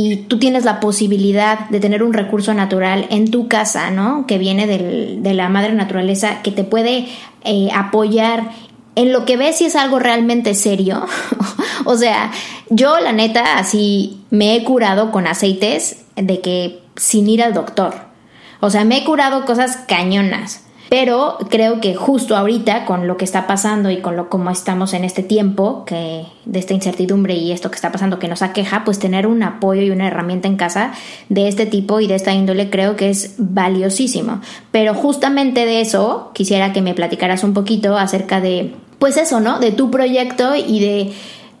y 0.00 0.16
tú 0.28 0.38
tienes 0.38 0.64
la 0.64 0.78
posibilidad 0.78 1.68
de 1.70 1.80
tener 1.80 2.04
un 2.04 2.12
recurso 2.12 2.54
natural 2.54 3.08
en 3.10 3.32
tu 3.32 3.48
casa, 3.48 3.90
¿no? 3.90 4.26
Que 4.28 4.38
viene 4.38 4.68
del, 4.68 5.24
de 5.24 5.34
la 5.34 5.48
madre 5.48 5.72
naturaleza, 5.72 6.40
que 6.42 6.52
te 6.52 6.62
puede 6.62 7.08
eh, 7.42 7.68
apoyar 7.74 8.50
en 8.94 9.12
lo 9.12 9.24
que 9.24 9.36
ves 9.36 9.56
si 9.56 9.64
es 9.64 9.74
algo 9.74 9.98
realmente 9.98 10.54
serio. 10.54 11.04
o 11.84 11.96
sea, 11.96 12.30
yo 12.70 13.00
la 13.00 13.12
neta 13.12 13.58
así 13.58 14.20
me 14.30 14.54
he 14.54 14.62
curado 14.62 15.10
con 15.10 15.26
aceites 15.26 16.04
de 16.14 16.40
que 16.40 16.80
sin 16.94 17.28
ir 17.28 17.42
al 17.42 17.52
doctor. 17.52 17.94
O 18.60 18.70
sea, 18.70 18.84
me 18.84 18.98
he 18.98 19.04
curado 19.04 19.44
cosas 19.46 19.78
cañonas. 19.88 20.64
Pero 20.88 21.36
creo 21.50 21.80
que 21.80 21.94
justo 21.94 22.36
ahorita, 22.36 22.86
con 22.86 23.06
lo 23.06 23.16
que 23.16 23.24
está 23.24 23.46
pasando 23.46 23.90
y 23.90 23.98
con 23.98 24.16
lo 24.16 24.30
como 24.30 24.50
estamos 24.50 24.94
en 24.94 25.04
este 25.04 25.22
tiempo, 25.22 25.84
que 25.84 26.24
de 26.46 26.58
esta 26.58 26.72
incertidumbre 26.72 27.34
y 27.34 27.52
esto 27.52 27.70
que 27.70 27.74
está 27.74 27.92
pasando 27.92 28.18
que 28.18 28.28
nos 28.28 28.40
aqueja, 28.40 28.84
pues 28.84 28.98
tener 28.98 29.26
un 29.26 29.42
apoyo 29.42 29.82
y 29.82 29.90
una 29.90 30.06
herramienta 30.06 30.48
en 30.48 30.56
casa 30.56 30.92
de 31.28 31.48
este 31.48 31.66
tipo 31.66 32.00
y 32.00 32.06
de 32.06 32.14
esta 32.14 32.32
índole 32.32 32.70
creo 32.70 32.96
que 32.96 33.10
es 33.10 33.34
valiosísimo. 33.36 34.40
Pero 34.72 34.94
justamente 34.94 35.66
de 35.66 35.82
eso 35.82 36.30
quisiera 36.32 36.72
que 36.72 36.80
me 36.80 36.94
platicaras 36.94 37.44
un 37.44 37.52
poquito 37.52 37.98
acerca 37.98 38.40
de, 38.40 38.74
pues 38.98 39.18
eso, 39.18 39.40
¿no? 39.40 39.58
De 39.58 39.72
tu 39.72 39.90
proyecto 39.90 40.54
y 40.56 40.80
de 40.80 41.12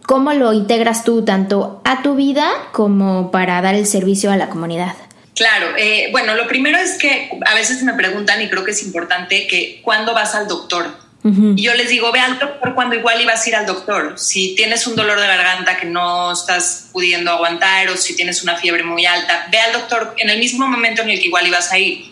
cómo 0.06 0.32
lo 0.32 0.54
integras 0.54 1.04
tú 1.04 1.22
tanto 1.22 1.82
a 1.84 2.00
tu 2.02 2.14
vida 2.14 2.48
como 2.72 3.30
para 3.30 3.60
dar 3.60 3.74
el 3.74 3.84
servicio 3.84 4.30
a 4.30 4.38
la 4.38 4.48
comunidad. 4.48 4.94
Claro, 5.38 5.68
eh, 5.76 6.08
bueno, 6.10 6.34
lo 6.34 6.48
primero 6.48 6.78
es 6.78 6.98
que 6.98 7.30
a 7.46 7.54
veces 7.54 7.84
me 7.84 7.94
preguntan 7.94 8.42
y 8.42 8.48
creo 8.48 8.64
que 8.64 8.72
es 8.72 8.82
importante 8.82 9.46
que 9.46 9.80
cuándo 9.84 10.12
vas 10.12 10.34
al 10.34 10.48
doctor. 10.48 11.08
Y 11.22 11.62
yo 11.62 11.74
les 11.74 11.90
digo, 11.90 12.10
ve 12.10 12.18
al 12.18 12.40
doctor 12.40 12.74
cuando 12.74 12.96
igual 12.96 13.20
ibas 13.20 13.44
a 13.44 13.48
ir 13.48 13.54
al 13.54 13.66
doctor. 13.66 14.14
Si 14.18 14.56
tienes 14.56 14.86
un 14.88 14.96
dolor 14.96 15.20
de 15.20 15.26
garganta 15.26 15.76
que 15.76 15.86
no 15.86 16.32
estás 16.32 16.88
pudiendo 16.90 17.30
aguantar 17.30 17.88
o 17.88 17.96
si 17.96 18.16
tienes 18.16 18.42
una 18.42 18.56
fiebre 18.56 18.82
muy 18.82 19.06
alta, 19.06 19.46
ve 19.52 19.60
al 19.60 19.72
doctor 19.74 20.14
en 20.18 20.30
el 20.30 20.40
mismo 20.40 20.66
momento 20.66 21.02
en 21.02 21.10
el 21.10 21.20
que 21.20 21.26
igual 21.26 21.46
ibas 21.46 21.70
a 21.70 21.78
ir. 21.78 22.10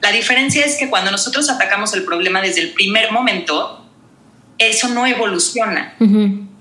La 0.00 0.12
diferencia 0.12 0.64
es 0.64 0.76
que 0.76 0.88
cuando 0.88 1.10
nosotros 1.10 1.50
atacamos 1.50 1.92
el 1.94 2.04
problema 2.04 2.40
desde 2.40 2.60
el 2.60 2.70
primer 2.70 3.10
momento, 3.10 3.84
eso 4.58 4.88
no 4.88 5.06
evoluciona. 5.06 5.96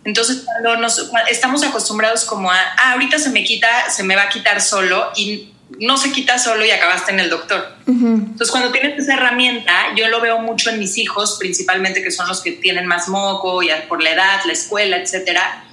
Entonces, 0.06 0.44
cuando 0.44 0.78
nos, 0.78 1.12
estamos 1.30 1.62
acostumbrados 1.64 2.26
como 2.26 2.50
a, 2.50 2.58
ah, 2.58 2.94
ahorita 2.94 3.20
se 3.20 3.30
me 3.30 3.44
quita, 3.44 3.92
se 3.92 4.02
me 4.02 4.16
va 4.16 4.24
a 4.24 4.30
quitar 4.30 4.60
solo 4.60 5.12
y 5.16 5.50
no 5.78 5.98
se 5.98 6.12
quita 6.12 6.40
solo 6.40 6.66
y 6.66 6.72
acabaste 6.72 7.12
en 7.12 7.20
el 7.20 7.30
doctor. 7.30 7.76
Entonces, 7.86 8.52
cuando 8.52 8.72
tienes 8.72 8.98
esa 8.98 9.14
herramienta, 9.14 9.74
yo 9.96 10.08
lo 10.10 10.20
veo 10.22 10.40
mucho 10.40 10.70
en 10.70 10.80
mis 10.80 10.98
hijos, 10.98 11.38
principalmente 11.40 12.04
que 12.04 12.12
son 12.12 12.28
los 12.28 12.42
que 12.42 12.54
tienen 12.54 12.86
más 12.86 13.08
moco, 13.08 13.62
y 13.62 13.70
por 13.88 14.02
la 14.02 14.12
edad, 14.12 14.42
la 14.46 14.54
escuela, 14.54 14.98
etcétera. 14.98 15.66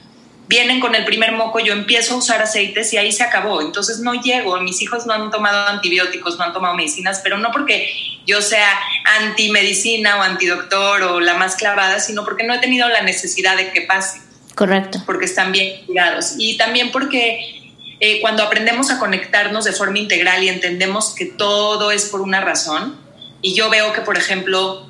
Vienen 0.49 0.79
con 0.79 0.95
el 0.95 1.05
primer 1.05 1.33
moco, 1.33 1.59
yo 1.59 1.73
empiezo 1.73 2.15
a 2.15 2.19
usar 2.19 2.41
aceites 2.41 2.93
y 2.93 2.99
ahí 2.99 3.11
se 3.11 3.25
acabó. 3.25 3.61
Entonces 3.63 3.99
no 3.99 4.15
llego. 4.15 4.61
Mis 4.61 4.81
hijos 4.81 5.05
no 5.05 5.13
han 5.13 5.31
tomado 5.31 5.67
antibióticos, 5.67 6.39
no 6.39 6.45
han 6.45 6.53
tomado 6.53 6.75
medicinas, 6.75 7.21
pero 7.25 7.37
no 7.39 7.51
porque 7.51 7.91
yo 8.27 8.41
sea 8.41 8.79
anti-medicina 9.21 10.19
o 10.19 10.23
antidoctor 10.23 11.03
o 11.03 11.21
la 11.21 11.35
más 11.35 11.57
clavada, 11.57 11.99
sino 11.99 12.25
porque 12.25 12.45
no 12.45 12.55
he 12.55 12.59
tenido 12.59 12.89
la 12.89 13.03
necesidad 13.03 13.57
de 13.57 13.73
que 13.73 13.83
pase. 13.83 14.21
Correcto. 14.55 15.03
Porque 15.05 15.25
están 15.25 15.51
bien 15.51 15.85
cuidados. 15.85 16.35
Y 16.39 16.57
también 16.57 16.93
porque 16.93 17.66
eh, 18.01 18.21
cuando 18.21 18.43
aprendemos 18.43 18.91
a 18.91 18.99
conectarnos 18.99 19.65
de 19.65 19.73
forma 19.73 19.99
integral 19.99 20.43
y 20.43 20.49
entendemos 20.49 21.15
que 21.15 21.27
todo 21.27 21.91
es 21.91 22.07
por 22.07 22.21
una 22.21 22.41
razón, 22.41 22.97
y 23.43 23.55
yo 23.55 23.71
veo 23.71 23.93
que, 23.93 24.01
por 24.01 24.17
ejemplo, 24.17 24.87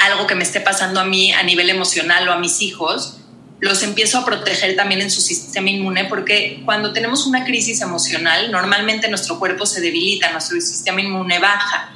algo 0.00 0.26
que 0.26 0.34
me 0.34 0.44
esté 0.44 0.60
pasando 0.60 1.00
a 1.00 1.04
mí 1.04 1.32
a 1.32 1.42
nivel 1.42 1.70
emocional 1.70 2.28
o 2.28 2.32
a 2.32 2.38
mis 2.38 2.62
hijos, 2.62 3.18
los 3.60 3.82
empiezo 3.82 4.18
a 4.18 4.24
proteger 4.24 4.76
también 4.76 5.00
en 5.00 5.10
su 5.10 5.20
sistema 5.20 5.70
inmune, 5.70 6.04
porque 6.04 6.62
cuando 6.64 6.92
tenemos 6.92 7.26
una 7.26 7.44
crisis 7.44 7.80
emocional, 7.80 8.52
normalmente 8.52 9.08
nuestro 9.08 9.38
cuerpo 9.38 9.66
se 9.66 9.80
debilita, 9.80 10.30
nuestro 10.30 10.60
sistema 10.60 11.00
inmune 11.00 11.40
baja. 11.40 11.92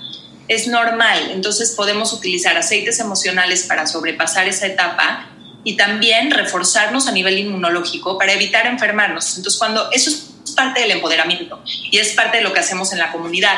Es 0.49 0.67
normal, 0.67 1.31
entonces 1.31 1.71
podemos 1.71 2.13
utilizar 2.13 2.57
aceites 2.57 2.99
emocionales 2.99 3.65
para 3.65 3.87
sobrepasar 3.87 4.49
esa 4.49 4.67
etapa 4.67 5.29
y 5.63 5.77
también 5.77 6.33
reforzarnos 6.33 7.07
a 7.07 7.13
nivel 7.13 7.39
inmunológico 7.39 8.19
para 8.19 8.33
evitar 8.33 8.67
enfermarnos. 8.67 9.37
Entonces, 9.37 9.59
cuando 9.59 9.89
eso 9.93 10.11
es 10.11 10.32
parte 10.51 10.81
del 10.81 10.91
empoderamiento 10.91 11.63
y 11.91 11.99
es 11.99 12.13
parte 12.13 12.39
de 12.39 12.43
lo 12.43 12.53
que 12.53 12.61
hacemos 12.61 12.93
en 12.93 12.99
la 12.99 13.13
comunidad. 13.13 13.57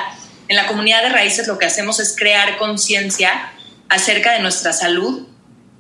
En 0.49 0.57
la 0.57 0.67
comunidad 0.67 1.03
de 1.03 1.09
raíces 1.09 1.49
lo 1.49 1.59
que 1.59 1.67
hacemos 1.67 2.01
es 2.01 2.15
crear 2.17 2.57
conciencia 2.59 3.53
acerca 3.89 4.33
de 4.33 4.41
nuestra 4.41 4.73
salud 4.73 5.27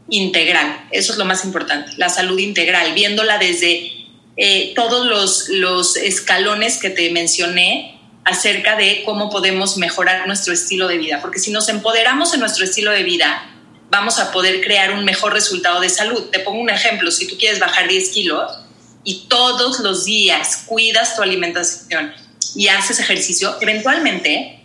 integral. 0.09 0.87
Eso 0.91 1.13
es 1.13 1.19
lo 1.19 1.25
más 1.25 1.45
importante, 1.45 1.93
la 1.97 2.09
salud 2.09 2.39
integral, 2.39 2.95
viéndola 2.95 3.39
desde 3.39 3.93
eh, 4.37 4.73
todos 4.75 5.07
los, 5.07 5.49
los 5.49 5.97
escalones 5.97 6.79
que 6.79 6.91
te 6.91 7.11
mencioné 7.11 8.01
acerca 8.25 8.77
de 8.77 9.03
cómo 9.05 9.31
podemos 9.31 9.77
mejorar 9.77 10.27
nuestro 10.27 10.53
estilo 10.53 10.89
de 10.89 10.99
vida. 10.99 11.21
Porque 11.21 11.39
si 11.39 11.51
nos 11.51 11.69
empoderamos 11.69 12.33
en 12.35 12.41
nuestro 12.41 12.65
estilo 12.65 12.91
de 12.91 13.03
vida, 13.03 13.51
vamos 13.91 14.19
a 14.19 14.33
poder 14.33 14.61
crear 14.63 14.93
un 14.93 15.05
mejor 15.05 15.33
resultado 15.33 15.81
de 15.81 15.91
salud. 15.91 16.31
Te 16.31 16.41
pongo 16.41 16.61
un 16.61 16.71
ejemplo, 16.71 17.11
si 17.11 17.29
tú 17.29 17.37
quieres 17.39 17.61
bajar 17.61 17.87
10 17.87 18.09
kilos 18.11 18.64
y 19.05 19.27
todos 19.29 19.81
los 19.81 20.05
días 20.05 20.65
cuidas 20.67 21.15
tu 21.15 21.23
alimentación 21.23 22.13
y 22.55 22.69
haces 22.69 23.01
ejercicio, 23.01 23.57
eventualmente 23.61 24.61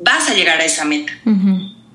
vas 0.00 0.28
a 0.30 0.34
llegar 0.34 0.60
a 0.60 0.64
esa 0.64 0.84
meta. 0.84 1.12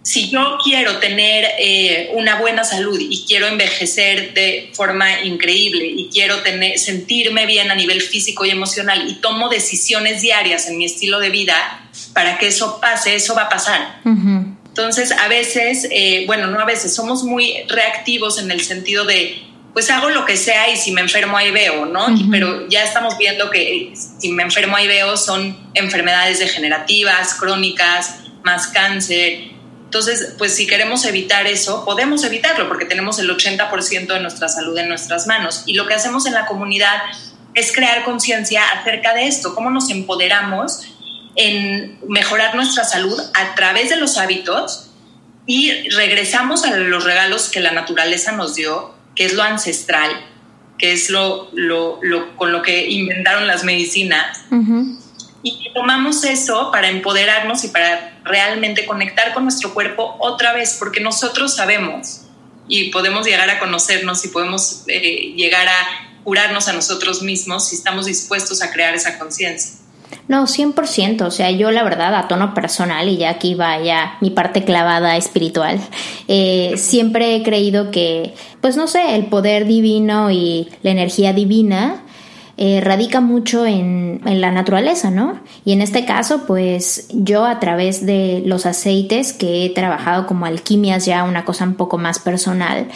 Si 0.03 0.31
yo 0.31 0.57
quiero 0.63 0.97
tener 0.97 1.45
eh, 1.59 2.09
una 2.15 2.39
buena 2.39 2.63
salud 2.63 2.99
y 2.99 3.23
quiero 3.27 3.47
envejecer 3.47 4.33
de 4.33 4.71
forma 4.73 5.21
increíble 5.21 5.85
y 5.85 6.09
quiero 6.11 6.41
tener, 6.41 6.79
sentirme 6.79 7.45
bien 7.45 7.69
a 7.69 7.75
nivel 7.75 8.01
físico 8.01 8.43
y 8.43 8.49
emocional 8.49 9.07
y 9.07 9.15
tomo 9.15 9.47
decisiones 9.49 10.23
diarias 10.23 10.67
en 10.67 10.79
mi 10.79 10.85
estilo 10.85 11.19
de 11.19 11.29
vida 11.29 11.87
para 12.13 12.39
que 12.39 12.47
eso 12.47 12.79
pase, 12.81 13.13
eso 13.13 13.35
va 13.35 13.43
a 13.43 13.49
pasar. 13.49 14.01
Entonces, 14.03 15.11
a 15.11 15.27
veces, 15.27 15.87
eh, 15.91 16.23
bueno, 16.25 16.47
no 16.47 16.59
a 16.59 16.65
veces, 16.65 16.95
somos 16.95 17.23
muy 17.23 17.57
reactivos 17.67 18.39
en 18.39 18.49
el 18.49 18.61
sentido 18.61 19.05
de, 19.05 19.50
pues 19.73 19.89
hago 19.89 20.09
lo 20.09 20.25
que 20.25 20.35
sea 20.35 20.69
y 20.69 20.77
si 20.77 20.91
me 20.91 21.01
enfermo 21.01 21.37
ahí 21.37 21.51
veo, 21.51 21.85
¿no? 21.85 22.07
pero 22.29 22.67
ya 22.67 22.83
estamos 22.83 23.17
viendo 23.17 23.49
que 23.49 23.93
si 23.95 24.31
me 24.31 24.43
enfermo 24.43 24.75
ahí 24.75 24.87
veo 24.87 25.15
son 25.15 25.57
enfermedades 25.73 26.39
degenerativas, 26.39 27.35
crónicas, 27.35 28.15
más 28.43 28.67
cáncer. 28.67 29.51
Entonces, 29.85 30.35
pues 30.37 30.55
si 30.55 30.67
queremos 30.67 31.05
evitar 31.05 31.47
eso, 31.47 31.85
podemos 31.85 32.23
evitarlo 32.23 32.67
porque 32.67 32.85
tenemos 32.85 33.19
el 33.19 33.29
80% 33.29 34.07
de 34.07 34.19
nuestra 34.19 34.47
salud 34.49 34.77
en 34.77 34.87
nuestras 34.89 35.27
manos. 35.27 35.63
Y 35.65 35.73
lo 35.73 35.85
que 35.85 35.93
hacemos 35.93 36.25
en 36.25 36.33
la 36.33 36.45
comunidad 36.45 37.01
es 37.53 37.73
crear 37.73 38.03
conciencia 38.03 38.63
acerca 38.71 39.13
de 39.13 39.27
esto, 39.27 39.53
cómo 39.53 39.69
nos 39.69 39.89
empoderamos 39.89 40.81
en 41.35 41.99
mejorar 42.07 42.55
nuestra 42.55 42.83
salud 42.83 43.19
a 43.33 43.55
través 43.55 43.89
de 43.89 43.97
los 43.97 44.17
hábitos 44.17 44.91
y 45.45 45.89
regresamos 45.89 46.63
a 46.65 46.75
los 46.75 47.03
regalos 47.03 47.49
que 47.49 47.59
la 47.59 47.71
naturaleza 47.71 48.31
nos 48.31 48.55
dio, 48.55 48.93
que 49.21 49.27
es 49.27 49.35
lo 49.35 49.43
ancestral, 49.43 50.09
que 50.79 50.93
es 50.93 51.11
lo, 51.11 51.51
lo, 51.53 51.99
con 52.37 52.51
lo 52.51 52.63
que 52.63 52.89
inventaron 52.89 53.45
las 53.45 53.63
medicinas. 53.63 54.45
Y 55.43 55.71
tomamos 55.75 56.23
eso 56.23 56.71
para 56.71 56.89
empoderarnos 56.89 57.63
y 57.63 57.67
para 57.67 58.19
realmente 58.23 58.87
conectar 58.87 59.35
con 59.35 59.43
nuestro 59.43 59.75
cuerpo 59.75 60.15
otra 60.17 60.53
vez, 60.53 60.75
porque 60.79 61.01
nosotros 61.01 61.55
sabemos 61.55 62.21
y 62.67 62.89
podemos 62.89 63.27
llegar 63.27 63.47
a 63.51 63.59
conocernos 63.59 64.25
y 64.25 64.29
podemos 64.29 64.85
eh, 64.87 65.33
llegar 65.35 65.67
a 65.67 66.23
curarnos 66.23 66.67
a 66.67 66.73
nosotros 66.73 67.21
mismos 67.21 67.69
si 67.69 67.75
estamos 67.75 68.07
dispuestos 68.07 68.63
a 68.63 68.71
crear 68.71 68.95
esa 68.95 69.19
conciencia. 69.19 69.80
No, 70.27 70.47
100%, 70.47 71.21
o 71.23 71.31
sea, 71.31 71.51
yo 71.51 71.71
la 71.71 71.83
verdad 71.83 72.15
a 72.15 72.27
tono 72.27 72.53
personal 72.53 73.09
y 73.09 73.17
ya 73.17 73.31
aquí 73.31 73.53
va 73.53 73.81
ya 73.81 74.17
mi 74.21 74.29
parte 74.29 74.63
clavada 74.63 75.17
espiritual, 75.17 75.79
eh, 76.27 76.73
siempre 76.77 77.35
he 77.35 77.43
creído 77.43 77.91
que, 77.91 78.33
pues 78.61 78.77
no 78.77 78.87
sé, 78.87 79.15
el 79.15 79.25
poder 79.25 79.65
divino 79.65 80.31
y 80.31 80.69
la 80.83 80.91
energía 80.91 81.33
divina 81.33 82.03
eh, 82.57 82.79
radica 82.79 83.21
mucho 83.21 83.65
en, 83.65 84.21
en, 84.25 84.39
la 84.39 84.51
naturaleza, 84.51 85.09
¿no? 85.09 85.39
Y 85.65 85.71
en 85.71 85.81
este 85.81 86.05
caso, 86.05 86.43
pues 86.45 87.07
yo 87.11 87.45
a 87.45 87.59
través 87.59 88.05
de 88.05 88.43
los 88.45 88.65
aceites 88.65 89.33
que 89.33 89.65
he 89.65 89.69
trabajado 89.69 90.27
como 90.27 90.45
alquimias 90.45 91.05
ya, 91.05 91.23
una 91.23 91.43
cosa 91.43 91.63
un 91.63 91.73
poco 91.73 91.97
más 91.97 92.19
personal, 92.19 92.87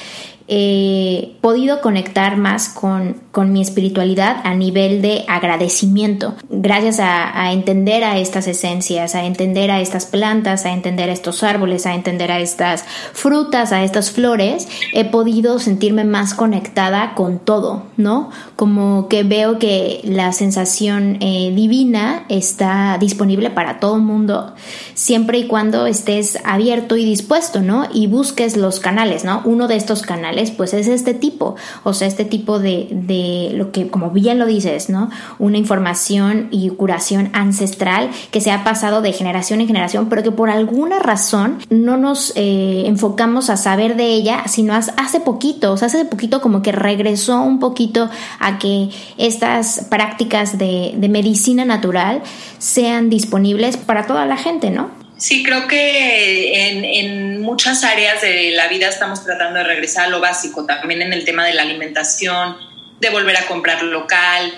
he 0.48 1.38
podido 1.42 1.82
conectar 1.82 2.38
más 2.38 2.70
con, 2.70 3.16
con, 3.32 3.52
mi 3.52 3.62
espiritualidad 3.62 4.42
a 4.44 4.54
nivel 4.54 5.02
de 5.02 5.26
agradecimiento, 5.28 6.36
gracias 6.50 7.00
a, 7.00 7.42
a, 7.42 7.52
entender 7.52 8.04
a 8.04 8.20
estas 8.20 8.48
esencias, 8.48 9.16
a 9.16 9.26
entender 9.26 9.72
a 9.72 9.82
estas 9.82 10.06
plantas, 10.06 10.66
a 10.66 10.72
entender 10.72 11.10
a 11.10 11.14
estos 11.14 11.42
árboles, 11.42 11.88
a 11.88 11.96
entender 11.96 12.32
a 12.32 12.40
estas 12.40 12.84
frutas, 13.14 13.72
a 13.72 13.84
estas 13.84 14.12
flores, 14.12 14.68
he 14.94 15.06
podido 15.06 15.58
sentirme 15.58 16.04
más 16.04 16.36
conectada 16.36 17.16
con 17.16 17.40
todo, 17.40 17.84
¿no? 17.98 18.30
Como 18.56 19.08
que 19.08 19.24
veo 19.24 19.58
que 19.58 20.02
la 20.04 20.32
sensación 20.32 21.18
eh, 21.22 21.52
divina 21.56 22.26
está 22.30 22.98
disponible 23.00 23.50
para 23.50 23.80
todo 23.80 23.96
el 23.96 24.04
mundo, 24.04 24.54
siempre 24.94 25.40
y 25.40 25.48
cuando 25.48 25.88
estés 25.88 26.38
abierto 26.46 26.98
y 26.98 27.06
dispuesto, 27.06 27.62
¿no? 27.62 27.88
Y 27.92 28.06
busques 28.06 28.58
los 28.58 28.80
canales, 28.80 29.24
¿no? 29.26 29.42
Uno 29.46 29.68
de 29.68 29.76
estos 29.76 30.04
canales 30.04 30.35
pues 30.52 30.74
es 30.74 30.88
este 30.88 31.14
tipo, 31.14 31.56
o 31.84 31.94
sea, 31.94 32.08
este 32.08 32.26
tipo 32.26 32.60
de, 32.60 32.88
de 32.92 33.52
lo 33.54 33.72
que, 33.72 33.90
como 33.90 34.12
bien 34.12 34.40
lo 34.40 34.46
dices, 34.46 34.90
¿no? 34.90 35.10
Una 35.40 35.58
información 35.58 36.48
y 36.52 36.70
curación 36.70 37.30
ancestral 37.34 38.10
que 38.32 38.42
se 38.42 38.52
ha 38.52 38.64
pasado 38.64 39.02
de 39.02 39.14
generación 39.14 39.62
en 39.62 39.68
generación, 39.68 40.08
pero 40.10 40.24
que 40.24 40.32
por 40.32 40.50
alguna 40.50 41.00
razón 41.00 41.60
no 41.70 41.98
nos 41.98 42.34
eh, 42.36 42.84
enfocamos 42.86 43.50
a 43.50 43.58
saber 43.58 43.96
de 43.96 44.08
ella, 44.08 44.44
sino 44.48 44.74
hace 44.74 45.20
poquito, 45.20 45.74
o 45.74 45.78
sea, 45.78 45.88
hace 45.88 46.06
poquito 46.06 46.42
como 46.42 46.62
que 46.62 46.72
regresó 46.72 47.42
un 47.42 47.60
poquito 47.60 48.10
a 48.40 48.60
que 48.60 48.90
estas 49.18 49.88
prácticas 49.90 50.58
de, 50.58 50.94
de 50.98 51.10
medicina 51.10 51.66
natural 51.66 52.22
sean 52.58 53.10
disponibles 53.10 53.78
para 53.78 54.08
toda 54.08 54.26
la 54.26 54.38
gente, 54.38 54.70
¿no? 54.70 55.05
Sí, 55.18 55.44
creo 55.44 55.68
que 55.68 56.70
en, 57.00 57.42
muchas 57.42 57.84
áreas 57.84 58.22
de 58.22 58.52
la 58.52 58.68
vida 58.68 58.88
estamos 58.88 59.24
tratando 59.24 59.60
de 59.60 59.66
regresar 59.66 60.06
a 60.06 60.10
lo 60.10 60.20
básico, 60.20 60.66
también 60.66 61.02
en 61.02 61.14
el 61.14 61.24
tema 61.24 61.46
de 61.46 61.54
la 61.54 61.62
alimentación, 61.62 62.58
de 63.00 63.10
volver 63.12 63.38
a 63.38 63.46
comprar 63.46 63.84
local, 63.84 64.54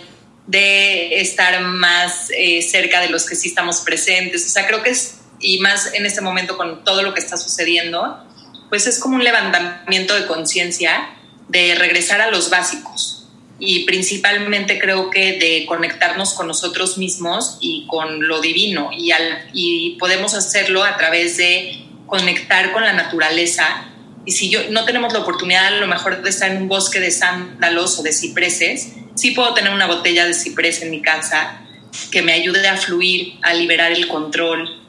de 0.48 1.20
estar 1.20 1.60
más 1.62 2.32
eh, 2.36 2.62
cerca 2.62 3.02
de 3.02 3.10
los 3.10 3.26
que 3.28 3.36
sí 3.36 3.50
estamos 3.50 3.82
presentes. 3.82 4.46
O 4.46 4.50
sea, 4.50 4.66
creo 4.66 4.82
que 4.82 4.92
es, 4.92 5.20
y 5.40 5.60
más 5.60 5.94
en 5.94 6.06
este 6.06 6.22
momento 6.22 6.58
con 6.58 6.84
todo 6.84 7.04
lo 7.04 7.14
que 7.14 7.20
está 7.20 7.38
sucediendo, 7.38 8.24
pues 8.70 8.88
es 8.88 9.00
como 9.00 9.16
un 9.16 9.24
levantamiento 9.24 10.16
de 10.16 10.26
conciencia 10.26 11.10
de 11.50 11.76
regresar 11.76 12.22
a 12.22 12.32
los 12.32 12.50
básicos 12.50 13.17
y 13.60 13.86
principalmente 13.86 14.80
creo 14.80 15.10
que 15.10 15.40
de 15.40 15.66
conectarnos 15.66 16.34
con 16.34 16.48
nosotros 16.48 16.98
mismos 16.98 17.58
y 17.60 17.88
con 17.88 18.28
lo 18.28 18.40
divino. 18.40 18.92
Y, 18.96 19.12
al, 19.12 19.50
y 19.54 19.98
podemos 20.00 20.36
hacerlo 20.36 20.84
a 20.84 20.96
través 20.98 21.38
de 21.38 21.86
conectar 22.06 22.72
con 22.72 22.84
la 22.84 22.94
naturaleza. 22.94 23.86
Y 24.26 24.32
si 24.34 24.50
yo 24.50 24.70
no 24.70 24.86
tenemos 24.86 25.12
la 25.14 25.20
oportunidad 25.20 25.68
a 25.68 25.72
lo 25.72 25.88
mejor 25.88 26.22
de 26.22 26.30
estar 26.30 26.52
en 26.52 26.58
un 26.64 26.68
bosque 26.68 27.00
de 27.00 27.10
sándalos 27.10 27.98
o 28.00 28.04
de 28.04 28.14
cipreses, 28.14 28.94
sí 29.16 29.32
puedo 29.32 29.54
tener 29.54 29.74
una 29.74 29.88
botella 29.88 30.26
de 30.26 30.34
ciprés 30.34 30.82
en 30.84 30.92
mi 30.92 31.02
casa 31.02 31.62
que 32.12 32.22
me 32.22 32.34
ayude 32.34 32.68
a 32.68 32.78
fluir, 32.78 33.40
a 33.42 33.54
liberar 33.56 33.92
el 33.92 34.08
control, 34.08 34.84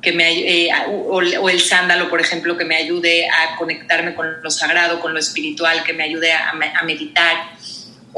que 0.00 0.12
me, 0.12 0.66
eh, 0.66 0.70
o, 0.88 1.20
el 1.20 1.60
sándalo, 1.60 2.08
por 2.08 2.20
ejemplo, 2.20 2.56
que 2.56 2.64
me 2.64 2.76
ayude 2.76 3.28
a 3.28 3.56
conectarme 3.56 4.14
con 4.14 4.42
lo 4.42 4.50
sagrado, 4.50 5.00
con 5.00 5.12
lo 5.12 5.18
espiritual, 5.18 5.82
que 5.84 5.92
me 5.92 6.04
ayude 6.04 6.32
a, 6.32 6.50
a 6.50 6.82
meditar 6.84 7.56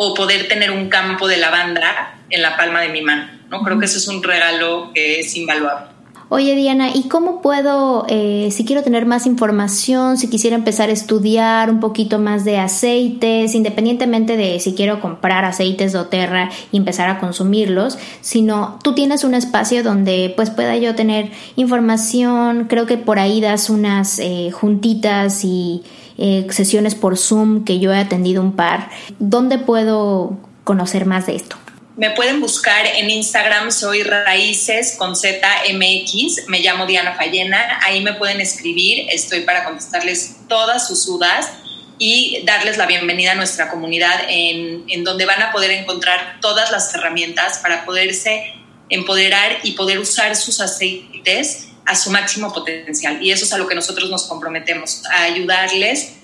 o 0.00 0.14
poder 0.14 0.46
tener 0.46 0.70
un 0.70 0.88
campo 0.88 1.26
de 1.26 1.38
lavanda 1.38 2.20
en 2.30 2.40
la 2.40 2.56
palma 2.56 2.80
de 2.80 2.88
mi 2.88 3.02
mano. 3.02 3.28
¿no? 3.50 3.62
Creo 3.62 3.78
que 3.80 3.86
eso 3.86 3.98
es 3.98 4.06
un 4.06 4.22
regalo 4.22 4.92
que 4.94 5.20
es 5.20 5.36
invaluable. 5.36 5.98
Oye 6.30 6.54
Diana, 6.54 6.90
¿y 6.94 7.08
cómo 7.08 7.40
puedo, 7.40 8.04
eh, 8.08 8.50
si 8.52 8.66
quiero 8.66 8.82
tener 8.82 9.06
más 9.06 9.24
información, 9.24 10.18
si 10.18 10.28
quisiera 10.28 10.56
empezar 10.56 10.90
a 10.90 10.92
estudiar 10.92 11.70
un 11.70 11.80
poquito 11.80 12.18
más 12.18 12.44
de 12.44 12.58
aceites, 12.58 13.54
independientemente 13.54 14.36
de 14.36 14.60
si 14.60 14.74
quiero 14.74 15.00
comprar 15.00 15.46
aceites 15.46 15.94
de 15.94 15.98
Oterra 15.98 16.50
y 16.70 16.76
empezar 16.76 17.08
a 17.08 17.18
consumirlos, 17.18 17.98
sino 18.20 18.78
tú 18.84 18.94
tienes 18.94 19.24
un 19.24 19.32
espacio 19.32 19.82
donde 19.82 20.32
pues 20.36 20.50
pueda 20.50 20.76
yo 20.76 20.94
tener 20.94 21.30
información, 21.56 22.66
creo 22.68 22.84
que 22.84 22.98
por 22.98 23.18
ahí 23.18 23.40
das 23.40 23.70
unas 23.70 24.18
eh, 24.18 24.50
juntitas 24.52 25.44
y 25.44 25.82
eh, 26.18 26.46
sesiones 26.50 26.94
por 26.94 27.16
Zoom 27.16 27.64
que 27.64 27.78
yo 27.78 27.92
he 27.92 27.98
atendido 27.98 28.42
un 28.42 28.56
par. 28.56 28.90
¿Dónde 29.18 29.58
puedo 29.58 30.36
conocer 30.64 31.06
más 31.06 31.26
de 31.26 31.36
esto? 31.36 31.56
Me 31.96 32.10
pueden 32.10 32.40
buscar 32.40 32.86
en 32.86 33.10
Instagram, 33.10 33.72
soy 33.72 34.02
Raíces 34.02 34.96
con 34.98 35.16
ZMX, 35.16 36.48
me 36.48 36.60
llamo 36.60 36.86
Diana 36.86 37.14
Fallena, 37.16 37.80
ahí 37.82 38.00
me 38.02 38.12
pueden 38.12 38.40
escribir, 38.40 39.06
estoy 39.10 39.40
para 39.40 39.64
contestarles 39.64 40.36
todas 40.48 40.86
sus 40.86 41.06
dudas 41.06 41.50
y 41.98 42.42
darles 42.44 42.78
la 42.78 42.86
bienvenida 42.86 43.32
a 43.32 43.34
nuestra 43.34 43.68
comunidad 43.68 44.20
en, 44.28 44.84
en 44.88 45.02
donde 45.02 45.26
van 45.26 45.42
a 45.42 45.50
poder 45.50 45.72
encontrar 45.72 46.38
todas 46.40 46.70
las 46.70 46.94
herramientas 46.94 47.58
para 47.58 47.84
poderse 47.84 48.54
empoderar 48.88 49.58
y 49.64 49.72
poder 49.72 49.98
usar 49.98 50.36
sus 50.36 50.60
aceites 50.60 51.67
a 51.88 51.94
su 51.94 52.10
máximo 52.10 52.52
potencial. 52.52 53.22
Y 53.22 53.32
eso 53.32 53.46
es 53.46 53.52
a 53.54 53.58
lo 53.58 53.66
que 53.66 53.74
nosotros 53.74 54.10
nos 54.10 54.24
comprometemos, 54.24 55.02
a 55.06 55.22
ayudarles 55.22 56.16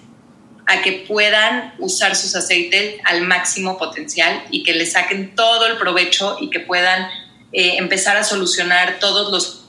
a 0.66 0.82
que 0.82 1.04
puedan 1.08 1.74
usar 1.78 2.14
sus 2.16 2.36
aceites 2.36 3.00
al 3.04 3.22
máximo 3.22 3.78
potencial 3.78 4.44
y 4.50 4.62
que 4.62 4.74
le 4.74 4.84
saquen 4.84 5.34
todo 5.34 5.66
el 5.66 5.78
provecho 5.78 6.36
y 6.38 6.50
que 6.50 6.60
puedan 6.60 7.08
eh, 7.52 7.76
empezar 7.78 8.18
a 8.18 8.24
solucionar 8.24 8.98
todos 9.00 9.32
los 9.32 9.63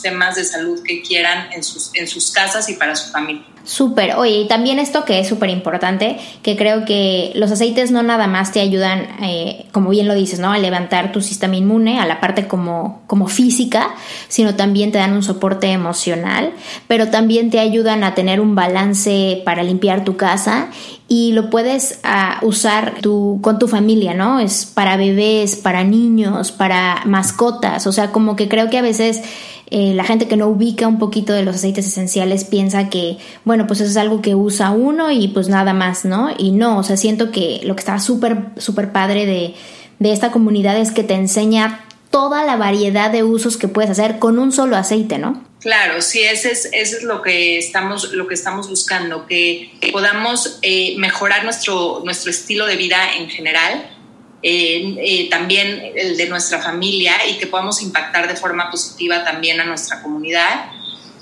temas 0.00 0.36
de 0.36 0.44
salud 0.44 0.82
que 0.82 1.02
quieran 1.02 1.52
en 1.52 1.62
sus, 1.62 1.90
en 1.94 2.06
sus 2.06 2.30
casas 2.30 2.68
y 2.68 2.74
para 2.74 2.96
su 2.96 3.10
familia. 3.10 3.44
Súper. 3.68 4.16
Oye, 4.16 4.40
y 4.40 4.48
también 4.48 4.78
esto 4.78 5.04
que 5.04 5.20
es 5.20 5.28
súper 5.28 5.50
importante, 5.50 6.16
que 6.42 6.56
creo 6.56 6.86
que 6.86 7.32
los 7.34 7.50
aceites 7.50 7.90
no 7.90 8.02
nada 8.02 8.26
más 8.26 8.50
te 8.50 8.60
ayudan, 8.60 9.06
eh, 9.22 9.66
como 9.72 9.90
bien 9.90 10.08
lo 10.08 10.14
dices, 10.14 10.38
¿no? 10.38 10.52
A 10.52 10.58
levantar 10.58 11.12
tu 11.12 11.20
sistema 11.20 11.54
inmune, 11.54 12.00
a 12.00 12.06
la 12.06 12.18
parte 12.18 12.48
como, 12.48 13.02
como 13.06 13.28
física, 13.28 13.90
sino 14.28 14.54
también 14.54 14.90
te 14.90 14.96
dan 14.96 15.12
un 15.12 15.22
soporte 15.22 15.66
emocional, 15.66 16.54
pero 16.86 17.08
también 17.08 17.50
te 17.50 17.58
ayudan 17.58 18.04
a 18.04 18.14
tener 18.14 18.40
un 18.40 18.54
balance 18.54 19.42
para 19.44 19.62
limpiar 19.62 20.02
tu 20.02 20.16
casa 20.16 20.68
y 21.06 21.32
lo 21.32 21.50
puedes 21.50 22.00
ah, 22.04 22.38
usar 22.40 22.94
tu, 23.02 23.38
con 23.42 23.58
tu 23.58 23.68
familia, 23.68 24.14
¿no? 24.14 24.40
Es 24.40 24.64
para 24.64 24.96
bebés, 24.96 25.56
para 25.56 25.84
niños, 25.84 26.52
para 26.52 27.02
mascotas, 27.04 27.86
o 27.86 27.92
sea, 27.92 28.12
como 28.12 28.34
que 28.34 28.48
creo 28.48 28.70
que 28.70 28.78
a 28.78 28.82
veces 28.82 29.22
eh, 29.70 29.92
la 29.94 30.04
gente 30.04 30.28
que 30.28 30.36
no 30.36 30.48
ubica 30.48 30.88
un 30.88 30.98
poquito 30.98 31.32
de 31.32 31.42
los 31.42 31.56
aceites 31.56 31.86
esenciales 31.86 32.44
piensa 32.44 32.88
que, 32.88 33.18
bueno, 33.44 33.66
pues 33.66 33.80
eso 33.80 33.90
es 33.90 33.96
algo 33.96 34.22
que 34.22 34.34
usa 34.34 34.70
uno 34.70 35.10
y 35.10 35.28
pues 35.28 35.48
nada 35.48 35.74
más, 35.74 36.04
¿no? 36.04 36.30
Y 36.38 36.52
no, 36.52 36.78
o 36.78 36.82
sea, 36.82 36.96
siento 36.96 37.30
que 37.30 37.60
lo 37.64 37.76
que 37.76 37.80
está 37.80 37.98
súper, 37.98 38.38
súper 38.56 38.92
padre 38.92 39.26
de, 39.26 39.54
de 39.98 40.12
esta 40.12 40.30
comunidad 40.30 40.78
es 40.78 40.90
que 40.90 41.04
te 41.04 41.14
enseña 41.14 41.84
toda 42.10 42.44
la 42.44 42.56
variedad 42.56 43.10
de 43.10 43.22
usos 43.22 43.56
que 43.56 43.68
puedes 43.68 43.90
hacer 43.90 44.18
con 44.18 44.38
un 44.38 44.52
solo 44.52 44.76
aceite, 44.76 45.18
¿no? 45.18 45.44
Claro, 45.60 46.00
sí, 46.00 46.20
ese 46.20 46.52
es, 46.52 46.68
es 46.72 47.02
lo 47.02 47.20
que 47.20 47.58
estamos, 47.58 48.12
lo 48.12 48.26
que 48.26 48.34
estamos 48.34 48.68
buscando, 48.68 49.26
que, 49.26 49.72
podamos 49.92 50.58
eh, 50.62 50.94
mejorar 50.98 51.44
nuestro, 51.44 52.00
nuestro 52.04 52.30
estilo 52.30 52.66
de 52.66 52.76
vida 52.76 53.14
en 53.16 53.28
general 53.28 53.97
eh, 54.42 55.28
también 55.30 55.92
el 55.96 56.16
de 56.16 56.28
nuestra 56.28 56.60
familia 56.60 57.14
y 57.28 57.38
que 57.38 57.46
podamos 57.46 57.82
impactar 57.82 58.28
de 58.28 58.36
forma 58.36 58.70
positiva 58.70 59.24
también 59.24 59.60
a 59.60 59.64
nuestra 59.64 60.02
comunidad 60.02 60.70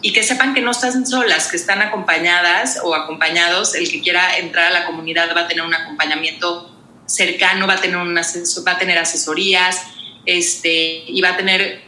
y 0.02 0.12
que 0.12 0.22
sepan 0.22 0.54
que 0.54 0.60
no 0.60 0.70
están 0.70 1.06
solas, 1.06 1.48
que 1.48 1.56
están 1.56 1.82
acompañadas 1.82 2.78
o 2.84 2.94
acompañados. 2.94 3.74
El 3.74 3.90
que 3.90 4.00
quiera 4.00 4.36
entrar 4.36 4.66
a 4.66 4.70
la 4.70 4.86
comunidad 4.86 5.34
va 5.34 5.42
a 5.42 5.48
tener 5.48 5.64
un 5.64 5.74
acompañamiento 5.74 6.70
cercano, 7.06 7.66
va 7.66 7.74
a 7.74 7.80
tener, 7.80 7.96
un 7.96 8.14
va 8.14 8.72
a 8.72 8.78
tener 8.78 8.98
asesorías 8.98 9.80
este, 10.26 11.04
y 11.06 11.20
va 11.22 11.30
a 11.30 11.36
tener 11.36 11.82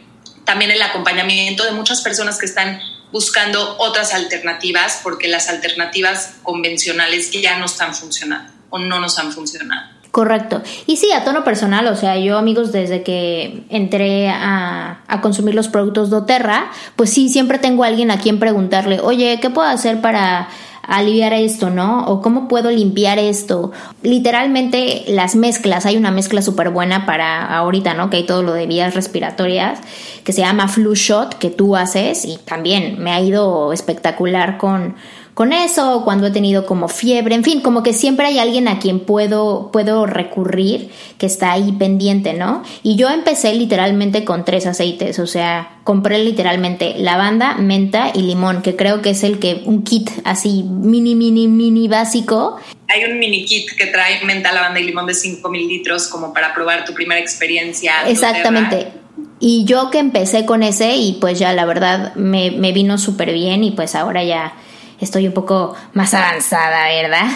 también 0.45 0.71
el 0.71 0.81
acompañamiento 0.81 1.63
de 1.63 1.71
muchas 1.71 2.01
personas 2.01 2.39
que 2.39 2.45
están 2.45 2.81
buscando 3.11 3.77
otras 3.77 4.13
alternativas 4.13 5.01
porque 5.03 5.27
las 5.27 5.49
alternativas 5.49 6.35
convencionales 6.43 7.31
ya 7.31 7.57
no 7.57 7.65
están 7.65 7.93
funcionando 7.93 8.51
o 8.69 8.79
no 8.79 8.99
nos 8.99 9.19
han 9.19 9.31
funcionado. 9.31 9.98
Correcto. 10.11 10.63
Y 10.87 10.97
sí, 10.97 11.11
a 11.11 11.23
tono 11.23 11.43
personal, 11.43 11.87
o 11.87 11.95
sea, 11.95 12.17
yo 12.17 12.37
amigos, 12.37 12.71
desde 12.71 13.03
que 13.03 13.63
entré 13.69 14.29
a, 14.29 15.01
a, 15.07 15.21
consumir 15.21 15.53
los 15.53 15.67
productos 15.67 16.09
doTERRA, 16.09 16.71
pues 16.95 17.11
sí, 17.11 17.29
siempre 17.29 17.59
tengo 17.59 17.83
a 17.83 17.87
alguien 17.87 18.09
a 18.09 18.17
quien 18.17 18.39
preguntarle, 18.39 18.99
oye, 19.01 19.37
¿qué 19.39 19.51
puedo 19.51 19.67
hacer 19.67 20.01
para 20.01 20.47
aliviar 20.89 21.33
esto, 21.33 21.69
¿no? 21.69 22.05
O 22.07 22.21
cómo 22.21 22.47
puedo 22.47 22.71
limpiar 22.71 23.19
esto. 23.19 23.71
Literalmente 24.01 25.03
las 25.07 25.35
mezclas, 25.35 25.85
hay 25.85 25.95
una 25.95 26.09
mezcla 26.09 26.41
súper 26.41 26.71
buena 26.71 27.05
para 27.05 27.45
ahorita, 27.45 27.93
¿no? 27.93 28.09
Que 28.09 28.17
hay 28.17 28.25
todo 28.25 28.41
lo 28.41 28.53
de 28.53 28.65
vías 28.65 28.95
respiratorias, 28.95 29.79
que 30.23 30.33
se 30.33 30.41
llama 30.41 30.67
Flu 30.67 30.95
Shot, 30.95 31.37
que 31.37 31.51
tú 31.51 31.75
haces 31.75 32.25
y 32.25 32.37
también 32.37 32.97
me 32.99 33.11
ha 33.11 33.21
ido 33.21 33.71
espectacular 33.71 34.57
con 34.57 34.95
con 35.39 35.53
eso, 35.53 36.01
cuando 36.03 36.27
he 36.27 36.31
tenido 36.31 36.65
como 36.65 36.89
fiebre, 36.89 37.33
en 37.33 37.45
fin, 37.45 37.61
como 37.61 37.81
que 37.81 37.93
siempre 37.93 38.25
hay 38.25 38.39
alguien 38.39 38.67
a 38.67 38.77
quien 38.77 38.99
puedo, 38.99 39.69
puedo 39.71 40.05
recurrir 40.05 40.89
que 41.17 41.27
está 41.27 41.53
ahí 41.53 41.71
pendiente, 41.71 42.33
¿no? 42.33 42.61
Y 42.83 42.97
yo 42.97 43.07
empecé 43.07 43.53
literalmente 43.53 44.25
con 44.25 44.43
tres 44.43 44.65
aceites, 44.65 45.17
o 45.17 45.27
sea, 45.27 45.79
compré 45.85 46.19
literalmente 46.19 46.95
lavanda, 46.97 47.55
menta 47.55 48.11
y 48.13 48.23
limón, 48.23 48.61
que 48.61 48.75
creo 48.75 49.01
que 49.01 49.11
es 49.11 49.23
el 49.23 49.39
que, 49.39 49.61
un 49.63 49.83
kit 49.83 50.09
así 50.25 50.63
mini, 50.63 51.15
mini, 51.15 51.47
mini 51.47 51.87
básico. 51.87 52.57
Hay 52.89 53.09
un 53.09 53.17
mini 53.17 53.45
kit 53.45 53.69
que 53.77 53.85
trae 53.85 54.21
menta, 54.25 54.51
lavanda 54.51 54.81
y 54.81 54.83
limón 54.83 55.05
de 55.05 55.13
5 55.13 55.47
mililitros 55.47 56.09
como 56.09 56.33
para 56.33 56.53
probar 56.53 56.83
tu 56.83 56.93
primera 56.93 57.21
experiencia. 57.21 57.93
Exactamente. 58.09 58.87
Y 59.39 59.63
yo 59.63 59.89
que 59.89 59.99
empecé 59.99 60.45
con 60.45 60.63
ese 60.63 60.97
y 60.97 61.13
pues 61.13 61.39
ya 61.39 61.53
la 61.53 61.63
verdad 61.63 62.13
me, 62.15 62.51
me 62.51 62.73
vino 62.73 62.97
súper 62.97 63.31
bien 63.31 63.63
y 63.63 63.71
pues 63.71 63.95
ahora 63.95 64.21
ya 64.25 64.53
estoy 65.01 65.27
un 65.27 65.33
poco 65.33 65.75
más 65.93 66.13
avanzada, 66.13 66.87
¿verdad? 66.87 67.27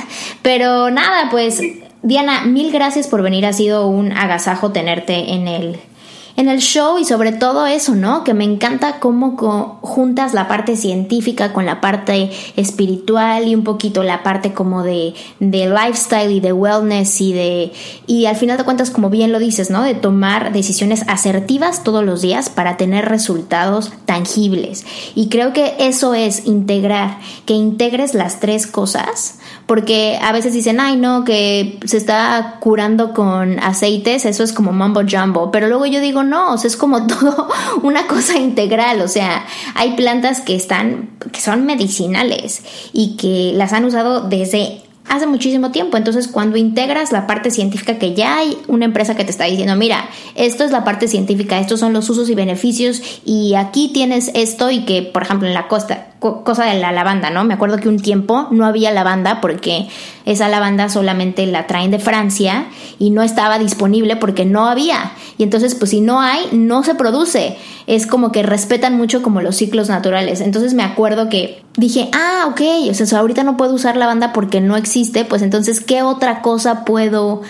Pero 0.42 0.90
nada, 0.92 1.30
pues 1.30 1.62
Diana, 2.02 2.44
mil 2.46 2.72
gracias 2.72 3.08
por 3.08 3.22
venir. 3.22 3.46
Ha 3.46 3.54
sido 3.54 3.88
un 3.88 4.12
agasajo 4.12 4.72
tenerte 4.72 5.34
en 5.34 5.48
el 5.48 5.80
en 6.36 6.50
el 6.50 6.60
show 6.60 6.98
y 6.98 7.06
sobre 7.06 7.32
todo 7.32 7.68
eso, 7.68 7.94
¿no? 7.94 8.24
Que 8.24 8.34
me 8.34 8.44
encanta 8.44 9.00
cómo 9.00 9.36
juntas 9.82 10.34
la 10.34 10.48
parte 10.48 10.76
científica 10.76 11.54
con 11.54 11.66
la 11.66 11.80
parte 11.80 12.32
espiritual 12.56 13.48
y 13.48 13.56
un 13.56 13.64
poquito 13.64 14.04
la 14.04 14.24
parte 14.24 14.54
como 14.54 14.84
de, 14.84 15.14
de 15.40 15.68
lifestyle 15.68 16.32
y 16.32 16.40
de 16.40 16.52
wellness 16.52 17.22
y 17.22 17.34
de 17.34 17.72
y 18.08 18.26
al 18.26 18.36
final 18.36 18.58
de 18.58 18.64
cuentas 18.64 18.90
como 18.90 19.10
bien 19.10 19.32
lo 19.32 19.40
dices, 19.40 19.70
¿no? 19.70 19.84
De 19.84 19.94
tomar 19.94 20.54
decisiones 20.54 21.04
asertivas 21.08 21.84
todos 21.84 22.04
los 22.04 22.22
días 22.22 22.50
para 22.50 22.78
tener 22.78 23.06
resultados 23.06 23.92
tangibles. 24.06 24.86
Y 25.14 25.30
creo 25.30 25.54
que 25.54 25.76
eso 25.80 26.16
es 26.16 26.48
integrar, 26.48 27.20
que 27.46 27.54
integres 27.54 28.16
las 28.16 28.40
tres 28.40 28.66
cosas, 28.66 29.40
porque 29.68 30.18
a 30.22 30.32
veces 30.32 30.54
dicen, 30.54 30.80
"Ay, 30.80 30.98
no, 30.98 31.24
que 31.24 31.80
se 31.86 31.98
está 31.98 32.58
curando 32.60 33.14
con 33.14 33.60
aceites", 33.60 34.26
eso 34.26 34.44
es 34.44 34.52
como 34.52 34.72
mambo 34.72 35.02
jumbo, 35.08 35.52
pero 35.52 35.68
luego 35.68 35.86
yo 35.86 36.02
digo, 36.02 36.23
no, 36.24 36.54
o 36.54 36.58
sea, 36.58 36.68
es 36.68 36.78
como 36.78 37.08
todo 37.08 37.50
una 37.82 38.08
cosa 38.08 38.38
integral, 38.38 39.02
o 39.02 39.08
sea, 39.08 39.46
hay 39.76 39.96
plantas 39.96 40.42
que 40.42 40.56
están, 40.56 41.10
que 41.32 41.42
son 41.42 41.66
medicinales 41.66 42.64
y 42.94 43.16
que 43.18 43.54
las 43.56 43.74
han 43.74 43.86
usado 43.86 44.22
desde 44.22 44.84
hace 45.10 45.28
muchísimo 45.28 45.72
tiempo. 45.72 45.98
Entonces, 45.98 46.28
cuando 46.28 46.58
integras 46.58 47.12
la 47.12 47.28
parte 47.28 47.52
científica, 47.52 47.98
que 48.00 48.14
ya 48.14 48.38
hay 48.38 48.58
una 48.68 48.86
empresa 48.86 49.16
que 49.16 49.24
te 49.24 49.32
está 49.32 49.46
diciendo, 49.46 49.76
mira, 49.76 50.10
esto 50.36 50.64
es 50.64 50.72
la 50.72 50.84
parte 50.84 51.08
científica, 51.08 51.60
estos 51.60 51.80
son 51.80 51.94
los 51.94 52.10
usos 52.10 52.30
y 52.30 52.36
beneficios, 52.36 53.02
y 53.26 53.56
aquí 53.56 53.92
tienes 53.94 54.32
esto, 54.34 54.72
y 54.72 54.86
que, 54.86 55.02
por 55.02 55.24
ejemplo, 55.24 55.48
en 55.48 55.54
la 55.54 55.68
costa, 55.68 56.08
cosa 56.20 56.66
de 56.66 56.80
la 56.80 56.92
lavanda, 56.92 57.30
¿no? 57.30 57.44
Me 57.44 57.54
acuerdo 57.54 57.78
que 57.78 57.90
un 57.90 58.00
tiempo 58.00 58.48
no 58.52 58.66
había 58.66 58.92
lavanda 58.92 59.42
porque 59.42 59.88
esa 60.26 60.48
lavanda 60.48 60.90
solamente 60.90 61.46
la 61.46 61.68
traen 61.68 61.92
de 61.92 62.00
Francia 62.00 62.66
y 63.00 63.10
no 63.10 63.24
estaba 63.24 63.60
disponible 63.60 64.16
porque 64.16 64.46
no 64.46 64.68
había. 64.68 65.12
Y 65.38 65.44
entonces, 65.44 65.76
pues 65.76 65.92
si 65.92 66.02
no 66.02 66.22
hay, 66.22 66.48
no 66.52 66.84
se 66.84 66.96
produce. 66.96 67.58
Es 67.88 68.08
como 68.08 68.32
que 68.32 68.44
respetan 68.44 68.96
mucho 68.96 69.22
como 69.22 69.42
los 69.42 69.58
ciclos 69.58 69.90
naturales. 69.90 70.42
Entonces 70.42 70.74
me 70.74 70.84
acuerdo 70.84 71.30
que 71.30 71.62
dije, 71.76 72.10
ah, 72.14 72.48
ok, 72.50 72.62
o 72.90 72.94
sea, 72.94 73.20
ahorita 73.20 73.44
no 73.44 73.58
puedo 73.58 73.74
usar 73.74 73.98
lavanda 73.98 74.32
porque 74.32 74.62
no 74.62 74.78
existe, 74.78 75.26
pues 75.26 75.42
entonces, 75.42 75.82
¿qué 75.82 76.02
otra 76.04 76.42
cosa 76.42 76.86
puedo 76.86 77.42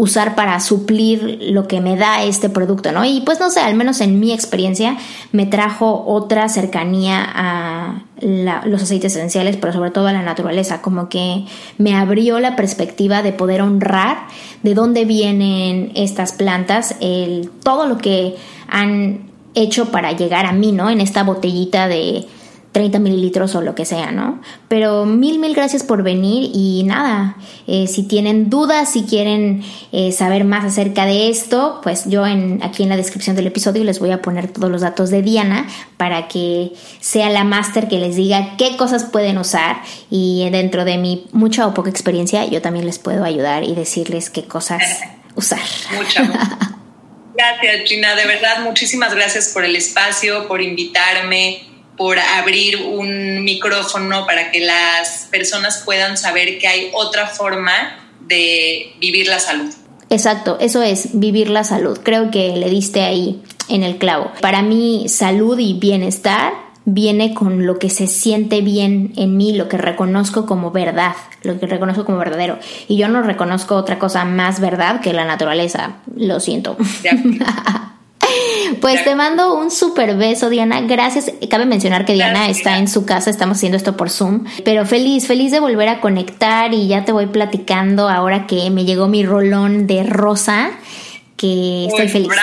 usar 0.00 0.34
para 0.34 0.58
suplir 0.60 1.40
lo 1.42 1.68
que 1.68 1.82
me 1.82 1.94
da 1.94 2.22
este 2.22 2.48
producto, 2.48 2.90
¿no? 2.90 3.04
Y 3.04 3.20
pues 3.20 3.38
no 3.38 3.50
sé, 3.50 3.60
al 3.60 3.74
menos 3.74 4.00
en 4.00 4.18
mi 4.18 4.32
experiencia 4.32 4.96
me 5.30 5.44
trajo 5.44 6.04
otra 6.06 6.48
cercanía 6.48 7.22
a 7.22 8.02
los 8.22 8.82
aceites 8.82 9.14
esenciales, 9.14 9.58
pero 9.58 9.74
sobre 9.74 9.90
todo 9.90 10.06
a 10.06 10.12
la 10.14 10.22
naturaleza, 10.22 10.80
como 10.80 11.10
que 11.10 11.44
me 11.76 11.94
abrió 11.94 12.40
la 12.40 12.56
perspectiva 12.56 13.22
de 13.22 13.34
poder 13.34 13.60
honrar 13.60 14.26
de 14.62 14.72
dónde 14.72 15.04
vienen 15.04 15.92
estas 15.94 16.32
plantas, 16.32 16.96
el, 17.00 17.50
todo 17.62 17.86
lo 17.86 17.98
que 17.98 18.36
han 18.68 19.28
hecho 19.54 19.90
para 19.90 20.12
llegar 20.12 20.46
a 20.46 20.52
mí, 20.52 20.72
¿no? 20.72 20.88
En 20.88 21.02
esta 21.02 21.24
botellita 21.24 21.88
de 21.88 22.26
30 22.72 23.00
mililitros 23.00 23.54
o 23.56 23.62
lo 23.62 23.74
que 23.74 23.84
sea, 23.84 24.12
¿no? 24.12 24.40
Pero 24.68 25.04
mil, 25.04 25.40
mil 25.40 25.54
gracias 25.54 25.82
por 25.82 26.04
venir 26.04 26.50
y 26.54 26.84
nada, 26.84 27.36
eh, 27.66 27.88
si 27.88 28.04
tienen 28.04 28.48
dudas, 28.48 28.92
si 28.92 29.02
quieren 29.02 29.64
eh, 29.90 30.12
saber 30.12 30.44
más 30.44 30.64
acerca 30.64 31.04
de 31.04 31.30
esto, 31.30 31.80
pues 31.82 32.04
yo 32.06 32.26
en, 32.26 32.62
aquí 32.62 32.84
en 32.84 32.88
la 32.88 32.96
descripción 32.96 33.34
del 33.34 33.48
episodio 33.48 33.82
les 33.82 33.98
voy 33.98 34.12
a 34.12 34.22
poner 34.22 34.48
todos 34.48 34.70
los 34.70 34.82
datos 34.82 35.10
de 35.10 35.22
Diana 35.22 35.66
para 35.96 36.28
que 36.28 36.72
sea 37.00 37.28
la 37.28 37.42
máster 37.42 37.88
que 37.88 37.98
les 37.98 38.14
diga 38.14 38.56
qué 38.56 38.76
cosas 38.76 39.04
pueden 39.04 39.38
usar 39.38 39.82
y 40.08 40.48
dentro 40.50 40.84
de 40.84 40.98
mi 40.98 41.26
mucha 41.32 41.66
o 41.66 41.74
poca 41.74 41.90
experiencia 41.90 42.44
yo 42.44 42.62
también 42.62 42.86
les 42.86 43.00
puedo 43.00 43.24
ayudar 43.24 43.64
y 43.64 43.74
decirles 43.74 44.30
qué 44.30 44.44
cosas 44.44 44.82
usar. 45.34 45.60
Muchas 45.96 46.28
Gracias, 47.34 47.88
Gina. 47.88 48.14
De 48.16 48.26
verdad, 48.26 48.60
muchísimas 48.60 49.14
gracias 49.14 49.48
por 49.48 49.64
el 49.64 49.74
espacio, 49.74 50.46
por 50.46 50.60
invitarme 50.60 51.69
por 52.00 52.18
abrir 52.18 52.78
un 52.78 53.44
micrófono 53.44 54.24
para 54.24 54.50
que 54.50 54.60
las 54.60 55.28
personas 55.30 55.82
puedan 55.84 56.16
saber 56.16 56.58
que 56.58 56.66
hay 56.66 56.90
otra 56.94 57.26
forma 57.26 57.72
de 58.22 58.94
vivir 58.98 59.28
la 59.28 59.38
salud. 59.38 59.70
Exacto, 60.08 60.56
eso 60.62 60.80
es 60.82 61.20
vivir 61.20 61.50
la 61.50 61.62
salud. 61.62 62.00
Creo 62.02 62.30
que 62.30 62.56
le 62.56 62.70
diste 62.70 63.02
ahí 63.02 63.42
en 63.68 63.82
el 63.82 63.98
clavo. 63.98 64.32
Para 64.40 64.62
mí, 64.62 65.10
salud 65.10 65.58
y 65.58 65.74
bienestar 65.74 66.54
viene 66.86 67.34
con 67.34 67.66
lo 67.66 67.78
que 67.78 67.90
se 67.90 68.06
siente 68.06 68.62
bien 68.62 69.12
en 69.18 69.36
mí, 69.36 69.52
lo 69.52 69.68
que 69.68 69.76
reconozco 69.76 70.46
como 70.46 70.70
verdad, 70.70 71.16
lo 71.42 71.60
que 71.60 71.66
reconozco 71.66 72.06
como 72.06 72.16
verdadero. 72.16 72.58
Y 72.88 72.96
yo 72.96 73.08
no 73.08 73.20
reconozco 73.20 73.76
otra 73.76 73.98
cosa 73.98 74.24
más 74.24 74.58
verdad 74.58 75.02
que 75.02 75.12
la 75.12 75.26
naturaleza. 75.26 75.98
Lo 76.16 76.40
siento. 76.40 76.78
Pues 78.80 79.04
te 79.04 79.14
mando 79.14 79.54
un 79.58 79.70
super 79.70 80.16
beso, 80.16 80.48
Diana. 80.48 80.80
Gracias. 80.82 81.32
Cabe 81.50 81.66
mencionar 81.66 82.04
que 82.04 82.14
Diana 82.14 82.48
está 82.48 82.78
en 82.78 82.88
su 82.88 83.04
casa, 83.04 83.30
estamos 83.30 83.58
haciendo 83.58 83.76
esto 83.76 83.96
por 83.96 84.10
Zoom, 84.10 84.44
pero 84.64 84.86
feliz, 84.86 85.26
feliz 85.26 85.52
de 85.52 85.60
volver 85.60 85.88
a 85.88 86.00
conectar 86.00 86.72
y 86.72 86.88
ya 86.88 87.04
te 87.04 87.12
voy 87.12 87.26
platicando 87.26 88.08
ahora 88.08 88.46
que 88.46 88.70
me 88.70 88.84
llegó 88.84 89.08
mi 89.08 89.24
rolón 89.24 89.86
de 89.86 90.04
rosa, 90.04 90.70
que 91.36 91.86
estoy 91.86 92.08
feliz. 92.08 92.28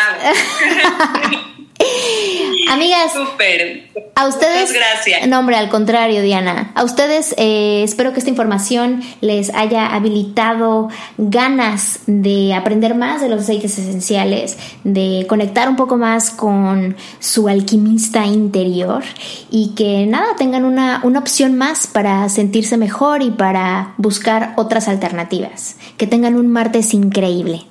Amigas, 2.69 3.15
a 3.15 4.27
ustedes. 4.27 4.73
gracias. 4.73 5.27
No, 5.27 5.39
hombre, 5.39 5.55
al 5.55 5.69
contrario, 5.69 6.21
Diana. 6.21 6.71
A 6.75 6.83
ustedes 6.83 7.33
eh, 7.37 7.83
espero 7.83 8.13
que 8.13 8.19
esta 8.19 8.29
información 8.29 9.01
les 9.21 9.53
haya 9.53 9.87
habilitado 9.87 10.89
ganas 11.17 11.99
de 12.07 12.53
aprender 12.53 12.95
más 12.95 13.21
de 13.21 13.29
los 13.29 13.43
aceites 13.43 13.77
esenciales, 13.77 14.57
de 14.83 15.25
conectar 15.29 15.69
un 15.69 15.75
poco 15.75 15.97
más 15.97 16.31
con 16.31 16.97
su 17.19 17.47
alquimista 17.47 18.25
interior 18.25 19.03
y 19.49 19.73
que 19.75 20.05
nada, 20.05 20.35
tengan 20.37 20.65
una, 20.65 21.01
una 21.03 21.19
opción 21.19 21.55
más 21.55 21.87
para 21.87 22.27
sentirse 22.29 22.77
mejor 22.77 23.21
y 23.21 23.31
para 23.31 23.93
buscar 23.97 24.53
otras 24.57 24.87
alternativas. 24.87 25.77
Que 25.97 26.07
tengan 26.07 26.35
un 26.35 26.47
martes 26.47 26.93
increíble. 26.93 27.63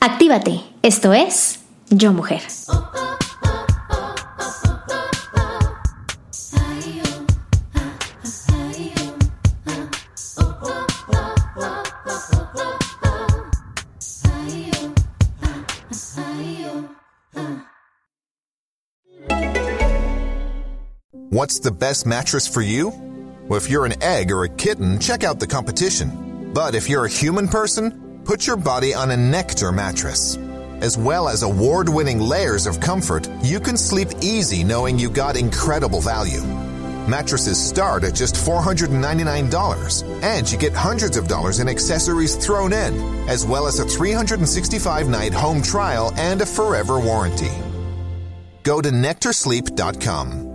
Actívate. 0.00 0.60
Esto 0.82 1.12
es 1.12 1.60
Yo 1.90 2.12
Mujer. 2.12 2.42
What's 21.38 21.60
the 21.60 21.70
best 21.70 22.04
mattress 22.04 22.48
for 22.48 22.62
you? 22.62 22.88
Well, 23.46 23.58
if 23.58 23.70
you're 23.70 23.86
an 23.86 24.02
egg 24.02 24.32
or 24.32 24.42
a 24.42 24.48
kitten, 24.48 24.98
check 24.98 25.22
out 25.22 25.38
the 25.38 25.46
competition. 25.46 26.50
But 26.52 26.74
if 26.74 26.88
you're 26.88 27.04
a 27.04 27.08
human 27.08 27.46
person, 27.46 28.22
put 28.24 28.44
your 28.44 28.56
body 28.56 28.92
on 28.92 29.12
a 29.12 29.16
Nectar 29.16 29.70
mattress. 29.70 30.36
As 30.80 30.98
well 30.98 31.28
as 31.28 31.44
award 31.44 31.88
winning 31.88 32.18
layers 32.18 32.66
of 32.66 32.80
comfort, 32.80 33.28
you 33.40 33.60
can 33.60 33.76
sleep 33.76 34.08
easy 34.20 34.64
knowing 34.64 34.98
you 34.98 35.08
got 35.08 35.36
incredible 35.36 36.00
value. 36.00 36.42
Mattresses 37.06 37.56
start 37.56 38.02
at 38.02 38.16
just 38.16 38.34
$499, 38.34 40.22
and 40.24 40.50
you 40.50 40.58
get 40.58 40.72
hundreds 40.72 41.16
of 41.16 41.28
dollars 41.28 41.60
in 41.60 41.68
accessories 41.68 42.34
thrown 42.34 42.72
in, 42.72 43.28
as 43.28 43.46
well 43.46 43.68
as 43.68 43.78
a 43.78 43.86
365 43.86 45.08
night 45.08 45.32
home 45.32 45.62
trial 45.62 46.12
and 46.16 46.42
a 46.42 46.46
forever 46.46 46.98
warranty. 46.98 47.52
Go 48.64 48.80
to 48.80 48.88
nectarsleep.com. 48.88 50.47